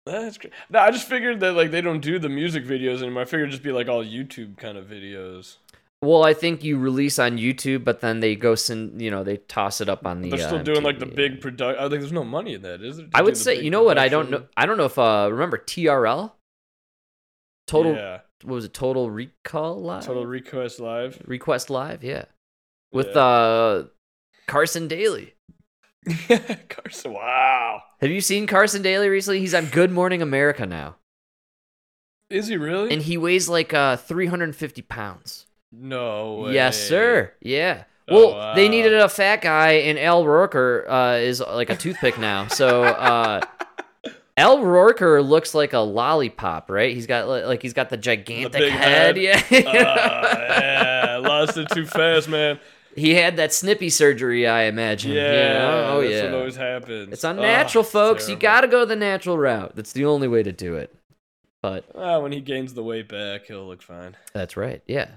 that's 0.06 0.38
great. 0.38 0.54
No, 0.70 0.80
I 0.80 0.92
just 0.92 1.08
figured 1.08 1.40
that 1.42 1.54
like 1.54 1.72
they 1.72 1.82
don't 1.82 2.00
do 2.00 2.18
the 2.20 2.30
music 2.30 2.64
videos 2.66 3.02
anymore. 3.02 3.24
I 3.24 3.26
figured 3.26 3.50
it'd 3.50 3.52
just 3.52 3.64
be 3.64 3.72
like 3.72 3.90
all 3.90 4.04
YouTube 4.06 4.58
kind 4.58 4.78
of 4.78 4.86
videos. 4.86 5.58
Well, 6.02 6.24
I 6.24 6.34
think 6.34 6.64
you 6.64 6.78
release 6.78 7.18
on 7.18 7.38
YouTube, 7.38 7.84
but 7.84 8.02
then 8.02 8.20
they 8.20 8.36
go 8.36 8.54
send, 8.56 9.02
you 9.02 9.10
know, 9.10 9.24
they 9.24 9.38
toss 9.38 9.82
it 9.82 9.90
up 9.90 10.06
on 10.06 10.22
the 10.22 10.30
They're 10.30 10.40
still 10.40 10.60
uh, 10.60 10.64
doing 10.64 10.84
like 10.84 11.00
the 11.00 11.06
big 11.08 11.42
production. 11.42 11.80
I 11.84 11.90
think 11.90 12.02
there's 12.02 12.12
no 12.12 12.24
money 12.24 12.54
in 12.54 12.62
that, 12.62 12.82
is 12.84 12.98
to 12.98 13.10
I 13.16 13.22
would 13.22 13.36
say, 13.36 13.60
you 13.62 13.72
know 13.72 13.84
what? 13.84 13.98
I 13.98 14.08
don't 14.08 14.30
know. 14.30 14.46
I 14.56 14.66
don't 14.66 14.78
know 14.78 14.86
if 14.86 15.00
uh 15.00 15.28
remember 15.32 15.58
TRL? 15.58 16.32
Total 17.66 17.94
Yeah. 17.94 18.20
what 18.44 18.54
was 18.56 18.66
it? 18.66 18.74
Total 18.74 19.10
Recall 19.10 19.82
Live? 19.82 20.06
Total 20.06 20.26
Request 20.26 20.80
Live. 20.80 21.22
Request 21.26 21.70
Live, 21.70 22.04
yeah. 22.04 22.26
With 22.92 23.08
Yeah. 23.08 23.22
uh 23.22 23.84
Carson 24.48 24.88
Daly. 24.88 25.34
Carson. 26.70 27.12
Wow. 27.14 27.82
Have 28.00 28.12
you 28.12 28.22
seen 28.22 28.46
Carson 28.48 28.82
Daly 28.84 29.10
recently? 29.10 29.40
He's 29.40 29.56
on 29.56 29.66
Good 29.66 29.92
Morning 29.92 30.22
America 30.22 30.66
now. 30.68 30.96
Is 32.30 32.48
he 32.48 32.56
really? 32.56 32.94
And 32.94 33.02
he 33.02 33.18
weighs 33.18 33.50
like 33.50 33.74
uh 33.74 33.98
350 33.98 34.84
pounds. 34.84 35.47
No 35.72 36.42
way. 36.46 36.54
Yes, 36.54 36.78
sir. 36.88 37.34
Yeah. 37.42 37.84
Oh, 38.10 38.34
Well, 38.36 38.56
they 38.56 38.70
needed 38.70 38.94
a 38.94 39.10
fat 39.10 39.42
guy, 39.42 39.74
and 39.74 40.00
Al 40.00 40.26
Roker 40.26 40.90
uh, 40.90 41.16
is 41.18 41.42
like 41.42 41.70
a 41.70 41.76
toothpick 41.76 42.18
now. 42.18 42.48
So 42.48 42.84
uh, 42.84 43.42
Al 44.38 44.64
Roker 44.64 45.22
looks 45.22 45.54
like 45.54 45.74
a 45.74 45.80
lollipop, 45.80 46.70
right? 46.70 46.94
He's 46.96 47.06
got 47.08 47.28
like 47.28 47.62
he's 47.62 47.74
got 47.74 47.90
the 47.90 47.98
gigantic 47.98 48.54
big 48.54 48.72
head. 48.72 49.18
head. 49.18 49.44
Yeah. 49.52 49.64
Ah, 49.68 50.40
yeah, 50.62 51.18
lost 51.18 51.58
it 51.58 51.68
too 51.74 51.86
fast, 51.86 52.30
man. 52.30 52.60
he 52.96 53.14
had 53.16 53.36
that 53.38 53.52
snippy 53.54 53.90
surgery, 53.90 54.48
I 54.48 54.64
imagine. 54.64 55.12
Yeah, 55.12 55.24
you 55.24 55.54
know? 55.60 55.86
Oh 55.98 56.02
that's 56.02 56.14
yeah. 56.14 56.24
what 56.26 56.34
always 56.36 56.56
happens. 56.56 57.12
It's 57.14 57.24
unnatural, 57.26 57.84
Ah, 57.84 57.88
folks. 57.90 58.30
You 58.30 58.36
got 58.38 58.62
to 58.62 58.68
go 58.68 58.86
the 58.86 58.96
natural 58.96 59.38
route. 59.38 59.76
That's 59.76 59.92
the 59.92 60.06
only 60.06 60.28
way 60.30 60.44
to 60.44 60.52
do 60.54 60.76
it. 60.76 60.96
But 61.62 61.84
Ah, 61.94 62.20
when 62.20 62.32
he 62.32 62.40
gains 62.40 62.74
the 62.74 62.84
weight 62.84 63.10
back, 63.10 63.48
he'll 63.48 63.68
look 63.68 63.82
fine. 63.82 64.16
That's 64.34 64.56
right. 64.56 64.82
Yeah. 64.88 65.08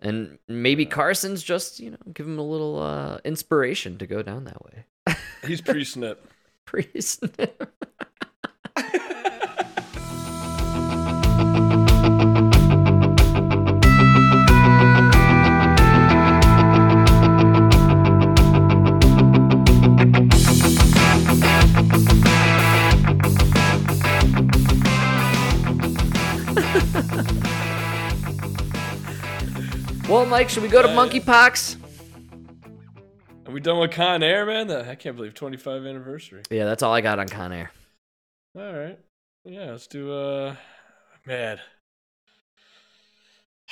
And 0.00 0.38
maybe 0.46 0.86
Carson's 0.86 1.42
just, 1.42 1.80
you 1.80 1.90
know, 1.90 1.98
give 2.12 2.26
him 2.26 2.38
a 2.38 2.42
little 2.42 2.80
uh, 2.80 3.18
inspiration 3.24 3.98
to 3.98 4.06
go 4.06 4.22
down 4.22 4.44
that 4.44 4.64
way. 4.64 5.16
He's 5.44 5.60
pre-snip. 5.60 6.30
Priest. 6.64 7.24
Well, 30.08 30.24
Mike, 30.24 30.48
should 30.48 30.62
we 30.62 30.68
go 30.68 30.80
to 30.80 30.88
monkeypox? 30.88 31.76
Are 33.46 33.52
we 33.52 33.60
done 33.60 33.78
with 33.78 33.92
Con 33.92 34.22
Air, 34.22 34.46
man? 34.46 34.70
I 34.70 34.94
can't 34.94 35.16
believe 35.16 35.34
25 35.34 35.84
anniversary. 35.84 36.42
Yeah, 36.50 36.64
that's 36.64 36.82
all 36.82 36.92
I 36.92 37.00
got 37.00 37.18
on 37.18 37.28
Con 37.28 37.52
Air. 37.52 37.70
All 38.56 38.72
right. 38.72 38.98
Yeah, 39.44 39.70
let's 39.70 39.86
do 39.86 40.12
uh 40.12 40.56
man. 41.26 41.58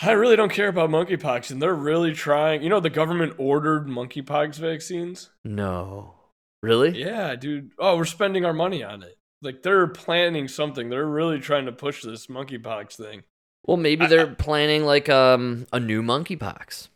I 0.00 0.12
really 0.12 0.36
don't 0.36 0.52
care 0.52 0.68
about 0.68 0.90
monkeypox, 0.90 1.50
and 1.50 1.60
they're 1.60 1.74
really 1.74 2.12
trying. 2.12 2.62
You 2.62 2.68
know, 2.68 2.80
the 2.80 2.90
government 2.90 3.34
ordered 3.38 3.86
monkeypox 3.86 4.56
vaccines. 4.56 5.30
No. 5.42 6.14
Really? 6.62 6.98
Yeah, 6.98 7.34
dude. 7.34 7.72
Oh, 7.78 7.96
we're 7.96 8.04
spending 8.04 8.44
our 8.44 8.52
money 8.52 8.82
on 8.82 9.02
it. 9.02 9.16
Like 9.42 9.62
they're 9.62 9.86
planning 9.86 10.48
something. 10.48 10.90
They're 10.90 11.06
really 11.06 11.38
trying 11.38 11.66
to 11.66 11.72
push 11.72 12.02
this 12.02 12.26
monkeypox 12.26 12.96
thing. 12.96 13.22
Well, 13.66 13.76
maybe 13.76 14.06
they're 14.06 14.28
planning 14.28 14.84
like 14.84 15.08
um 15.08 15.66
a 15.72 15.80
new 15.80 16.02
monkeypox. 16.02 16.88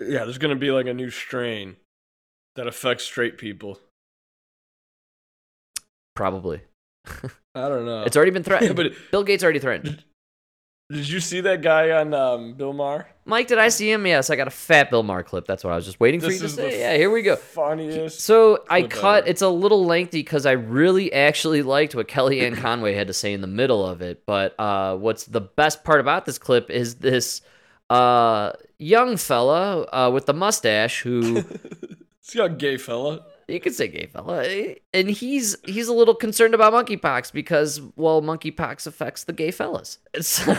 Yeah, 0.00 0.24
there's 0.24 0.38
gonna 0.38 0.56
be 0.56 0.70
like 0.70 0.86
a 0.86 0.94
new 0.94 1.10
strain 1.10 1.76
that 2.56 2.66
affects 2.66 3.04
straight 3.04 3.38
people. 3.38 3.78
Probably. 6.14 6.62
I 7.54 7.68
don't 7.68 7.86
know. 7.86 8.02
It's 8.02 8.16
already 8.16 8.32
been 8.32 8.42
threatened. 8.42 8.76
but 8.76 8.92
Bill 9.10 9.22
Gates 9.22 9.44
already 9.44 9.58
threatened. 9.60 10.02
Did 10.90 11.08
you 11.08 11.20
see 11.20 11.40
that 11.42 11.62
guy 11.62 11.90
on 11.90 12.14
um, 12.14 12.54
Bill 12.54 12.72
Maher? 12.72 13.08
Mike, 13.24 13.48
did 13.48 13.58
I 13.58 13.68
see 13.68 13.90
him? 13.90 14.06
Yes, 14.06 14.30
I 14.30 14.36
got 14.36 14.46
a 14.46 14.52
fat 14.52 14.90
Bill 14.90 15.02
Maher 15.02 15.22
clip. 15.22 15.46
That's 15.46 15.64
what 15.64 15.72
I 15.72 15.76
was 15.76 15.84
just 15.84 15.98
waiting 15.98 16.20
for 16.20 16.26
This 16.26 16.40
you 16.40 16.48
to 16.48 16.48
say. 16.48 16.80
Yeah, 16.80 16.96
here 16.96 17.10
we 17.10 17.22
go. 17.22 17.36
Funniest. 17.36 18.20
So 18.20 18.64
I 18.70 18.82
cut. 18.82 19.24
ever. 19.24 19.28
It's 19.28 19.42
a 19.42 19.48
little 19.48 19.84
lengthy 19.84 20.20
because 20.20 20.46
I 20.46 20.52
really 20.52 21.12
actually 21.12 21.62
liked 21.62 21.94
what 21.94 22.08
Kellyanne 22.08 22.56
Conway 22.62 22.94
had 22.94 23.08
to 23.08 23.12
say 23.12 23.32
in 23.32 23.40
the 23.40 23.46
middle 23.46 23.84
of 23.84 24.00
it. 24.00 24.24
But 24.26 24.58
uh, 24.60 24.96
what's 24.96 25.24
the 25.24 25.40
best 25.40 25.82
part 25.84 26.00
about 26.00 26.24
this 26.24 26.38
clip 26.38 26.70
is 26.70 26.96
this 26.96 27.40
uh, 27.90 28.52
young 28.78 29.16
fella 29.16 29.82
uh, 29.92 30.10
with 30.10 30.26
the 30.26 30.34
mustache 30.34 31.02
who 31.02 31.42
See 32.26 32.40
how 32.40 32.48
gay 32.48 32.76
fella. 32.76 33.24
You 33.48 33.60
could 33.60 33.74
say 33.74 33.88
gay 33.88 34.06
fella, 34.06 34.74
and 34.92 35.08
he's 35.08 35.56
he's 35.64 35.88
a 35.88 35.92
little 35.92 36.14
concerned 36.14 36.54
about 36.54 36.72
monkeypox 36.72 37.32
because 37.32 37.80
well, 37.94 38.20
monkeypox 38.20 38.86
affects 38.86 39.24
the 39.24 39.32
gay 39.32 39.50
fellas. 39.50 39.98
So, 40.22 40.50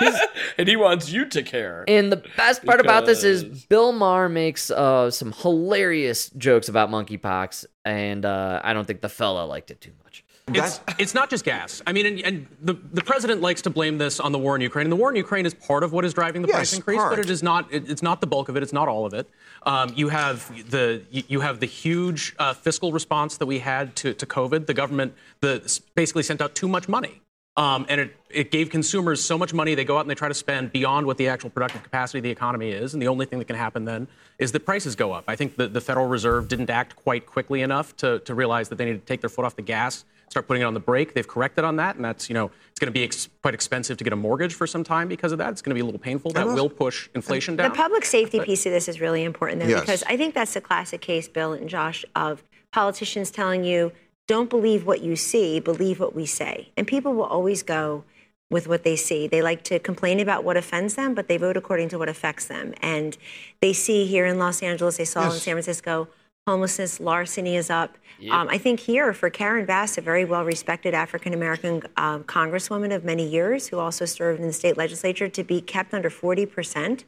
and 0.58 0.66
he 0.66 0.76
wants 0.76 1.10
you 1.10 1.26
to 1.26 1.42
care. 1.42 1.84
And 1.88 2.10
the 2.10 2.22
best 2.36 2.64
part 2.64 2.80
about 2.80 3.06
this 3.06 3.22
is 3.22 3.44
Bill 3.66 3.92
Maher 3.92 4.28
makes 4.28 4.70
uh, 4.70 5.10
some 5.10 5.32
hilarious 5.32 6.30
jokes 6.30 6.68
about 6.68 6.90
monkeypox, 6.90 7.66
and 7.84 8.24
uh, 8.24 8.60
I 8.64 8.72
don't 8.72 8.86
think 8.86 9.02
the 9.02 9.08
fella 9.08 9.44
liked 9.44 9.70
it 9.70 9.80
too 9.80 9.92
much. 10.04 10.24
It's, 10.48 10.80
it's 10.98 11.14
not 11.14 11.28
just 11.28 11.44
gas. 11.44 11.82
I 11.88 11.92
mean, 11.92 12.06
and, 12.06 12.20
and 12.20 12.46
the, 12.62 12.74
the 12.74 13.02
president 13.02 13.40
likes 13.40 13.62
to 13.62 13.70
blame 13.70 13.98
this 13.98 14.20
on 14.20 14.30
the 14.30 14.38
war 14.38 14.54
in 14.54 14.62
Ukraine. 14.62 14.84
And 14.84 14.92
the 14.92 14.96
war 14.96 15.10
in 15.10 15.16
Ukraine 15.16 15.44
is 15.44 15.54
part 15.54 15.82
of 15.82 15.92
what 15.92 16.04
is 16.04 16.14
driving 16.14 16.42
the 16.42 16.48
price 16.48 16.72
increase, 16.72 16.98
part. 16.98 17.10
but 17.10 17.18
it 17.18 17.28
is 17.28 17.42
not. 17.42 17.66
It, 17.72 17.90
it's 17.90 18.02
not 18.02 18.20
the 18.20 18.28
bulk 18.28 18.48
of 18.48 18.56
it. 18.56 18.62
It's 18.62 18.72
not 18.72 18.86
all 18.86 19.04
of 19.06 19.12
it. 19.12 19.28
Um, 19.64 19.92
you 19.96 20.08
have 20.08 20.48
the 20.70 21.02
you 21.10 21.40
have 21.40 21.58
the 21.58 21.66
huge 21.66 22.36
uh, 22.38 22.54
fiscal 22.54 22.92
response 22.92 23.38
that 23.38 23.46
we 23.46 23.58
had 23.58 23.96
to, 23.96 24.14
to 24.14 24.24
COVID. 24.24 24.66
The 24.66 24.74
government 24.74 25.14
the 25.40 25.80
basically 25.96 26.22
sent 26.22 26.40
out 26.40 26.54
too 26.54 26.68
much 26.68 26.88
money. 26.88 27.22
Um, 27.56 27.86
and 27.88 28.02
it, 28.02 28.16
it 28.28 28.50
gave 28.50 28.68
consumers 28.68 29.24
so 29.24 29.38
much 29.38 29.54
money, 29.54 29.74
they 29.74 29.84
go 29.84 29.96
out 29.96 30.02
and 30.02 30.10
they 30.10 30.14
try 30.14 30.28
to 30.28 30.34
spend 30.34 30.72
beyond 30.72 31.06
what 31.06 31.16
the 31.16 31.28
actual 31.28 31.48
productive 31.48 31.82
capacity 31.82 32.18
of 32.18 32.22
the 32.22 32.30
economy 32.30 32.70
is. 32.70 32.92
And 32.92 33.02
the 33.02 33.08
only 33.08 33.24
thing 33.24 33.38
that 33.38 33.46
can 33.46 33.56
happen 33.56 33.86
then 33.86 34.08
is 34.38 34.52
that 34.52 34.66
prices 34.66 34.94
go 34.94 35.12
up. 35.12 35.24
I 35.26 35.36
think 35.36 35.56
the, 35.56 35.66
the 35.66 35.80
Federal 35.80 36.06
Reserve 36.06 36.48
didn't 36.48 36.68
act 36.68 36.96
quite 36.96 37.24
quickly 37.24 37.62
enough 37.62 37.96
to, 37.96 38.18
to 38.20 38.34
realize 38.34 38.68
that 38.68 38.76
they 38.76 38.84
need 38.84 39.00
to 39.00 39.06
take 39.06 39.22
their 39.22 39.30
foot 39.30 39.46
off 39.46 39.56
the 39.56 39.62
gas, 39.62 40.04
start 40.30 40.46
putting 40.46 40.62
it 40.62 40.66
on 40.66 40.74
the 40.74 40.80
brake. 40.80 41.14
They've 41.14 41.26
corrected 41.26 41.64
on 41.64 41.76
that. 41.76 41.96
And 41.96 42.04
that's, 42.04 42.28
you 42.28 42.34
know, 42.34 42.50
it's 42.70 42.78
going 42.80 42.92
to 42.92 42.92
be 42.92 43.04
ex- 43.04 43.28
quite 43.42 43.54
expensive 43.54 43.96
to 43.98 44.04
get 44.04 44.12
a 44.12 44.16
mortgage 44.16 44.54
for 44.54 44.66
some 44.66 44.84
time 44.84 45.08
because 45.08 45.32
of 45.32 45.38
that. 45.38 45.50
It's 45.50 45.62
going 45.62 45.70
to 45.70 45.74
be 45.74 45.80
a 45.80 45.84
little 45.84 46.00
painful. 46.00 46.32
That 46.32 46.46
will 46.46 46.68
push 46.68 47.08
inflation 47.14 47.56
down. 47.56 47.70
The 47.70 47.76
public 47.76 48.04
safety 48.04 48.40
piece 48.40 48.66
of 48.66 48.72
this 48.72 48.88
is 48.88 49.00
really 49.00 49.24
important, 49.24 49.62
though, 49.62 49.68
Yes. 49.68 49.80
because 49.80 50.02
I 50.04 50.16
think 50.16 50.34
that's 50.34 50.54
the 50.54 50.60
classic 50.60 51.00
case, 51.00 51.28
Bill 51.28 51.52
and 51.52 51.68
Josh, 51.68 52.04
of 52.14 52.42
politicians 52.72 53.30
telling 53.30 53.64
you, 53.64 53.92
don't 54.26 54.50
believe 54.50 54.84
what 54.84 55.00
you 55.02 55.14
see, 55.16 55.60
believe 55.60 56.00
what 56.00 56.14
we 56.14 56.26
say. 56.26 56.70
And 56.76 56.86
people 56.86 57.14
will 57.14 57.24
always 57.24 57.62
go 57.62 58.04
with 58.50 58.68
what 58.68 58.82
they 58.84 58.96
see. 58.96 59.26
They 59.26 59.40
like 59.42 59.62
to 59.64 59.78
complain 59.78 60.20
about 60.20 60.44
what 60.44 60.56
offends 60.56 60.94
them, 60.94 61.14
but 61.14 61.28
they 61.28 61.36
vote 61.36 61.56
according 61.56 61.88
to 61.90 61.98
what 61.98 62.08
affects 62.08 62.46
them. 62.46 62.74
And 62.82 63.16
they 63.60 63.72
see 63.72 64.06
here 64.06 64.26
in 64.26 64.38
Los 64.38 64.62
Angeles, 64.62 64.96
they 64.98 65.04
saw 65.04 65.26
in 65.26 65.32
San 65.32 65.54
Francisco, 65.54 66.08
homelessness, 66.48 67.00
larceny 67.00 67.56
is 67.56 67.70
up. 67.70 67.98
Um, 68.30 68.48
I 68.48 68.56
think 68.56 68.78
here 68.78 69.12
for 69.12 69.28
Karen 69.30 69.66
Bass, 69.66 69.98
a 69.98 70.00
very 70.00 70.24
well 70.24 70.44
respected 70.44 70.94
African 70.94 71.34
American 71.34 71.82
um, 71.96 72.22
congresswoman 72.22 72.94
of 72.94 73.02
many 73.04 73.26
years 73.26 73.66
who 73.66 73.80
also 73.80 74.04
served 74.04 74.40
in 74.40 74.46
the 74.46 74.52
state 74.52 74.76
legislature, 74.76 75.28
to 75.28 75.42
be 75.42 75.60
kept 75.60 75.92
under 75.92 76.08
40% 76.08 77.02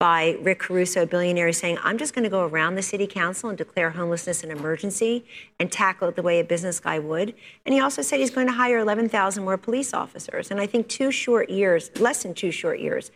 by 0.00 0.36
Rick 0.40 0.58
Caruso, 0.60 1.02
a 1.02 1.06
billionaire, 1.06 1.52
saying, 1.52 1.78
I'm 1.84 1.98
just 1.98 2.14
going 2.14 2.24
to 2.24 2.30
go 2.30 2.44
around 2.44 2.74
the 2.74 2.82
city 2.82 3.06
council 3.06 3.48
and 3.48 3.56
declare 3.56 3.90
homelessness 3.90 4.42
an 4.42 4.50
emergency 4.50 5.24
and 5.60 5.70
tackle 5.70 6.08
it 6.08 6.16
the 6.16 6.22
way 6.22 6.40
a 6.40 6.44
business 6.44 6.80
guy 6.80 6.98
would. 6.98 7.34
And 7.64 7.72
he 7.74 7.80
also 7.80 8.02
said 8.02 8.18
he's 8.18 8.30
going 8.30 8.48
to 8.48 8.54
hire 8.54 8.78
11,000 8.78 9.44
more 9.44 9.56
police 9.56 9.94
officers. 9.94 10.50
And 10.50 10.60
I 10.60 10.66
think 10.66 10.88
two 10.88 11.12
short 11.12 11.48
years, 11.48 11.92
less 12.00 12.24
than 12.24 12.34
two 12.34 12.50
short 12.50 12.80
years, 12.80 13.12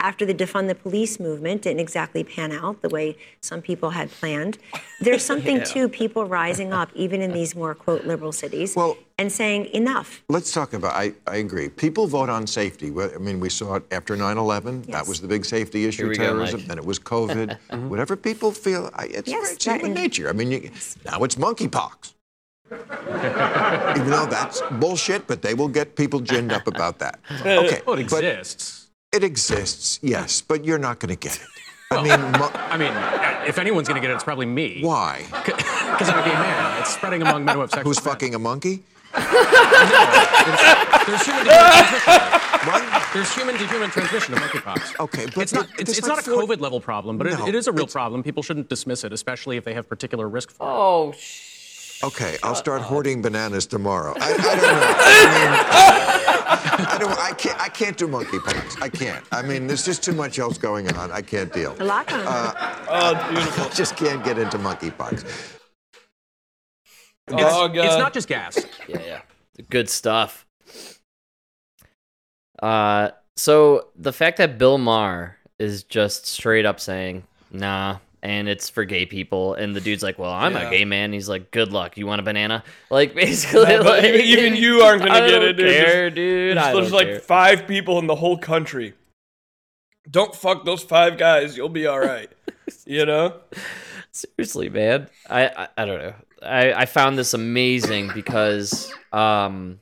after 0.00 0.24
the 0.24 0.34
defund 0.34 0.68
the 0.68 0.74
police 0.76 1.18
movement 1.18 1.62
didn't 1.62 1.80
exactly 1.80 2.22
pan 2.22 2.52
out 2.52 2.82
the 2.82 2.88
way 2.88 3.16
some 3.40 3.60
people 3.60 3.90
had 3.90 4.10
planned, 4.10 4.56
there's 5.00 5.24
something 5.24 5.62
to 5.64 5.88
people 5.88 6.24
rising 6.24 6.72
up, 6.72 6.88
even 6.94 7.20
in 7.20 7.32
these 7.32 7.56
more, 7.56 7.74
quote, 7.74 8.04
liberal 8.04 8.30
cities, 8.32 8.76
Well- 8.76 8.96
and 9.20 9.32
saying, 9.32 9.66
enough. 9.74 10.22
Let's 10.28 10.52
talk 10.52 10.72
about. 10.74 10.94
I, 10.94 11.12
I 11.26 11.36
agree. 11.38 11.68
People 11.68 12.06
vote 12.06 12.28
on 12.28 12.46
safety. 12.46 12.92
I 12.96 13.18
mean, 13.18 13.40
we 13.40 13.48
saw 13.48 13.74
it 13.74 13.82
after 13.90 14.16
9/11. 14.16 14.86
That 14.86 15.08
was 15.08 15.20
the 15.20 15.26
big 15.26 15.44
safety 15.44 15.86
issue, 15.86 16.02
Here 16.02 16.10
we 16.10 16.16
go, 16.16 16.22
terrorism. 16.22 16.64
Then 16.68 16.78
it 16.78 16.84
was 16.84 17.00
COVID. 17.00 17.56
Mm-hmm. 17.68 17.88
Whatever 17.90 18.16
people 18.16 18.50
feel, 18.52 18.90
it's, 19.00 19.28
Yes, 19.28 19.52
it's 19.54 19.64
human 19.64 19.92
that- 19.94 20.00
nature. 20.00 20.28
I 20.28 20.32
mean, 20.32 20.50
you, 20.52 20.70
now 21.04 21.22
it's 21.24 21.34
monkeypox. 21.34 22.14
Even 22.70 24.10
though 24.10 24.26
that's 24.26 24.62
bullshit, 24.72 25.26
but 25.26 25.42
they 25.42 25.54
will 25.54 25.68
get 25.68 25.96
people 25.96 26.20
ginned 26.20 26.52
up 26.52 26.66
about 26.68 26.98
that. 27.00 27.18
Okay, 27.44 27.82
well, 27.86 27.98
it 27.98 28.08
but 28.08 28.24
exists. 28.24 28.87
It 29.12 29.24
exists, 29.24 29.98
yes, 30.02 30.40
but 30.42 30.64
you're 30.64 30.78
not 30.78 30.98
going 31.00 31.08
to 31.14 31.16
get 31.16 31.36
it. 31.36 31.42
I 31.90 32.02
mean, 32.02 32.20
mo- 32.32 32.50
I 32.54 32.76
mean, 32.76 32.92
if 33.48 33.58
anyone's 33.58 33.88
going 33.88 33.98
to 34.00 34.06
get 34.06 34.10
it, 34.10 34.14
it's 34.14 34.24
probably 34.24 34.44
me. 34.44 34.80
why? 34.82 35.24
Because 35.30 36.08
I'm 36.10 36.18
a 36.18 36.22
gay 36.24 36.34
man. 36.34 36.80
It's 36.82 36.92
spreading 36.94 37.22
among 37.22 37.46
men 37.46 37.54
who 37.54 37.62
have 37.62 37.70
sex 37.70 37.82
Who's 37.84 37.96
with 37.96 38.04
men. 38.04 38.12
fucking 38.14 38.34
a 38.34 38.38
monkey? 38.38 38.82
There's 39.14 39.24
human 41.24 41.46
to 41.46 41.56
human 41.56 41.88
transmission. 41.88 43.08
There's 43.14 43.34
human 43.34 43.56
to 43.56 43.66
human 43.66 43.88
transmission 43.90 44.34
of 44.34 44.40
monkeypox. 44.40 45.00
Okay, 45.00 45.24
but 45.34 45.38
it's 45.38 45.54
not, 45.54 45.64
it- 45.70 45.80
it's, 45.88 45.96
it's 45.98 46.02
like 46.06 46.16
not 46.16 46.26
a 46.26 46.30
four- 46.30 46.42
COVID 46.42 46.60
level 46.60 46.78
problem, 46.80 47.16
but 47.16 47.26
it, 47.26 47.40
it 47.40 47.54
is 47.54 47.66
a 47.68 47.72
real 47.72 47.86
problem. 47.86 48.22
People 48.22 48.42
shouldn't 48.42 48.68
dismiss 48.68 49.02
it, 49.04 49.14
especially 49.14 49.56
if 49.56 49.64
they 49.64 49.72
have 49.72 49.88
particular 49.88 50.28
risk 50.28 50.50
for 50.50 50.68
it. 50.68 50.70
Oh, 50.70 51.12
sh- 51.12 51.47
Okay, 52.04 52.36
I'll 52.42 52.52
uh, 52.52 52.54
start 52.54 52.80
uh, 52.80 52.84
hoarding 52.84 53.20
bananas 53.22 53.66
tomorrow. 53.66 54.14
I, 54.20 54.32
I 54.32 54.36
don't 54.36 54.46
know. 54.62 54.94
I 54.98 55.24
mean, 55.34 56.86
I, 56.86 56.98
don't, 56.98 57.18
I 57.18 57.32
can't. 57.32 57.60
I 57.60 57.68
can't 57.68 57.96
do 57.96 58.06
monkeypox. 58.06 58.80
I 58.80 58.88
can't. 58.88 59.24
I 59.32 59.42
mean, 59.42 59.66
there's 59.66 59.84
just 59.84 60.02
too 60.04 60.12
much 60.12 60.38
else 60.38 60.58
going 60.58 60.92
on. 60.94 61.10
I 61.10 61.22
can't 61.22 61.52
deal. 61.52 61.74
A 61.80 61.84
lot 61.84 62.06
going 62.06 62.26
on. 62.26 62.56
Uh, 62.56 62.86
oh, 62.88 63.28
beautiful. 63.32 63.64
I 63.64 63.68
just 63.74 63.96
can't 63.96 64.24
get 64.24 64.38
into 64.38 64.58
monkeypox. 64.58 65.24
It's, 65.24 65.58
Oh, 67.30 67.66
it's 67.66 67.98
not 67.98 68.14
just 68.14 68.28
gas. 68.28 68.64
yeah, 68.88 69.02
yeah. 69.04 69.20
Good 69.68 69.90
stuff. 69.90 70.46
Uh, 72.62 73.10
so 73.36 73.88
the 73.96 74.12
fact 74.12 74.38
that 74.38 74.56
Bill 74.56 74.78
Maher 74.78 75.36
is 75.58 75.82
just 75.82 76.26
straight 76.26 76.64
up 76.64 76.80
saying, 76.80 77.24
nah, 77.50 77.98
and 78.22 78.48
it's 78.48 78.68
for 78.68 78.84
gay 78.84 79.06
people, 79.06 79.54
and 79.54 79.74
the 79.74 79.80
dude's 79.80 80.02
like, 80.02 80.18
well, 80.18 80.32
I'm 80.32 80.52
Yeah. 80.54 80.68
a 80.68 80.70
gay 80.70 80.84
man. 80.84 81.12
He's 81.12 81.28
like, 81.28 81.50
good 81.50 81.72
luck. 81.72 81.96
You 81.96 82.06
want 82.06 82.20
a 82.20 82.24
banana? 82.24 82.64
Like, 82.90 83.14
basically, 83.14 83.64
No, 83.76 83.82
like, 83.82 84.04
even- 84.04 84.20
even 84.22 84.56
you 84.56 84.80
aren't 84.80 85.02
gonna 85.02 85.14
I 85.24 85.28
get 85.28 85.42
it, 85.42 85.52
dude. 85.54 85.74
Care, 85.86 86.10
dude. 86.10 86.56
There's, 86.56 86.74
there's 86.74 86.92
like 86.92 87.06
care. 87.08 87.20
five 87.20 87.66
people 87.66 87.98
in 87.98 88.06
the 88.06 88.16
whole 88.16 88.38
country. 88.38 88.94
Don't 90.10 90.34
fuck 90.34 90.64
those 90.64 90.82
five 90.82 91.18
guys. 91.18 91.56
You'll 91.56 91.68
be 91.68 91.86
all 91.86 92.00
right. 92.00 92.30
you 92.86 93.04
know? 93.04 93.40
Seriously, 94.10 94.70
man. 94.70 95.08
I, 95.28 95.48
I 95.48 95.68
I 95.76 95.84
don't 95.84 95.98
know. 95.98 96.14
I 96.42 96.72
I 96.72 96.86
found 96.86 97.18
this 97.18 97.34
amazing 97.34 98.10
because 98.14 98.90
um 99.12 99.80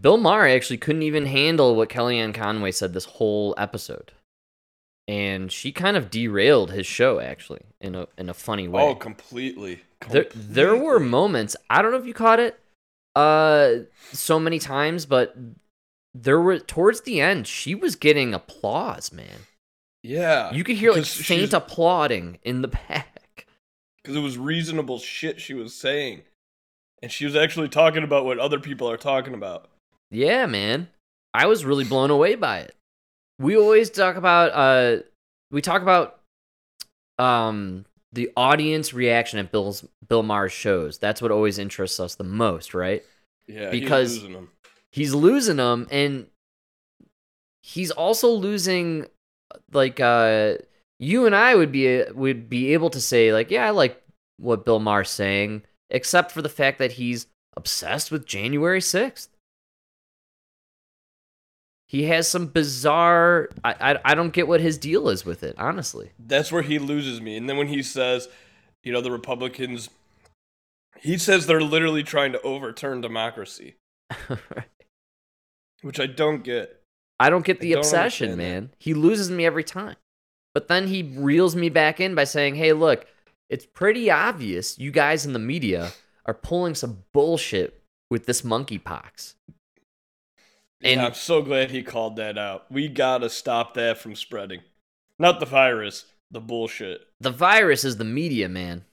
Bill 0.00 0.16
Maher 0.16 0.48
actually 0.48 0.78
couldn't 0.78 1.02
even 1.02 1.26
handle 1.26 1.76
what 1.76 1.90
Kellyanne 1.90 2.32
Conway 2.34 2.72
said 2.72 2.94
this 2.94 3.04
whole 3.04 3.54
episode. 3.58 4.12
And 5.08 5.50
she 5.50 5.72
kind 5.72 5.96
of 5.96 6.10
derailed 6.10 6.70
his 6.70 6.86
show 6.86 7.18
actually 7.20 7.62
in 7.80 7.94
a 7.94 8.06
in 8.16 8.28
a 8.28 8.34
funny 8.34 8.68
way. 8.68 8.82
Oh, 8.82 8.94
completely. 8.94 9.82
there 10.10 10.26
there 10.34 10.76
were 10.76 11.00
moments, 11.00 11.56
I 11.68 11.82
don't 11.82 11.90
know 11.90 11.98
if 11.98 12.06
you 12.06 12.14
caught 12.14 12.38
it 12.40 12.58
uh 13.16 13.80
so 14.12 14.38
many 14.38 14.58
times, 14.58 15.04
but 15.06 15.36
there 16.14 16.40
were 16.40 16.58
towards 16.58 17.00
the 17.02 17.20
end 17.20 17.46
she 17.46 17.74
was 17.74 17.96
getting 17.96 18.32
applause, 18.32 19.12
man. 19.12 19.46
Yeah. 20.04 20.52
You 20.52 20.62
could 20.64 20.76
hear 20.76 20.90
like 20.92 21.00
'Cause 21.00 21.08
she's- 21.14 21.26
faint 21.26 21.52
applauding 21.52 22.38
in 22.44 22.62
the 22.62 22.68
back. 22.88 23.46
because 24.02 24.16
it 24.16 24.20
was 24.20 24.38
reasonable 24.38 24.98
shit 24.98 25.40
she 25.40 25.54
was 25.54 25.74
saying. 25.74 26.22
and 27.02 27.10
she 27.10 27.24
was 27.24 27.34
actually 27.34 27.68
talking 27.68 28.04
about 28.04 28.24
what 28.24 28.38
other 28.38 28.60
people 28.60 28.88
are 28.88 28.96
talking 28.96 29.34
about. 29.34 29.68
Yeah, 30.12 30.46
man. 30.46 30.88
I 31.34 31.46
was 31.46 31.64
really 31.64 31.84
blown 31.84 32.10
away 32.12 32.36
by 32.36 32.58
it. 32.60 32.76
We 33.42 33.56
always 33.56 33.90
talk 33.90 34.16
about 34.16 34.52
uh 34.52 35.02
we 35.50 35.60
talk 35.60 35.82
about 35.82 36.20
um 37.18 37.84
the 38.12 38.30
audience 38.36 38.92
reaction 38.94 39.38
at 39.38 39.50
Bill's 39.50 39.84
Bill 40.08 40.22
Maher's 40.22 40.52
shows. 40.52 40.98
That's 40.98 41.20
what 41.22 41.30
always 41.30 41.58
interests 41.58 41.98
us 41.98 42.14
the 42.14 42.24
most, 42.24 42.74
right? 42.74 43.02
Yeah, 43.46 43.70
Because- 43.70 44.12
he's 44.12 44.22
losing 44.22 44.32
them. 44.34 44.50
He's 44.90 45.14
losing 45.14 45.56
them 45.56 45.86
and 45.90 46.26
he's 47.62 47.90
also 47.90 48.28
losing 48.28 49.06
like 49.72 50.00
uh 50.00 50.54
you 50.98 51.26
and 51.26 51.34
I 51.34 51.54
would 51.54 51.72
be 51.72 52.02
would 52.14 52.48
be 52.48 52.74
able 52.74 52.90
to 52.90 53.00
say 53.00 53.32
like, 53.32 53.50
yeah, 53.50 53.66
I 53.66 53.70
like 53.70 54.00
what 54.38 54.64
Bill 54.64 54.78
Maher's 54.78 55.10
saying, 55.10 55.62
except 55.90 56.30
for 56.32 56.42
the 56.42 56.48
fact 56.48 56.78
that 56.78 56.92
he's 56.92 57.26
obsessed 57.56 58.10
with 58.10 58.26
January 58.26 58.80
6th. 58.80 59.28
He 61.92 62.04
has 62.04 62.26
some 62.26 62.46
bizarre 62.46 63.50
I, 63.62 63.92
I 63.92 63.98
I 64.06 64.14
don't 64.14 64.32
get 64.32 64.48
what 64.48 64.62
his 64.62 64.78
deal 64.78 65.10
is 65.10 65.26
with 65.26 65.42
it, 65.42 65.54
honestly. 65.58 66.10
That's 66.18 66.50
where 66.50 66.62
he 66.62 66.78
loses 66.78 67.20
me. 67.20 67.36
And 67.36 67.46
then 67.50 67.58
when 67.58 67.68
he 67.68 67.82
says, 67.82 68.28
you 68.82 68.94
know, 68.94 69.02
the 69.02 69.10
Republicans, 69.10 69.90
he 70.98 71.18
says 71.18 71.44
they're 71.46 71.60
literally 71.60 72.02
trying 72.02 72.32
to 72.32 72.40
overturn 72.40 73.02
democracy, 73.02 73.76
which 75.82 76.00
I 76.00 76.06
don't 76.06 76.42
get. 76.42 76.80
I 77.20 77.28
don't 77.28 77.44
get 77.44 77.60
the 77.60 77.72
don't 77.72 77.80
obsession, 77.80 78.30
understand 78.30 78.40
that. 78.40 78.60
man. 78.62 78.70
He 78.78 78.94
loses 78.94 79.30
me 79.30 79.44
every 79.44 79.62
time. 79.62 79.96
But 80.54 80.68
then 80.68 80.86
he 80.86 81.02
reels 81.02 81.54
me 81.54 81.68
back 81.68 82.00
in 82.00 82.14
by 82.14 82.24
saying, 82.24 82.54
"Hey, 82.54 82.72
look, 82.72 83.06
it's 83.50 83.66
pretty 83.66 84.10
obvious 84.10 84.78
you 84.78 84.92
guys 84.92 85.26
in 85.26 85.34
the 85.34 85.38
media 85.38 85.92
are 86.24 86.32
pulling 86.32 86.74
some 86.74 87.04
bullshit 87.12 87.82
with 88.10 88.24
this 88.24 88.40
monkeypox." 88.40 89.34
And 90.82 90.98
And- 90.98 91.06
I'm 91.08 91.14
so 91.14 91.42
glad 91.42 91.70
he 91.70 91.82
called 91.82 92.16
that 92.16 92.36
out. 92.38 92.70
We 92.70 92.88
gotta 92.88 93.30
stop 93.30 93.74
that 93.74 93.98
from 93.98 94.16
spreading. 94.16 94.60
Not 95.18 95.38
the 95.40 95.46
virus, 95.46 96.06
the 96.30 96.40
bullshit. 96.40 97.06
The 97.20 97.30
virus 97.30 97.84
is 97.84 97.96
the 97.98 98.04
media, 98.04 98.48
man. 98.48 98.84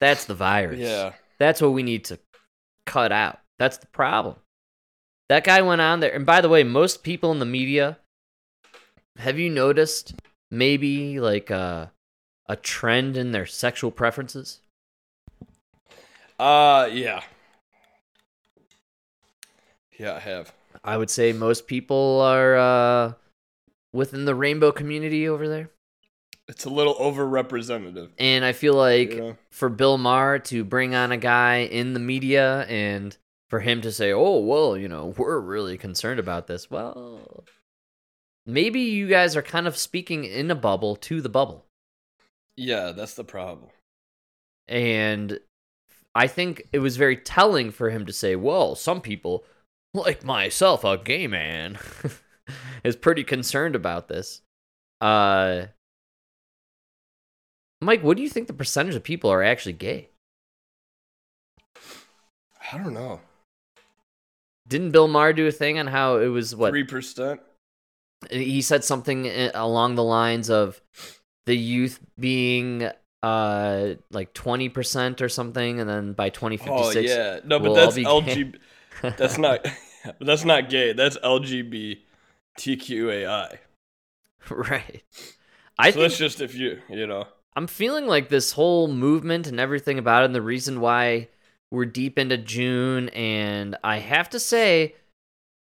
That's 0.00 0.26
the 0.26 0.34
virus. 0.34 0.78
Yeah. 0.80 1.14
That's 1.38 1.62
what 1.62 1.72
we 1.72 1.82
need 1.82 2.04
to 2.06 2.18
cut 2.84 3.12
out. 3.12 3.38
That's 3.58 3.78
the 3.78 3.86
problem. 3.86 4.36
That 5.28 5.44
guy 5.44 5.60
went 5.62 5.80
on 5.80 6.00
there. 6.00 6.12
And 6.14 6.24
by 6.26 6.40
the 6.40 6.48
way, 6.48 6.64
most 6.64 7.02
people 7.02 7.32
in 7.32 7.38
the 7.38 7.44
media, 7.46 7.98
have 9.16 9.38
you 9.38 9.50
noticed 9.50 10.14
maybe 10.50 11.20
like 11.20 11.50
a, 11.50 11.92
a 12.46 12.56
trend 12.56 13.16
in 13.16 13.32
their 13.32 13.46
sexual 13.46 13.90
preferences? 13.90 14.60
Uh 16.38 16.88
yeah. 16.92 17.22
Yeah, 19.98 20.14
I 20.14 20.20
have. 20.20 20.52
I 20.84 20.96
would 20.96 21.10
say 21.10 21.32
most 21.32 21.66
people 21.66 22.20
are 22.20 22.56
uh, 22.56 23.12
within 23.92 24.24
the 24.24 24.34
rainbow 24.34 24.72
community 24.72 25.28
over 25.28 25.48
there. 25.48 25.70
It's 26.46 26.64
a 26.64 26.70
little 26.70 26.94
overrepresentative. 26.94 28.10
And 28.18 28.44
I 28.44 28.52
feel 28.52 28.74
like 28.74 29.12
Yeah. 29.12 29.32
for 29.50 29.68
Bill 29.68 29.98
Maher 29.98 30.38
to 30.40 30.64
bring 30.64 30.94
on 30.94 31.12
a 31.12 31.18
guy 31.18 31.58
in 31.58 31.92
the 31.92 32.00
media 32.00 32.62
and 32.68 33.16
for 33.50 33.60
him 33.60 33.82
to 33.82 33.92
say, 33.92 34.12
oh, 34.12 34.38
well, 34.38 34.76
you 34.76 34.88
know, 34.88 35.14
we're 35.18 35.40
really 35.40 35.76
concerned 35.76 36.18
about 36.20 36.46
this. 36.46 36.70
Well, 36.70 37.44
maybe 38.46 38.80
you 38.80 39.08
guys 39.08 39.36
are 39.36 39.42
kind 39.42 39.66
of 39.66 39.76
speaking 39.76 40.24
in 40.24 40.50
a 40.50 40.54
bubble 40.54 40.96
to 40.96 41.20
the 41.20 41.28
bubble. 41.28 41.66
Yeah, 42.56 42.92
that's 42.92 43.14
the 43.14 43.24
problem. 43.24 43.68
And 44.66 45.38
I 46.14 46.26
think 46.26 46.62
it 46.72 46.78
was 46.80 46.96
very 46.96 47.16
telling 47.16 47.70
for 47.70 47.90
him 47.90 48.06
to 48.06 48.12
say, 48.12 48.36
well, 48.36 48.74
some 48.74 49.00
people, 49.00 49.44
like 49.94 50.24
myself, 50.24 50.84
a 50.84 50.98
gay 50.98 51.26
man, 51.26 51.78
is 52.84 52.96
pretty 52.96 53.24
concerned 53.24 53.74
about 53.74 54.08
this. 54.08 54.42
Uh, 55.00 55.66
Mike, 57.80 58.02
what 58.02 58.16
do 58.16 58.22
you 58.22 58.28
think 58.28 58.46
the 58.46 58.52
percentage 58.52 58.94
of 58.94 59.02
people 59.02 59.30
are 59.30 59.42
actually 59.42 59.72
gay? 59.74 60.08
I 62.72 62.78
don't 62.78 62.94
know. 62.94 63.20
Didn't 64.66 64.90
Bill 64.90 65.08
Maher 65.08 65.32
do 65.32 65.46
a 65.46 65.52
thing 65.52 65.78
on 65.78 65.86
how 65.86 66.16
it 66.18 66.26
was 66.26 66.54
what 66.54 66.70
Three 66.70 66.84
percent? 66.84 67.40
he 68.30 68.60
said 68.60 68.84
something 68.84 69.26
along 69.54 69.94
the 69.94 70.02
lines 70.02 70.50
of 70.50 70.82
the 71.46 71.56
youth 71.56 72.00
being 72.18 72.90
uh 73.22 73.94
like 74.10 74.34
20% 74.34 75.20
or 75.20 75.28
something 75.28 75.80
and 75.80 75.88
then 75.88 76.12
by 76.12 76.28
2056 76.28 76.96
Oh 76.96 77.00
yeah. 77.00 77.40
No, 77.44 77.58
but 77.58 77.70
we'll 77.70 77.74
that's 77.74 77.94
be 77.94 78.02
gay. 78.02 78.08
LG 78.08 78.56
that's 79.02 79.38
not 79.38 79.66
that's 80.20 80.44
not 80.44 80.70
gay. 80.70 80.92
That's 80.92 81.16
LGBTQAI. 81.18 83.58
right 84.50 85.02
i 85.78 85.90
so 85.90 85.98
think 85.98 86.02
that's 86.04 86.16
just 86.18 86.40
if 86.40 86.54
you 86.54 86.78
you 86.88 87.06
know. 87.06 87.26
i'm 87.56 87.66
feeling 87.66 88.06
like 88.06 88.28
this 88.30 88.52
whole 88.52 88.88
movement 88.88 89.46
and 89.46 89.60
everything 89.60 89.98
about 89.98 90.22
it 90.22 90.26
and 90.26 90.34
the 90.34 90.40
reason 90.40 90.80
why 90.80 91.28
we're 91.70 91.84
deep 91.84 92.18
into 92.18 92.38
june 92.38 93.10
and 93.10 93.76
i 93.84 93.98
have 93.98 94.30
to 94.30 94.40
say 94.40 94.94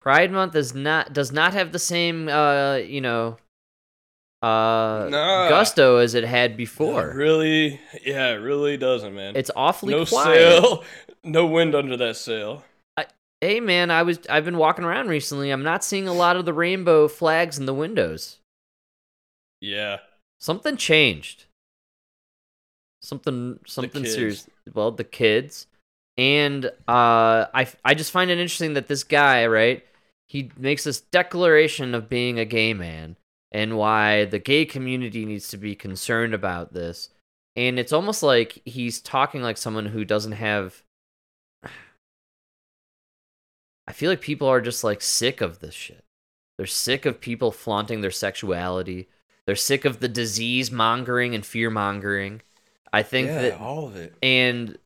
pride 0.00 0.30
month 0.30 0.54
is 0.54 0.72
not 0.74 1.12
does 1.12 1.32
not 1.32 1.52
have 1.52 1.72
the 1.72 1.78
same 1.80 2.28
uh 2.28 2.76
you 2.76 3.00
know 3.00 3.36
uh 4.42 5.08
Nah. 5.10 5.48
gusto 5.48 5.96
as 5.96 6.14
it 6.14 6.22
had 6.24 6.52
It 6.52 6.56
before 6.58 7.12
really 7.16 7.80
yeah, 8.04 8.28
it 8.28 8.36
really 8.40 8.76
doesn't, 8.76 9.14
man. 9.14 9.34
it's 9.36 9.50
awfully 9.56 9.94
no 9.94 10.04
quiet 10.06 10.62
sail, 10.62 10.84
no 11.24 11.46
wind 11.46 11.74
under 11.74 11.96
that 11.96 12.16
sail. 12.16 12.62
Hey 13.40 13.58
man, 13.60 13.90
I 13.90 14.02
was 14.02 14.18
I've 14.28 14.44
been 14.44 14.58
walking 14.58 14.84
around 14.84 15.08
recently. 15.08 15.50
I'm 15.50 15.62
not 15.62 15.82
seeing 15.82 16.06
a 16.06 16.12
lot 16.12 16.36
of 16.36 16.44
the 16.44 16.52
rainbow 16.52 17.08
flags 17.08 17.58
in 17.58 17.64
the 17.66 17.74
windows. 17.74 18.38
Yeah. 19.60 19.98
Something 20.38 20.76
changed. 20.76 21.46
Something 23.02 23.58
something 23.66 24.04
serious. 24.04 24.46
Well, 24.74 24.90
the 24.90 25.04
kids. 25.04 25.66
And 26.18 26.66
uh 26.66 27.46
I 27.54 27.66
I 27.82 27.94
just 27.94 28.12
find 28.12 28.30
it 28.30 28.38
interesting 28.38 28.74
that 28.74 28.88
this 28.88 29.04
guy, 29.04 29.46
right? 29.46 29.84
He 30.28 30.50
makes 30.58 30.84
this 30.84 31.00
declaration 31.00 31.94
of 31.94 32.10
being 32.10 32.38
a 32.38 32.44
gay 32.44 32.74
man 32.74 33.16
and 33.52 33.76
why 33.76 34.26
the 34.26 34.38
gay 34.38 34.64
community 34.64 35.24
needs 35.24 35.48
to 35.48 35.56
be 35.56 35.74
concerned 35.74 36.34
about 36.34 36.74
this. 36.74 37.08
And 37.56 37.78
it's 37.78 37.92
almost 37.92 38.22
like 38.22 38.60
he's 38.64 39.00
talking 39.00 39.42
like 39.42 39.56
someone 39.56 39.86
who 39.86 40.04
doesn't 40.04 40.32
have 40.32 40.82
I 43.90 43.92
feel 43.92 44.08
like 44.08 44.20
people 44.20 44.46
are 44.46 44.60
just 44.60 44.84
like 44.84 45.02
sick 45.02 45.40
of 45.40 45.58
this 45.58 45.74
shit. 45.74 46.04
They're 46.56 46.66
sick 46.66 47.06
of 47.06 47.20
people 47.20 47.50
flaunting 47.50 48.02
their 48.02 48.12
sexuality. 48.12 49.08
They're 49.46 49.56
sick 49.56 49.84
of 49.84 49.98
the 49.98 50.06
disease 50.06 50.70
mongering 50.70 51.34
and 51.34 51.44
fear 51.44 51.70
mongering. 51.70 52.40
I 52.92 53.02
think 53.02 53.26
yeah, 53.26 53.42
that 53.42 53.60
all 53.60 53.88
of 53.88 53.96
it. 53.96 54.14
and 54.22 54.78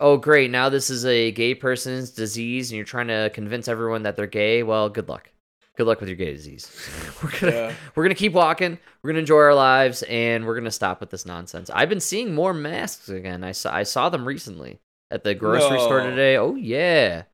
oh 0.00 0.16
great, 0.16 0.50
now 0.50 0.70
this 0.70 0.88
is 0.88 1.04
a 1.04 1.30
gay 1.32 1.54
person's 1.54 2.08
disease 2.08 2.70
and 2.70 2.76
you're 2.76 2.86
trying 2.86 3.08
to 3.08 3.30
convince 3.34 3.68
everyone 3.68 4.04
that 4.04 4.16
they're 4.16 4.26
gay. 4.26 4.62
Well, 4.62 4.88
good 4.88 5.10
luck. 5.10 5.28
Good 5.76 5.86
luck 5.86 6.00
with 6.00 6.08
your 6.08 6.16
gay 6.16 6.32
disease. 6.32 6.70
we're 7.22 7.38
gonna 7.38 7.52
Yeah. 7.52 7.74
we're 7.94 8.04
gonna 8.04 8.14
keep 8.14 8.32
walking. 8.32 8.78
We're 9.02 9.10
gonna 9.10 9.18
enjoy 9.20 9.40
our 9.40 9.54
lives, 9.54 10.02
and 10.04 10.46
we're 10.46 10.56
gonna 10.56 10.70
stop 10.70 11.00
with 11.00 11.10
this 11.10 11.26
nonsense. 11.26 11.68
I've 11.68 11.90
been 11.90 12.00
seeing 12.00 12.34
more 12.34 12.54
masks 12.54 13.10
again. 13.10 13.44
I 13.44 13.52
saw 13.52 13.74
I 13.74 13.82
saw 13.82 14.08
them 14.08 14.26
recently 14.26 14.80
at 15.10 15.22
the 15.22 15.34
grocery 15.34 15.80
store 15.80 16.00
today. 16.00 16.38
Oh 16.38 16.54
yeah, 16.54 17.24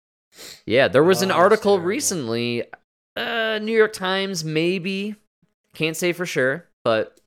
yeah. 0.67 0.89
There 0.89 1.05
was 1.05 1.21
Oh, 1.23 1.27
an 1.27 1.31
article 1.31 1.81
recently, 1.81 2.65
uh, 3.17 3.59
New 3.63 3.77
York 3.77 3.93
Times 3.93 4.45
maybe, 4.45 5.17
can't 5.75 5.97
say 5.97 6.13
for 6.13 6.27
sure, 6.27 6.67
but 6.85 7.19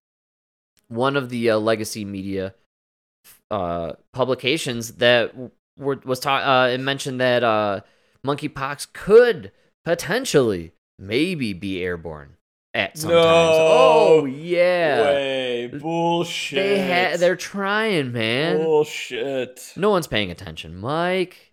one 0.90 1.16
of 1.18 1.30
the 1.30 1.50
uh, 1.52 1.58
legacy 1.58 2.06
media 2.06 2.54
uh, 3.52 3.94
publications 4.14 4.94
that 4.96 5.34
were, 5.78 6.00
was 6.06 6.20
taught. 6.20 6.44
Uh, 6.44 6.70
it 6.70 6.80
mentioned 6.80 7.20
that 7.22 7.44
uh, 7.44 7.82
monkeypox 8.26 8.92
could 8.94 9.52
potentially 9.86 10.74
maybe 11.00 11.54
be 11.54 11.82
airborne 11.84 12.36
at 12.74 12.98
some 12.98 13.10
times. 13.12 13.22
Oh 13.24 14.26
yeah, 14.26 15.02
Way 15.04 15.68
bullshit. 15.68 16.58
they 16.58 16.80
ha- 17.12 17.18
they're 17.18 17.36
trying, 17.36 18.12
man. 18.12 18.58
bullshit. 18.58 19.74
No 19.76 19.90
one's 19.90 20.08
paying 20.08 20.32
attention, 20.32 20.76
Mike. 20.78 21.52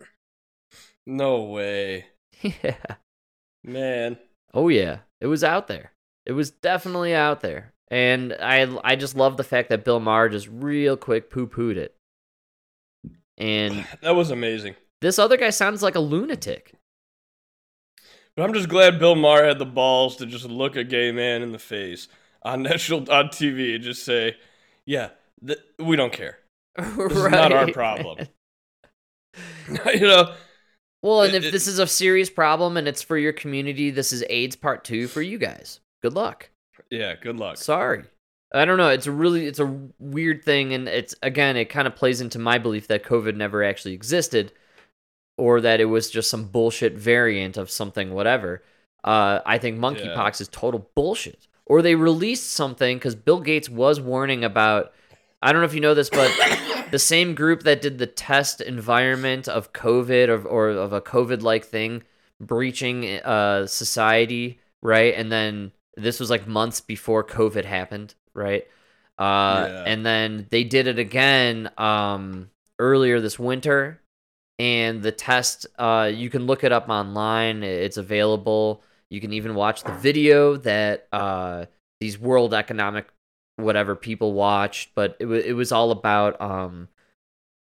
No 1.07 1.43
way, 1.43 2.05
yeah. 2.41 2.95
man. 3.63 4.17
Oh 4.53 4.69
yeah, 4.69 4.99
it 5.21 5.27
was 5.27 5.43
out 5.43 5.67
there. 5.67 5.91
It 6.25 6.31
was 6.31 6.49
definitely 6.49 7.13
out 7.13 7.41
there, 7.41 7.73
and 7.91 8.33
I 8.41 8.67
I 8.83 8.95
just 8.95 9.15
love 9.15 9.37
the 9.37 9.43
fact 9.43 9.69
that 9.69 9.85
Bill 9.85 9.99
Maher 9.99 10.29
just 10.29 10.47
real 10.51 10.97
quick 10.97 11.29
poo 11.29 11.47
pooed 11.47 11.77
it. 11.77 11.95
And 13.37 13.85
That 14.01 14.15
was 14.15 14.31
amazing. 14.31 14.75
this 15.01 15.19
other 15.19 15.37
guy 15.37 15.49
sounds 15.51 15.83
like 15.83 15.95
a 15.95 15.99
lunatic. 15.99 16.73
But 18.35 18.43
I'm 18.43 18.53
just 18.53 18.67
glad 18.69 18.99
Bill 18.99 19.15
Maher 19.15 19.45
had 19.45 19.59
the 19.59 19.65
balls 19.65 20.17
to 20.17 20.25
just 20.25 20.45
look 20.45 20.75
a 20.75 20.83
gay 20.83 21.11
man 21.11 21.41
in 21.41 21.51
the 21.51 21.59
face 21.59 22.07
on 22.41 22.63
national 22.63 23.09
on 23.11 23.27
TV 23.27 23.75
and 23.75 23.83
just 23.83 24.03
say, 24.03 24.37
"Yeah, 24.85 25.09
th- 25.45 25.59
we 25.79 25.95
don't 25.95 26.11
care. 26.13 26.39
This 26.77 27.11
is 27.13 27.27
not 27.31 27.51
our 27.53 27.71
problem." 27.71 28.27
you 29.93 29.99
know. 30.01 30.33
Well, 31.05 31.21
and 31.21 31.33
It- 31.35 31.37
if 31.37 31.45
it- 31.45 31.51
this 31.51 31.67
is 31.67 31.77
a 31.79 31.87
serious 31.87 32.29
problem 32.29 32.77
and 32.77 32.87
it's 32.87 33.01
for 33.03 33.17
your 33.17 33.31
community, 33.33 33.91
this 33.91 34.11
is 34.11 34.23
AIDS 34.29 34.55
part 34.55 34.83
two 34.83 35.07
for 35.07 35.21
you 35.21 35.37
guys. 35.37 35.79
Good 36.01 36.13
luck. 36.13 36.49
Yeah, 36.89 37.15
good 37.15 37.37
luck. 37.37 37.57
Sorry. 37.57 38.03
I 38.53 38.65
don't 38.65 38.77
know. 38.77 38.89
It's 38.89 39.05
a 39.07 39.11
really 39.11 39.45
it's 39.47 39.59
a 39.59 39.79
weird 39.99 40.43
thing 40.43 40.73
and 40.73 40.87
it's 40.87 41.13
again 41.21 41.57
it 41.57 41.65
kind 41.65 41.87
of 41.87 41.95
plays 41.95 42.21
into 42.21 42.39
my 42.39 42.57
belief 42.57 42.87
that 42.87 43.03
COVID 43.03 43.35
never 43.35 43.63
actually 43.63 43.93
existed 43.93 44.51
or 45.37 45.59
that 45.61 45.79
it 45.81 45.85
was 45.85 46.09
just 46.09 46.29
some 46.29 46.45
bullshit 46.47 46.93
variant 46.93 47.57
of 47.57 47.69
something 47.69 48.13
whatever. 48.13 48.63
Uh 49.03 49.41
I 49.45 49.57
think 49.57 49.77
monkeypox 49.77 50.41
is 50.41 50.47
total 50.47 50.89
bullshit. 50.95 51.47
Or 51.65 51.81
they 51.81 51.95
released 51.95 52.51
something 52.51 52.99
cuz 52.99 53.15
Bill 53.15 53.41
Gates 53.41 53.69
was 53.69 53.99
warning 53.99 54.43
about 54.43 54.93
I 55.41 55.51
don't 55.51 55.61
know 55.61 55.65
if 55.67 55.73
you 55.73 55.81
know 55.81 55.93
this 55.93 56.09
but 56.09 56.31
the 56.91 56.99
same 56.99 57.35
group 57.35 57.63
that 57.63 57.81
did 57.81 57.97
the 57.97 58.07
test 58.07 58.61
environment 58.61 59.47
of 59.47 59.73
COVID 59.73 60.29
or, 60.29 60.41
or 60.47 60.69
of 60.69 60.93
a 60.93 61.01
COVID 61.01 61.41
like 61.41 61.65
thing 61.65 62.03
breaching 62.39 63.05
uh 63.19 63.65
society, 63.67 64.59
right? 64.81 65.13
And 65.15 65.31
then 65.31 65.71
this 65.95 66.19
was 66.19 66.29
like 66.29 66.47
months 66.47 66.81
before 66.81 67.23
COVID 67.23 67.65
happened, 67.65 68.15
right? 68.33 68.65
Uh 69.17 69.69
Yeah. 69.69 69.83
and 69.85 70.05
then 70.05 70.47
they 70.51 70.63
did 70.63 70.87
it 70.87 70.99
again 70.99 71.69
um 71.77 72.49
earlier 72.79 73.21
this 73.21 73.39
winter 73.39 74.01
and 74.59 75.01
the 75.03 75.11
test 75.11 75.65
uh 75.79 76.11
you 76.13 76.29
can 76.29 76.45
look 76.45 76.63
it 76.63 76.71
up 76.71 76.89
online 76.89 77.63
it's 77.63 77.97
available 77.97 78.83
you 79.09 79.21
can 79.21 79.31
even 79.33 79.55
watch 79.55 79.83
the 79.83 79.91
video 79.93 80.57
that 80.57 81.07
uh 81.13 81.65
these 82.01 82.19
world 82.19 82.53
economic 82.53 83.07
whatever 83.57 83.95
people 83.95 84.33
watched 84.33 84.89
but 84.95 85.15
it, 85.19 85.25
wa 85.25 85.35
it 85.35 85.53
was 85.53 85.71
all 85.71 85.91
about 85.91 86.39
um 86.41 86.87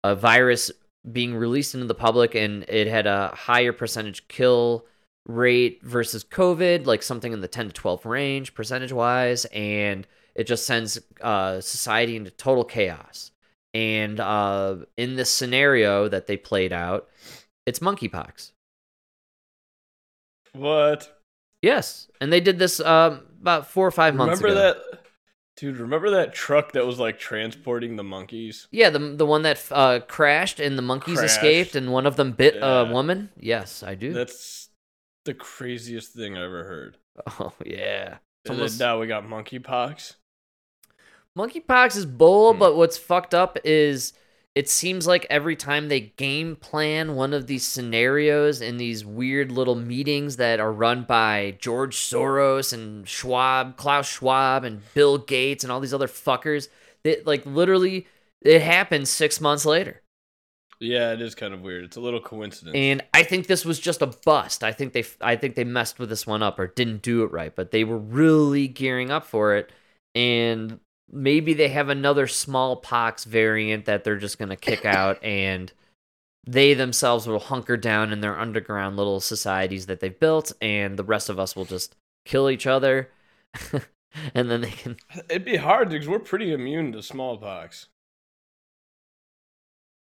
a 0.04 0.16
virus 0.16 0.72
being 1.12 1.36
released 1.36 1.76
into 1.76 1.86
the 1.86 1.96
public 1.96 2.34
and 2.36 2.64
it 2.68 2.88
had 2.88 3.06
a 3.06 3.28
higher 3.36 3.74
percentage 3.74 4.28
kill 4.28 4.86
rate 5.26 5.80
versus 5.84 6.24
covid 6.24 6.86
like 6.86 7.04
something 7.04 7.32
in 7.34 7.42
the 7.42 7.48
10 7.48 7.68
to 7.68 7.74
12 7.74 8.06
range 8.06 8.54
percentage 8.54 8.92
wise 8.92 9.46
and 9.46 10.08
it 10.36 10.46
just 10.46 10.66
sends 10.66 11.00
uh 11.22 11.62
society 11.62 12.16
into 12.16 12.32
total 12.32 12.64
chaos 12.64 13.32
and 13.74 14.20
uh, 14.20 14.78
in 14.98 15.16
this 15.16 15.32
scenario 15.32 16.08
that 16.08 16.28
they 16.28 16.38
played 16.38 16.72
out, 16.72 17.10
it's 17.66 17.80
monkeypox. 17.80 18.52
What? 20.54 21.22
Yes, 21.62 22.08
and 22.22 22.32
they 22.32 22.40
did 22.42 22.60
this 22.60 22.80
um, 22.80 23.22
about 23.42 23.68
four 23.68 23.88
or 23.88 23.92
five 23.92 24.14
months 24.14 24.42
Remember 24.42 24.62
ago. 24.62 24.80
that, 24.92 25.03
dude? 25.56 25.78
Remember 25.78 26.10
that 26.12 26.34
truck 26.34 26.72
that 26.74 26.86
was 26.86 27.00
like 27.00 27.20
transporting 27.20 27.96
the 27.96 28.04
monkeys? 28.04 28.68
Yeah, 28.72 28.90
the 28.90 29.00
the 29.00 29.26
one 29.26 29.42
that 29.44 29.64
uh, 29.72 30.00
crashed 30.08 30.60
and 30.60 30.78
the 30.78 30.82
monkeys 30.82 31.20
Crashed. 31.20 31.36
escaped 31.38 31.76
and 31.76 31.92
one 31.92 32.06
of 32.06 32.16
them 32.16 32.32
bit 32.32 32.56
Yeah. 32.56 32.82
a 32.82 32.92
woman. 32.92 33.30
Yes, 33.40 33.84
I 33.84 33.96
do. 33.96 34.14
That's 34.14 34.70
the 35.26 35.34
craziest 35.34 36.14
thing 36.14 36.38
I 36.38 36.44
ever 36.44 36.64
heard. 36.66 36.98
oh 37.40 37.54
yeah, 37.66 38.18
And 38.46 38.56
almost- 38.56 38.80
now 38.80 39.00
we 39.00 39.08
got 39.08 39.24
monkeypox. 39.26 40.16
Monkeypox 41.38 41.96
is 41.96 42.06
bull, 42.06 42.54
Hmm. 42.54 42.60
but 42.60 42.76
what's 42.76 42.98
fucked 42.98 43.34
up 43.34 43.58
is 43.64 44.14
it 44.56 44.70
seems 44.70 45.08
like 45.08 45.26
every 45.30 45.56
time 45.56 45.88
they 45.88 46.00
game 46.00 46.56
plan 46.56 47.16
one 47.16 47.34
of 47.34 47.48
these 47.48 47.66
scenarios 47.66 48.62
in 48.62 48.78
these 48.78 49.04
weird 49.04 49.52
little 49.52 49.76
meetings 49.76 50.36
that 50.38 50.60
are 50.60 50.72
run 50.72 51.04
by 51.04 51.58
George 51.60 51.98
Soros 51.98 52.72
and 52.72 53.08
Schwab, 53.08 53.78
Klaus 53.78 54.08
Schwab 54.08 54.64
and 54.64 54.82
Bill 54.94 55.18
Gates 55.18 55.64
and 55.64 55.72
all 55.72 55.80
these 55.80 55.94
other 55.94 56.08
fuckers, 56.08 56.68
that 57.04 57.26
like 57.26 57.46
literally 57.46 58.06
it 58.42 58.62
happens 58.62 59.10
six 59.10 59.42
months 59.42 59.66
later. 59.66 60.02
Yeah, 60.80 61.14
it 61.14 61.22
is 61.22 61.34
kind 61.34 61.54
of 61.54 61.62
weird. 61.62 61.86
It's 61.86 61.96
a 61.96 62.02
little 62.02 62.20
coincidence. 62.20 62.76
And 62.76 63.04
I 63.14 63.24
think 63.24 63.48
this 63.48 63.66
was 63.66 63.80
just 63.80 64.02
a 64.02 64.08
bust. 64.08 64.64
I 64.64 64.72
think 64.72 64.94
they 64.94 65.06
I 65.20 65.36
think 65.36 65.56
they 65.56 65.64
messed 65.64 65.98
with 65.98 66.10
this 66.10 66.28
one 66.28 66.44
up 66.44 66.60
or 66.60 66.68
didn't 66.68 67.02
do 67.02 67.24
it 67.24 67.32
right, 67.32 67.56
but 67.56 67.72
they 67.72 67.84
were 67.84 67.98
really 67.98 68.68
gearing 68.68 69.10
up 69.10 69.26
for 69.26 69.56
it 69.56 69.72
and 70.14 70.80
maybe 71.12 71.54
they 71.54 71.70
have 71.70 71.90
another 71.90 72.28
smallpox 72.28 73.24
variant 73.26 73.86
that 73.86 74.04
they're 74.04 74.18
just 74.18 74.40
going 74.40 74.50
to 74.50 74.56
kick 74.56 74.86
out 74.86 75.24
and 75.24 75.72
they 76.46 76.74
themselves 76.74 77.28
will 77.28 77.40
hunker 77.40 77.78
down 77.78 78.12
in 78.12 78.22
their 78.22 78.38
underground 78.38 78.98
little 78.98 79.20
societies 79.20 79.86
that 79.86 80.00
they've 80.00 80.20
built 80.20 80.52
and 80.62 80.98
the 80.98 81.04
rest 81.04 81.30
of 81.30 81.40
us 81.40 81.56
will 81.56 81.66
just 81.66 81.96
kill 82.26 82.50
each 82.50 82.68
other 82.68 83.10
and 84.34 84.50
then 84.50 84.62
they 84.62 84.72
can 84.72 84.98
It'd 85.30 85.46
be 85.46 85.58
hard 85.58 85.90
because 85.90 86.08
we're 86.08 86.20
pretty 86.20 86.54
immune 86.54 86.92
to 86.94 87.02
smallpox. 87.02 87.88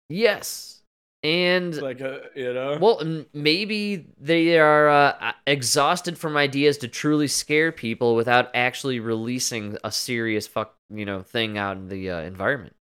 Yes. 0.10 0.77
And 1.24 1.76
Like, 1.76 2.00
uh, 2.02 2.20
you 2.36 2.54
know. 2.54 2.78
Well, 2.80 3.24
maybe 3.34 4.08
they 4.20 4.60
are 4.60 4.88
uh, 4.90 5.34
exhausted 5.46 6.18
from 6.18 6.38
ideas 6.38 6.78
to 6.80 6.88
truly 6.88 7.28
scare 7.28 7.72
people 7.72 8.16
without 8.16 8.50
actually 8.54 9.00
releasing 9.00 9.78
a 9.84 9.92
serious 9.92 10.48
fuck, 10.48 10.76
you 10.90 11.06
know, 11.06 11.24
thing 11.24 11.58
out 11.58 11.78
in 11.78 11.88
the 11.90 12.12
uh, 12.12 12.22
environment. 12.22 12.76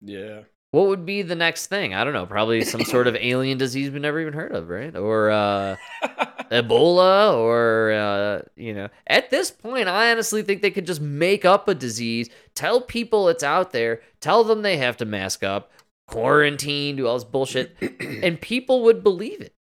yeah. 0.00 0.42
What 0.72 0.86
would 0.86 1.04
be 1.04 1.22
the 1.22 1.34
next 1.34 1.66
thing? 1.66 1.94
I 1.94 2.04
don't 2.04 2.12
know. 2.12 2.26
Probably 2.26 2.62
some 2.62 2.84
sort 2.84 3.08
of 3.08 3.16
alien 3.20 3.58
disease 3.58 3.90
we've 3.90 4.00
never 4.00 4.20
even 4.20 4.34
heard 4.34 4.52
of, 4.54 4.68
right? 4.68 4.94
Or 4.94 5.28
uh, 5.30 5.76
Ebola, 6.52 7.34
or 7.34 7.90
uh, 7.90 8.42
you 8.54 8.74
know. 8.74 8.88
At 9.08 9.30
this 9.30 9.50
point, 9.50 9.88
I 9.88 10.12
honestly 10.12 10.42
think 10.42 10.62
they 10.62 10.70
could 10.70 10.86
just 10.86 11.00
make 11.00 11.44
up 11.44 11.66
a 11.66 11.74
disease, 11.74 12.30
tell 12.54 12.80
people 12.80 13.28
it's 13.28 13.42
out 13.42 13.72
there, 13.72 14.00
tell 14.20 14.44
them 14.44 14.62
they 14.62 14.76
have 14.76 14.96
to 14.98 15.04
mask 15.04 15.42
up, 15.42 15.72
quarantine, 16.10 16.96
do 16.96 17.06
all 17.06 17.14
this 17.14 17.24
bullshit, 17.24 17.76
and 18.22 18.40
people 18.40 18.82
would 18.82 19.02
believe 19.02 19.40
it. 19.40 19.54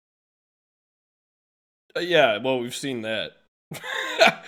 Uh, 1.95 1.99
yeah. 1.99 2.37
Well, 2.37 2.59
we've 2.59 2.75
seen 2.75 3.01
that. 3.01 3.33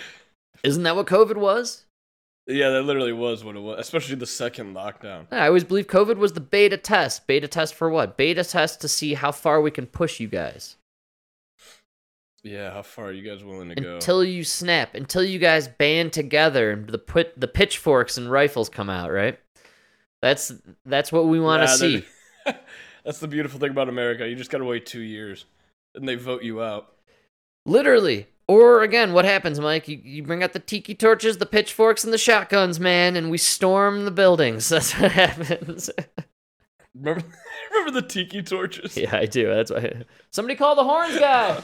Isn't 0.64 0.84
that 0.84 0.96
what 0.96 1.08
COVID 1.08 1.38
was? 1.38 1.86
yeah, 2.48 2.70
that 2.72 2.82
literally 2.82 3.14
was 3.14 3.44
what 3.44 3.56
it 3.56 3.60
was. 3.60 3.80
Especially 3.80 4.16
the 4.16 4.26
second 4.26 4.76
lockdown. 4.76 5.28
I 5.32 5.48
always 5.48 5.64
believe 5.64 5.88
COVID 5.88 6.18
was 6.18 6.34
the 6.34 6.40
beta 6.40 6.78
test. 6.78 7.28
Beta 7.28 7.48
test 7.48 7.76
for 7.76 7.90
what? 7.90 8.18
Beta 8.18 8.44
test 8.44 8.82
to 8.82 8.88
see 8.88 9.14
how 9.14 9.32
far 9.32 9.62
we 9.62 9.72
can 9.72 9.86
push 9.86 10.20
you 10.20 10.28
guys. 10.28 10.76
Yeah. 12.44 12.72
How 12.74 12.82
far 12.82 13.08
are 13.08 13.12
you 13.12 13.30
guys 13.30 13.44
willing 13.44 13.70
to 13.70 13.76
go? 13.76 13.96
Until 13.96 14.24
you 14.24 14.44
snap, 14.44 14.96
until 14.96 15.24
you 15.24 15.38
guys 15.38 15.68
band 15.68 16.12
together 16.14 16.72
and 16.72 16.90
the 16.90 16.98
put 16.98 17.40
the 17.40 17.48
pitchforks 17.48 18.18
and 18.18 18.32
rifles 18.32 18.70
come 18.70 18.90
out, 18.90 19.12
right? 19.12 19.40
That's 20.22 20.52
that's 20.86 21.12
what 21.12 21.28
we 21.28 21.40
want 21.40 21.62
to 21.62 21.68
Nah, 21.68 21.74
see. 21.74 22.06
That's 23.06 23.20
the 23.20 23.28
beautiful 23.28 23.60
thing 23.60 23.72
about 23.72 23.88
America. 23.90 24.28
You 24.28 24.36
just 24.36 24.50
gotta 24.52 24.66
wait 24.66 24.86
two 24.86 25.00
years, 25.02 25.46
and 25.96 26.08
they 26.08 26.16
vote 26.16 26.44
you 26.44 26.62
out. 26.62 26.94
Literally. 27.66 28.28
Or 28.48 28.82
again, 28.82 29.14
what 29.14 29.26
happens, 29.26 29.60
Mike? 29.60 29.88
You, 29.88 30.02
you 30.04 30.24
bring 30.24 30.42
out 30.44 30.54
the 30.54 30.60
tiki 30.60 30.96
torches, 30.96 31.38
the 31.38 31.46
pitchforks, 31.46 32.04
and 32.04 32.12
the 32.12 32.18
shotguns, 32.18 32.80
man, 32.80 33.16
and 33.16 33.30
we 33.30 33.38
storm 33.38 34.06
the 34.06 34.12
buildings. 34.12 34.68
That's 34.70 34.92
what 35.00 35.12
happens. 35.12 35.90
Remember, 36.96 37.24
remember 37.72 38.02
the 38.02 38.08
tiki 38.08 38.42
torches? 38.42 38.98
yeah, 38.98 39.16
I 39.16 39.26
do. 39.28 39.48
That's 39.48 39.72
why. 39.72 40.04
Somebody 40.32 40.56
call 40.56 40.76
the 40.76 40.84
horns 40.84 41.18
guy. 41.20 41.62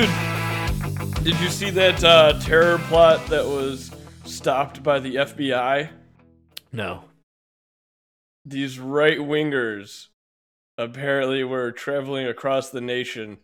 Dude, 0.00 0.10
did 1.22 1.38
you 1.40 1.48
see 1.48 1.70
that 1.70 2.02
uh, 2.02 2.32
terror 2.40 2.78
plot 2.88 3.24
that 3.28 3.44
was 3.44 3.90
stopped 4.24 4.82
by 4.82 4.98
the 4.98 5.14
FBI? 5.16 5.90
No. 6.72 7.04
These 8.44 8.78
right 8.80 9.18
wingers 9.18 10.08
apparently 10.76 11.44
were 11.44 11.70
traveling 11.70 12.26
across 12.26 12.70
the 12.70 12.80
nation, 12.80 13.38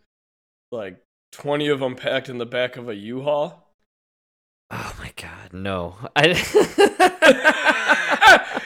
like 0.73 0.97
20 1.33 1.69
of 1.69 1.79
them 1.81 1.95
packed 1.95 2.29
in 2.29 2.39
the 2.39 2.47
back 2.47 2.77
of 2.77 2.89
a 2.89 2.95
U 2.97 3.23
Haul. 3.23 3.69
Oh 4.73 4.95
my 4.99 5.13
god, 5.17 5.53
no. 5.53 5.97
I 6.17 6.33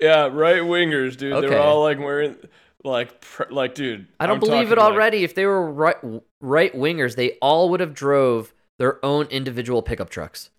Yeah, 0.00 0.26
right 0.26 0.60
wingers, 0.60 1.16
dude. 1.16 1.32
They 1.32 1.36
Okay. 1.46 1.54
were 1.54 1.60
all 1.60 1.82
like 1.82 1.98
wearing, 1.98 2.36
like, 2.84 3.20
pr- 3.20 3.50
like, 3.50 3.74
dude. 3.74 4.06
I 4.20 4.26
don't 4.26 4.34
I'm 4.36 4.40
believe 4.40 4.70
it 4.70 4.76
talking, 4.76 4.78
like- 4.78 4.92
already. 4.94 5.24
if 5.24 5.34
they 5.34 5.46
were 5.46 5.70
right 5.72 5.96
right 6.40 6.72
wingers, 6.74 7.16
they 7.16 7.32
all 7.42 7.70
would 7.70 7.80
have 7.80 7.94
drove 7.94 8.52
their 8.78 9.04
own 9.04 9.26
individual 9.26 9.82
pickup 9.82 10.10
trucks. 10.10 10.50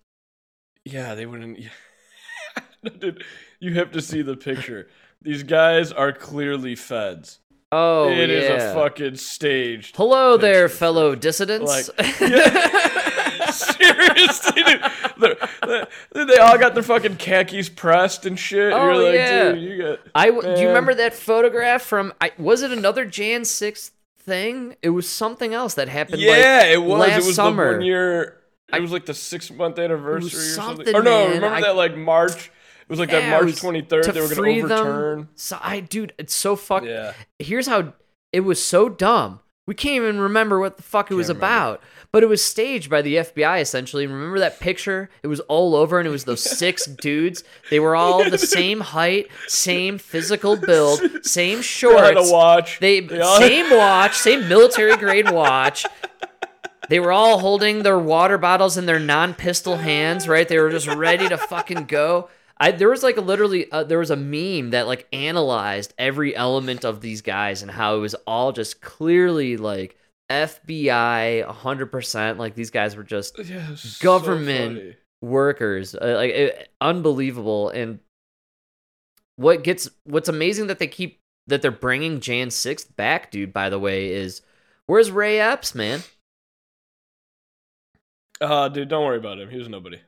Yeah, 0.84 1.14
they 1.14 1.26
wouldn't. 1.26 1.58
No, 2.82 2.90
dude, 2.90 3.24
you 3.58 3.74
have 3.74 3.90
to 3.92 4.00
see 4.02 4.22
the 4.22 4.36
picture. 4.36 4.88
These 5.20 5.42
guys 5.42 5.90
are 5.92 6.12
clearly 6.12 6.76
feds. 6.76 7.40
Oh, 7.72 8.08
It 8.10 8.30
is 8.30 8.44
yeah. 8.48 8.70
a 8.70 8.74
fucking 8.74 9.16
staged. 9.16 9.96
Hello 9.96 10.36
there, 10.36 10.68
fellow 10.68 11.14
dissidents. 11.16 11.90
Like, 11.98 12.20
yeah. 12.20 13.25
Seriously, 13.52 14.62
dude. 14.62 14.82
They 16.12 16.24
they 16.24 16.36
all 16.38 16.58
got 16.58 16.74
their 16.74 16.82
fucking 16.82 17.16
khakis 17.16 17.68
pressed 17.68 18.26
and 18.26 18.38
shit. 18.38 18.72
Oh, 18.72 18.84
You're 18.84 19.04
like, 19.04 19.14
yeah. 19.14 19.52
dude, 19.52 19.62
you 19.62 19.82
got. 19.82 19.98
I 20.14 20.30
do 20.30 20.60
you 20.60 20.68
remember 20.68 20.94
that 20.94 21.14
photograph 21.14 21.82
from? 21.82 22.12
I, 22.20 22.32
was 22.38 22.62
it 22.62 22.70
another 22.72 23.04
Jan 23.04 23.42
6th 23.42 23.90
thing? 24.18 24.76
It 24.82 24.90
was 24.90 25.08
something 25.08 25.54
else 25.54 25.74
that 25.74 25.88
happened. 25.88 26.20
Yeah, 26.20 26.30
like, 26.32 26.66
it 26.70 26.82
was. 26.82 27.00
last 27.00 27.22
it 27.22 27.26
was 27.26 27.34
summer. 27.36 27.68
the 27.70 27.76
one 27.78 27.82
year. 27.86 28.36
It 28.72 28.80
was 28.82 28.90
like 28.92 29.06
the 29.06 29.14
six 29.14 29.50
month 29.50 29.78
anniversary 29.78 30.26
or 30.26 30.42
something. 30.42 30.86
something, 30.86 30.94
Or 30.96 31.02
no, 31.02 31.24
man. 31.26 31.34
remember 31.36 31.56
I- 31.56 31.60
that 31.62 31.76
like 31.76 31.96
March? 31.96 32.50
It 32.82 32.90
was 32.90 32.98
like 33.00 33.10
that 33.10 33.22
Yeah, 33.22 33.38
it 33.38 33.42
March 33.44 33.56
twenty 33.56 33.82
third. 33.82 34.04
They 34.04 34.20
were 34.20 34.26
gonna 34.28 34.34
free 34.36 34.60
them. 34.60 34.70
overturn. 34.72 35.28
So 35.34 35.58
I, 35.60 35.80
dude, 35.80 36.12
it's 36.18 36.34
so 36.34 36.54
fuck. 36.54 36.84
Yeah. 36.84 37.14
Here's 37.38 37.66
how 37.66 37.92
it 38.32 38.40
was 38.40 38.64
so 38.64 38.88
dumb. 38.88 39.40
We 39.66 39.74
can't 39.74 39.96
even 39.96 40.20
remember 40.20 40.60
what 40.60 40.76
the 40.76 40.82
fuck 40.84 41.10
it 41.10 41.14
was 41.14 41.28
remember. 41.28 41.44
about. 41.46 41.82
But 42.12 42.22
it 42.22 42.26
was 42.28 42.42
staged 42.42 42.88
by 42.88 43.02
the 43.02 43.16
FBI 43.16 43.60
essentially. 43.60 44.04
And 44.04 44.12
remember 44.14 44.38
that 44.38 44.60
picture? 44.60 45.10
It 45.22 45.26
was 45.26 45.40
all 45.40 45.74
over, 45.74 45.98
and 45.98 46.06
it 46.06 46.10
was 46.12 46.24
those 46.24 46.40
six 46.42 46.86
dudes. 47.02 47.42
They 47.68 47.80
were 47.80 47.96
all 47.96 48.28
the 48.30 48.38
same 48.38 48.80
height, 48.80 49.26
same 49.48 49.98
physical 49.98 50.56
build, 50.56 51.00
same 51.26 51.50
They 51.50 51.56
had 51.56 51.64
shorts. 51.64 52.30
a 52.30 52.32
watch. 52.32 52.78
They, 52.78 53.00
They 53.00 53.20
all- 53.20 53.38
same 53.40 53.76
watch, 53.76 54.14
same 54.16 54.48
military 54.48 54.96
grade 54.96 55.30
watch. 55.30 55.84
They 56.88 57.00
were 57.00 57.10
all 57.10 57.40
holding 57.40 57.82
their 57.82 57.98
water 57.98 58.38
bottles 58.38 58.76
in 58.78 58.86
their 58.86 59.00
non-pistol 59.00 59.78
hands, 59.78 60.28
right? 60.28 60.46
They 60.48 60.58
were 60.58 60.70
just 60.70 60.86
ready 60.86 61.28
to 61.28 61.36
fucking 61.36 61.86
go. 61.86 62.28
I 62.58 62.70
there 62.70 62.88
was 62.88 63.02
like 63.02 63.16
a 63.16 63.20
literally 63.20 63.70
uh, 63.70 63.84
there 63.84 63.98
was 63.98 64.10
a 64.10 64.16
meme 64.16 64.70
that 64.70 64.86
like 64.86 65.06
analyzed 65.12 65.92
every 65.98 66.34
element 66.34 66.84
of 66.84 67.00
these 67.00 67.22
guys 67.22 67.62
and 67.62 67.70
how 67.70 67.96
it 67.96 68.00
was 68.00 68.14
all 68.26 68.52
just 68.52 68.80
clearly 68.80 69.56
like 69.56 69.98
FBI 70.30 71.46
100% 71.46 72.38
like 72.38 72.54
these 72.54 72.70
guys 72.70 72.96
were 72.96 73.04
just 73.04 73.38
Yeah, 73.38 73.72
it's 73.72 73.82
so 73.82 74.02
government 74.02 74.96
workers. 75.20 75.94
Uh, 75.94 76.14
like 76.16 76.30
it, 76.30 76.68
unbelievable. 76.80 77.68
And 77.68 78.00
what 79.36 79.62
gets 79.62 79.88
what's 80.04 80.28
amazing 80.28 80.68
that 80.68 80.78
they 80.78 80.88
keep 80.88 81.20
that 81.46 81.62
they're 81.62 81.70
bringing 81.70 82.20
Jan 82.20 82.48
6th 82.48 82.96
back 82.96 83.30
dude 83.30 83.52
by 83.52 83.68
the 83.68 83.78
way 83.78 84.12
is 84.12 84.40
where's 84.86 85.10
Ray 85.10 85.38
Epps 85.38 85.74
man? 85.74 86.02
Uh, 88.40 88.68
dude, 88.68 88.88
don't 88.88 89.04
worry 89.04 89.18
about 89.18 89.38
him. 89.38 89.50
He 89.50 89.58
was 89.58 89.68
nobody. 89.68 90.00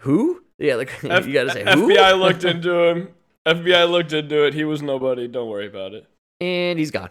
who 0.00 0.45
yeah 0.58 0.74
like 0.76 0.92
F- 1.04 1.26
you 1.26 1.32
gotta 1.32 1.50
say 1.52 1.62
who 1.64 1.88
FBI 1.88 2.18
looked 2.18 2.44
into 2.52 2.72
him. 2.84 3.08
FBI 3.46 3.88
looked 3.90 4.12
into 4.12 4.44
it. 4.46 4.54
He 4.54 4.64
was 4.64 4.82
nobody. 4.82 5.28
Don't 5.28 5.48
worry 5.48 5.66
about 5.68 5.94
it. 5.94 6.06
and 6.40 6.78
he's 6.78 6.90
gone 6.90 7.10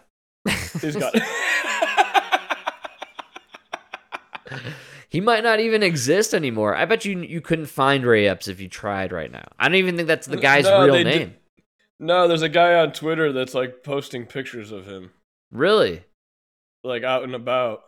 He's 0.80 0.96
gone. 1.02 1.12
he 5.08 5.20
might 5.20 5.42
not 5.42 5.60
even 5.60 5.82
exist 5.82 6.34
anymore 6.34 6.74
I 6.74 6.84
bet 6.84 7.04
you 7.04 7.18
you 7.20 7.40
couldn't 7.40 7.66
find 7.66 8.04
Ray 8.04 8.26
Epps 8.28 8.48
if 8.48 8.60
you 8.60 8.68
tried 8.68 9.12
right 9.12 9.30
now 9.30 9.46
I 9.58 9.68
don't 9.68 9.76
even 9.76 9.96
think 9.96 10.08
that's 10.08 10.26
the 10.26 10.36
guy's 10.36 10.64
No, 10.64 10.84
real 10.84 10.94
did- 10.94 11.04
name 11.06 11.34
no, 11.98 12.28
there's 12.28 12.42
a 12.42 12.48
guy 12.50 12.74
on 12.74 12.92
Twitter 12.92 13.32
that's 13.32 13.54
like 13.54 13.82
posting 13.82 14.26
pictures 14.26 14.70
of 14.70 14.84
him, 14.84 15.12
really 15.50 16.04
like 16.84 17.04
out 17.04 17.22
and 17.24 17.34
about. 17.34 17.84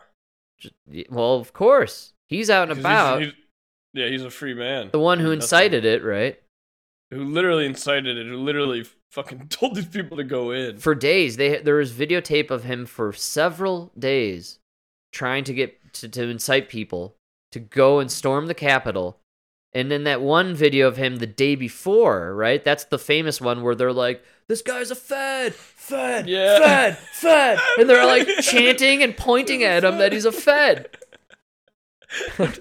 Well 1.11 1.35
of 1.35 1.53
course 1.53 2.15
he's 2.27 2.49
out 2.49 2.71
and 2.71 2.83
'Cause 2.83 2.85
he's- 2.87 2.87
about 2.87 3.21
he's- 3.21 3.35
yeah, 3.95 4.09
he's 4.09 4.25
a 4.25 4.31
free 4.31 4.55
man. 4.55 4.91
the 4.93 4.99
one 4.99 5.19
who 5.19 5.31
That's 5.31 5.45
incited 5.45 5.85
it 5.85 6.03
right 6.05 6.41
Who 7.11 7.25
literally 7.25 7.67
incited 7.67 8.17
it? 8.19 8.27
Who 8.27 8.37
literally 8.37 8.85
fucking 9.11 9.49
told 9.51 9.75
these 9.75 9.87
people 9.87 10.17
to 10.19 10.25
go 10.25 10.51
in? 10.51 10.79
for 10.79 10.95
days 10.95 11.37
they 11.37 11.59
there 11.61 11.77
was 11.77 11.93
videotape 11.93 12.51
of 12.51 12.65
him 12.65 12.87
for 12.87 13.13
several 13.13 13.91
days 13.99 14.59
trying 15.13 15.45
to 15.45 15.55
get 15.55 15.93
to, 15.95 16.09
to 16.09 16.25
incite 16.29 16.69
people 16.69 17.17
to 17.53 17.59
go 17.61 17.99
and 17.99 18.11
storm 18.11 18.47
the 18.47 18.55
capitol 18.55 19.19
and 19.75 19.91
then 19.91 20.05
that 20.05 20.21
one 20.21 20.55
video 20.55 20.87
of 20.89 20.97
him 20.99 21.17
the 21.17 21.27
day 21.27 21.55
before 21.55 22.35
right 22.35 22.63
that's 22.65 22.85
the 22.85 22.99
famous 22.99 23.41
one 23.41 23.63
where 23.63 23.75
they're 23.75 23.93
like 23.93 24.23
this 24.49 24.61
guy's 24.63 24.91
a 24.91 24.95
fed 24.95 25.55
fed 25.55 26.29
Yeah. 26.29 26.59
fed 26.59 26.99
fed 26.99 27.59
and 27.79 27.89
they're 27.89 28.05
like 28.07 28.27
chanting 28.43 29.03
and 29.03 29.17
pointing 29.17 29.63
at 29.63 29.85
him 29.85 29.97
that 29.99 30.13
he's 30.13 30.27
a 30.27 30.33
fed 30.33 30.91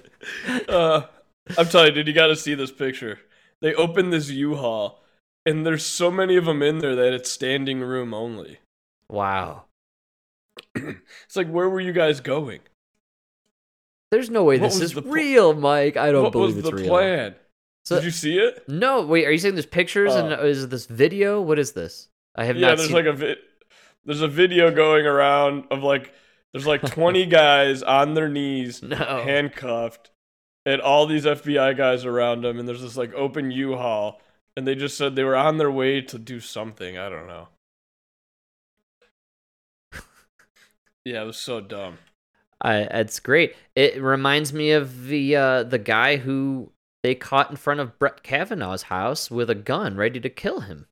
uh, 0.68 1.02
I'm 1.56 1.66
telling 1.66 1.88
you, 1.88 1.94
dude, 1.94 2.08
you 2.08 2.12
got 2.12 2.26
to 2.28 2.36
see 2.36 2.54
this 2.54 2.70
picture. 2.72 3.20
They 3.60 3.74
opened 3.74 4.12
this 4.12 4.28
U-Haul, 4.30 5.02
and 5.46 5.64
there's 5.66 5.84
so 5.84 6.10
many 6.10 6.36
of 6.36 6.44
them 6.44 6.62
in 6.62 6.78
there 6.78 6.94
that 6.96 7.12
it's 7.12 7.30
standing 7.30 7.80
room 7.80 8.12
only. 8.14 8.58
wow 9.08 9.64
It's 10.74 11.36
like, 11.36 11.48
where 11.48 11.68
were 11.68 11.80
you 11.80 11.92
guys 11.92 12.20
going? 12.20 12.60
there's 14.10 14.30
no 14.30 14.42
way 14.44 14.58
What 14.58 14.68
this 14.70 14.80
is 14.80 14.92
pl- 14.94 15.02
real 15.02 15.52
mike 15.54 15.96
i 15.98 16.10
don't 16.10 16.22
what 16.24 16.32
believe 16.32 16.56
was 16.56 16.64
it's 16.64 16.70
the 16.70 16.76
real 16.76 16.88
plan? 16.88 17.34
So- 17.84 17.96
Did 17.96 18.04
you 18.04 18.10
see 18.10 18.38
it? 18.38 18.64
no 18.68 19.02
wait 19.04 19.26
are 19.26 19.30
you 19.30 19.38
saying 19.38 19.54
there's 19.54 19.66
pictures 19.66 20.14
and 20.14 20.32
Oh. 20.32 20.44
is 20.46 20.66
this 20.68 20.86
video 20.86 21.40
what 21.42 21.58
is 21.58 21.72
this 21.72 22.08
i 22.34 22.44
have 22.44 22.56
yeah, 22.56 22.68
not 22.68 22.76
there's 22.78 22.88
seen 22.88 22.96
like 22.96 23.04
a 23.06 23.12
vi- 23.12 23.36
there's 24.06 24.22
a 24.22 24.28
video 24.28 24.70
going 24.70 25.04
around 25.06 25.64
of 25.70 25.82
like 25.82 26.14
there's 26.52 26.66
like 26.66 26.80
20 26.90 27.26
guys 27.26 27.82
on 27.82 28.14
their 28.14 28.28
knees, 28.30 28.82
No. 28.82 28.96
handcuffed, 28.96 30.10
and 30.68 30.82
all 30.82 31.06
these 31.06 31.24
FBI 31.24 31.78
guys 31.78 32.04
around 32.04 32.42
them, 32.42 32.58
and 32.58 32.68
there's 32.68 32.82
this 32.82 32.98
like 32.98 33.14
open 33.14 33.50
U-Haul, 33.50 34.20
and 34.54 34.68
they 34.68 34.74
just 34.74 34.98
said 34.98 35.16
they 35.16 35.24
were 35.24 35.34
on 35.34 35.56
their 35.56 35.70
way 35.70 36.02
to 36.02 36.18
do 36.18 36.40
something. 36.40 36.98
I 36.98 37.08
don't 37.08 37.26
know. 37.26 37.48
Yeah, 41.06 41.22
it 41.22 41.26
was 41.26 41.38
so 41.38 41.62
dumb. 41.62 41.96
I, 42.60 42.80
it's 42.80 43.18
great. 43.18 43.56
It 43.74 44.02
reminds 44.02 44.52
me 44.52 44.72
of 44.72 45.06
the 45.06 45.36
uh, 45.36 45.62
the 45.62 45.78
guy 45.78 46.18
who 46.18 46.70
they 47.02 47.14
caught 47.14 47.48
in 47.48 47.56
front 47.56 47.80
of 47.80 47.98
Brett 47.98 48.22
Kavanaugh's 48.22 48.82
house 48.82 49.30
with 49.30 49.48
a 49.48 49.54
gun, 49.54 49.96
ready 49.96 50.20
to 50.20 50.28
kill 50.28 50.60
him. 50.60 50.86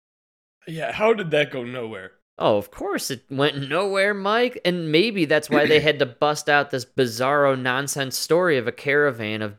Yeah, 0.67 0.93
how 0.93 1.13
did 1.13 1.31
that 1.33 1.51
go 1.51 1.65
nowhere? 1.65 2.13
Oh, 2.39 2.57
of 2.57 2.71
course 2.71 3.11
it 3.11 3.25
went 3.31 3.69
nowhere, 3.69 4.15
Mike. 4.15 4.59
And 4.65 4.91
maybe 4.91 5.27
that's 5.27 5.51
why 5.51 5.67
they 5.67 5.81
had 5.81 5.99
to 5.99 6.07
bust 6.07 6.49
out 6.49 6.71
this 6.71 6.87
bizarro 6.87 7.61
nonsense 7.61 8.17
story 8.17 8.57
of 8.57 8.67
a 8.67 8.73
caravan 8.73 9.43
of 9.43 9.59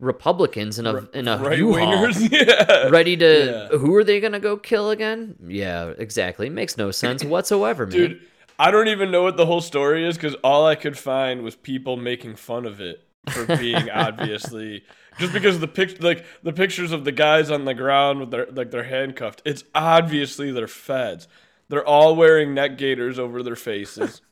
Republicans 0.00 0.78
in 0.78 0.86
a 0.86 1.08
in 1.12 1.26
a 1.26 1.38
right 1.38 1.58
wingers, 1.58 2.30
yeah, 2.30 2.88
ready 2.88 3.16
to. 3.16 3.68
Yeah. 3.72 3.78
Who 3.78 3.94
are 3.96 4.04
they 4.04 4.20
gonna 4.20 4.40
go 4.40 4.56
kill 4.56 4.90
again? 4.90 5.36
Yeah, 5.44 5.92
exactly. 5.98 6.48
Makes 6.48 6.76
no 6.76 6.90
sense 6.90 7.24
whatsoever, 7.24 7.86
man. 7.86 7.96
dude. 7.96 8.20
I 8.60 8.70
don't 8.70 8.88
even 8.88 9.10
know 9.10 9.22
what 9.22 9.36
the 9.36 9.46
whole 9.46 9.60
story 9.60 10.06
is 10.06 10.16
because 10.16 10.34
all 10.42 10.66
I 10.66 10.74
could 10.74 10.98
find 10.98 11.42
was 11.42 11.54
people 11.54 11.96
making 11.96 12.36
fun 12.36 12.64
of 12.64 12.80
it 12.80 13.04
for 13.28 13.44
being 13.58 13.88
obviously 13.90 14.84
just 15.18 15.32
because 15.32 15.60
the 15.60 15.68
pic 15.68 16.02
like 16.02 16.24
the 16.42 16.52
pictures 16.52 16.92
of 16.92 17.04
the 17.04 17.12
guys 17.12 17.50
on 17.50 17.64
the 17.64 17.74
ground 17.74 18.20
with 18.20 18.30
their 18.30 18.46
like 18.46 18.70
they're 18.70 18.84
handcuffed. 18.84 19.42
It's 19.44 19.64
obviously 19.74 20.50
they're 20.52 20.68
feds. 20.68 21.28
They're 21.68 21.86
all 21.86 22.16
wearing 22.16 22.54
neck 22.54 22.78
gaiters 22.78 23.18
over 23.18 23.42
their 23.42 23.56
faces. 23.56 24.22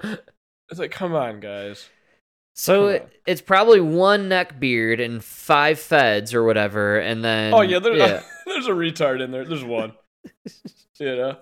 it's 0.02 0.78
like, 0.78 0.90
come 0.90 1.14
on, 1.14 1.40
guys. 1.40 1.88
So 2.54 2.88
it, 2.88 3.08
it's 3.26 3.40
probably 3.40 3.80
one 3.80 4.28
neck 4.28 4.60
beard 4.60 5.00
and 5.00 5.22
five 5.24 5.78
feds 5.78 6.34
or 6.34 6.44
whatever, 6.44 6.98
and 6.98 7.24
then 7.24 7.54
Oh 7.54 7.62
yeah, 7.62 7.78
there, 7.78 7.96
yeah. 7.96 8.22
there's 8.46 8.66
a 8.66 8.72
retard 8.72 9.22
in 9.22 9.30
there. 9.30 9.44
There's 9.44 9.64
one. 9.64 9.92
you 10.98 11.16
know. 11.16 11.36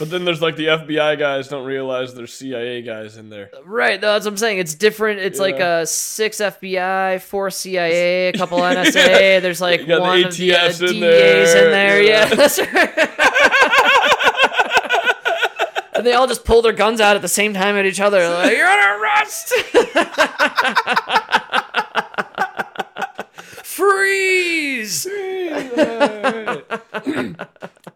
But 0.00 0.10
then 0.10 0.24
there's 0.24 0.42
like 0.42 0.56
the 0.56 0.66
FBI 0.66 1.16
guys 1.16 1.46
don't 1.46 1.64
realize 1.64 2.12
there's 2.12 2.34
CIA 2.34 2.82
guys 2.82 3.16
in 3.16 3.30
there. 3.30 3.50
right. 3.64 4.00
No, 4.00 4.12
that's 4.14 4.24
what 4.24 4.32
I'm 4.32 4.36
saying. 4.36 4.58
It's 4.58 4.74
different. 4.74 5.20
It's 5.20 5.38
like 5.38 5.58
Yeah. 5.58 5.68
uh, 5.68 5.84
six 5.86 6.38
FBI, 6.38 7.22
four 7.22 7.48
CIA, 7.50 8.28
a 8.30 8.32
couple 8.32 8.58
NSA. 8.58 9.40
There's 9.40 9.60
like 9.60 9.86
got 9.86 9.96
the 9.96 10.00
one 10.00 10.24
of 10.24 10.36
the 10.36 10.54
uh, 10.54 10.64
in 10.64 10.70
DAs 10.72 10.80
in 10.80 11.00
there, 11.00 11.70
there. 11.70 12.02
you 12.02 12.08
Yeah, 12.08 12.34
right. 12.74 13.18
And 15.98 16.06
they 16.06 16.14
all 16.14 16.26
just 16.26 16.44
pull 16.44 16.62
their 16.62 16.72
guns 16.72 17.00
out 17.00 17.16
at 17.16 17.22
the 17.22 17.28
same 17.28 17.52
time 17.54 17.76
at 17.76 17.84
each 17.84 18.00
other. 18.00 18.28
Like 18.28 18.56
you're 18.56 18.66
under 18.66 19.02
arrest. 19.02 19.52
Freeze! 23.62 25.04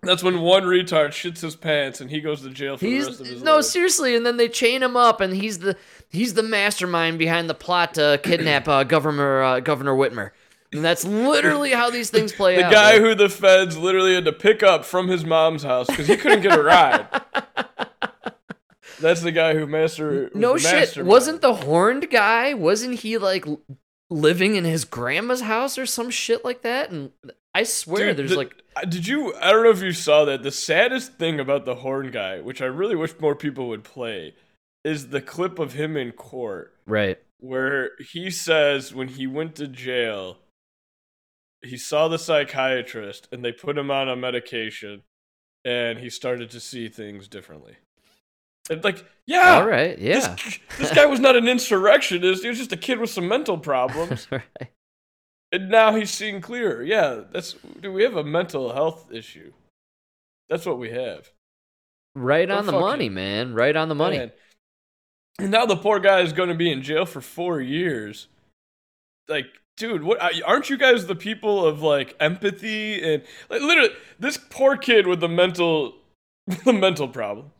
That's 0.05 0.23
when 0.23 0.41
one 0.41 0.65
retard 0.65 1.09
shits 1.11 1.41
his 1.41 1.55
pants 1.55 2.01
and 2.01 2.11
he 2.11 2.21
goes 2.21 2.43
to 2.43 2.51
jail 2.51 2.77
for 2.77 2.85
the 2.85 2.99
rest 2.99 3.21
of 3.21 3.27
He's 3.27 3.37
his 3.37 3.43
no 3.43 3.57
life. 3.57 3.65
seriously, 3.65 4.17
and 4.17 4.27
then 4.27 4.37
they 4.37 4.49
chain 4.49 4.83
him 4.83 4.97
up, 4.97 5.21
and 5.21 5.35
he's 5.35 5.61
the 5.61 5.77
he's 6.11 6.35
the 6.35 6.43
mastermind 6.43 7.19
behind 7.19 7.49
the 7.49 7.55
plot 7.55 7.95
to 7.95 8.21
kidnap 8.25 8.69
uh, 8.69 8.85
Governor 8.85 9.43
uh, 9.43 9.61
Governor 9.61 9.95
Whitmer, 9.95 10.31
and 10.73 10.85
that's 10.85 11.05
literally 11.05 11.71
how 11.71 11.91
these 11.91 12.11
things 12.11 12.33
play 12.33 12.57
out. 12.57 12.59
The 12.59 12.67
out. 12.67 12.73
guy 12.73 13.01
who 13.01 13.15
the 13.15 13.29
feds 13.29 13.77
literally 13.77 14.15
had 14.15 14.25
to 14.25 14.33
pick 14.33 14.63
up 14.63 14.85
from 14.85 15.09
his 15.09 15.25
mom's 15.25 15.63
house 15.63 15.87
because 15.87 16.09
he 16.09 16.17
couldn't 16.17 16.43
get 16.43 16.59
a 16.59 16.63
ride. 16.63 17.07
That's 19.03 19.21
the 19.23 19.33
guy 19.33 19.55
who 19.55 19.67
master. 19.67 20.31
no 20.35 20.57
shit 20.57 20.73
mastermind. 20.73 21.09
wasn't 21.09 21.41
the 21.43 21.55
horned 21.55 22.11
guy? 22.11 22.55
Wasn't 22.55 23.01
he 23.01 23.19
like 23.19 23.45
living 24.11 24.57
in 24.57 24.65
his 24.65 24.85
grandma's 24.85 25.43
house 25.43 25.77
or 25.77 25.85
some 25.87 26.09
shit 26.11 26.45
like 26.45 26.63
that? 26.63 26.91
And 26.91 27.13
I 27.55 27.65
swear, 27.65 28.09
Dude, 28.09 28.17
there's 28.17 28.31
the- 28.31 28.37
like 28.37 28.55
uh, 28.77 28.83
Did 28.87 29.07
you? 29.07 29.35
I 29.37 29.51
don't 29.53 29.65
know 29.65 29.71
if 29.71 29.83
you 29.83 29.93
saw 29.93 30.25
that. 30.25 30.43
The 30.43 30.51
saddest 30.51 31.15
thing 31.19 31.39
about 31.39 31.65
the 31.67 31.75
horn 31.77 32.11
guy, 32.11 32.41
which 32.41 32.63
I 32.63 32.67
really 32.67 32.97
wish 32.97 33.13
more 33.21 33.35
people 33.37 33.69
would 33.69 33.85
play, 33.85 34.35
is 34.85 35.09
the 35.11 35.21
clip 35.21 35.59
of 35.59 35.75
him 35.75 35.97
in 35.97 36.13
court 36.13 36.75
Right. 36.87 37.19
where 37.41 37.91
he 38.13 38.31
says 38.31 38.95
when 38.95 39.09
he 39.09 39.27
went 39.27 39.55
to 39.57 39.69
jail, 39.69 40.39
he 41.65 41.77
saw 41.77 42.09
the 42.09 42.19
psychiatrist 42.19 43.29
and 43.31 43.45
they 43.45 43.53
put 43.53 43.79
him 43.79 43.91
on 43.91 44.09
a 44.09 44.17
medication 44.17 45.03
and 45.65 45.99
he 46.01 46.11
started 46.11 46.51
to 46.51 46.59
see 46.59 46.89
things 46.89 47.29
differently. 47.29 47.77
And 48.71 48.83
like, 48.85 49.05
yeah. 49.27 49.57
All 49.57 49.67
right. 49.67 49.99
This, 49.99 50.25
Yeah. 50.25 50.37
this 50.79 50.93
guy 50.95 51.07
was 51.07 51.21
not 51.21 51.37
an 51.37 51.49
insurrectionist. 51.49 52.43
He 52.43 52.49
was 52.49 52.59
just 52.59 52.73
a 52.73 52.77
kid 52.77 52.99
with 53.01 53.11
some 53.11 53.29
mental 53.29 53.59
problems. 53.59 54.27
right. 54.31 54.43
And 55.51 55.69
now 55.69 55.95
he's 55.95 56.11
seeing 56.11 56.41
clearer. 56.41 56.83
Yeah, 56.83 57.23
that's 57.31 57.57
do 57.81 57.93
we 57.93 58.03
have 58.05 58.17
a 58.17 58.25
mental 58.25 58.73
health 58.73 59.13
issue? 59.13 59.53
That's 60.49 60.65
what 60.65 60.79
we 60.79 60.91
have. 60.91 61.31
Right 62.15 62.49
Go 62.49 62.57
on 62.57 62.67
the 62.67 62.73
money, 62.73 63.09
man. 63.09 63.55
Right 63.55 63.77
on 63.77 63.89
the 63.89 63.95
money. 63.95 64.19
Man. 64.19 64.33
And 65.39 65.51
now 65.51 65.67
the 65.67 65.77
poor 65.77 65.99
guy 65.99 66.21
is 66.21 66.33
going 66.33 66.49
to 66.49 66.55
be 66.55 66.71
in 66.71 66.83
jail 66.83 67.05
for 67.05 67.21
four 67.21 67.61
years. 67.61 68.29
Like, 69.29 69.47
dude, 69.77 70.03
what? 70.03 70.21
Aren't 70.45 70.71
you 70.71 70.77
guys 70.79 71.07
the 71.07 71.15
people 71.15 71.67
of 71.67 71.83
like 71.83 72.17
empathy 72.19 73.03
and 73.03 73.23
like 73.51 73.61
literally 73.61 73.91
this 74.19 74.39
poor 74.39 74.77
kid 74.77 75.07
with 75.07 75.21
the 75.21 75.29
mental, 75.29 75.97
the 76.65 76.73
mental 76.73 77.09
problem 77.09 77.51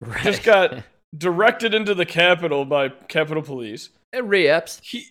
Right. 0.00 0.22
just 0.22 0.44
got 0.44 0.82
directed 1.16 1.74
into 1.74 1.94
the 1.94 2.06
Capitol 2.06 2.64
by 2.64 2.90
Capitol 2.90 3.42
Police. 3.42 3.90
It 4.12 4.24
re-ups. 4.24 4.80
He 4.82 5.06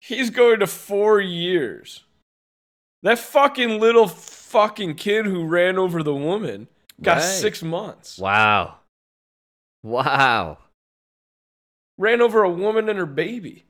he's 0.00 0.30
going 0.30 0.60
to 0.60 0.66
four 0.66 1.20
years. 1.20 2.04
That 3.02 3.18
fucking 3.18 3.78
little 3.80 4.08
fucking 4.08 4.94
kid 4.96 5.26
who 5.26 5.44
ran 5.46 5.78
over 5.78 6.02
the 6.02 6.14
woman 6.14 6.68
got 7.02 7.16
Right. 7.18 7.22
six 7.22 7.62
months. 7.62 8.18
Wow. 8.18 8.78
Wow. 9.82 10.58
Ran 11.98 12.20
over 12.20 12.42
a 12.42 12.50
woman 12.50 12.88
and 12.88 12.98
her 12.98 13.06
baby 13.06 13.64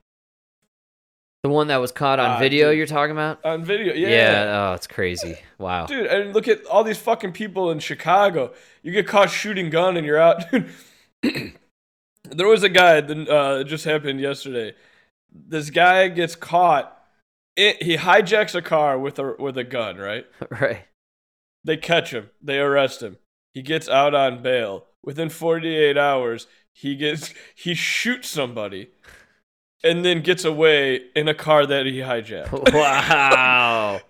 The 1.45 1.51
one 1.51 1.67
that 1.67 1.77
was 1.77 1.93
caught 1.93 2.19
on 2.19 2.31
Ah, 2.31 2.39
video 2.39 2.71
dude. 2.71 2.79
you're 2.79 2.87
talking 2.87 3.11
about? 3.13 3.45
on 3.45 3.67
video. 3.67 3.93
Yeah. 3.93 4.09
Yeah, 4.09 4.71
oh, 4.71 4.73
it's 4.77 4.87
crazy. 4.87 5.37
Wow. 5.59 5.85
Dude, 5.85 6.07
and 6.07 6.33
look 6.33 6.49
at 6.49 6.65
all 6.65 6.83
these 6.83 6.97
fucking 6.97 7.33
people 7.33 7.71
in 7.71 7.81
Chicago. 7.81 8.55
You 8.83 8.93
get 8.93 9.07
caught 9.07 9.29
shooting 9.29 9.69
gun 9.69 9.99
and 9.99 10.07
you're 10.07 10.19
out. 10.19 10.51
Dude, 10.51 10.73
there 12.31 12.47
was 12.47 12.63
a 12.63 12.71
guy 12.71 13.03
that 13.03 13.29
uh, 13.29 13.59
it 13.61 13.65
just 13.65 13.85
happened 13.85 14.21
yesterday. 14.21 14.75
This 15.31 15.69
guy 15.69 16.09
gets 16.09 16.35
caught. 16.35 16.99
It, 17.57 17.83
he 17.83 17.99
hijacks 17.99 18.55
a 18.55 18.63
car 18.63 18.99
with 18.99 19.19
a 19.19 19.37
with 19.39 19.59
a 19.59 19.65
gun, 19.65 19.99
right? 19.99 20.25
right. 20.51 20.87
They 21.63 21.77
catch 21.77 22.11
him. 22.15 22.31
They 22.41 22.59
arrest 22.59 23.03
him. 23.03 23.19
He 23.53 23.61
gets 23.61 23.87
out 23.87 24.15
on 24.15 24.43
bail. 24.43 24.87
Within 25.05 25.29
48 25.29 25.99
hours, 25.99 26.47
he 26.73 26.97
gets 26.97 27.35
he 27.55 27.75
shoots 27.75 28.31
somebody 28.31 28.89
and 29.85 30.05
then 30.05 30.23
gets 30.23 30.45
away 30.45 31.03
in 31.15 31.29
a 31.29 31.35
car 31.35 31.67
that 31.67 31.87
he 31.87 31.99
hijacked. 31.99 32.51
Wow. 32.75 34.01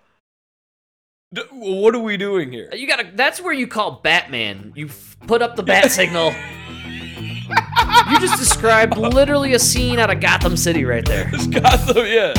D- 1.33 1.41
what 1.51 1.93
are 1.93 1.99
we 1.99 2.17
doing 2.17 2.51
here? 2.51 2.69
you 2.73 2.87
gotta. 2.87 3.11
That's 3.13 3.41
where 3.41 3.53
you 3.53 3.67
call 3.67 3.99
Batman. 4.01 4.71
You 4.75 4.87
f- 4.87 5.17
put 5.27 5.41
up 5.41 5.55
the 5.55 5.63
bat 5.63 5.91
signal. 5.91 6.31
you 8.09 8.19
just 8.19 8.39
described 8.39 8.97
literally 8.97 9.53
a 9.53 9.59
scene 9.59 9.99
out 9.99 10.09
of 10.09 10.21
Gotham 10.21 10.55
City 10.55 10.85
right 10.85 11.05
there. 11.05 11.29
It's 11.33 11.47
Gotham, 11.47 12.05
yeah. 12.05 12.33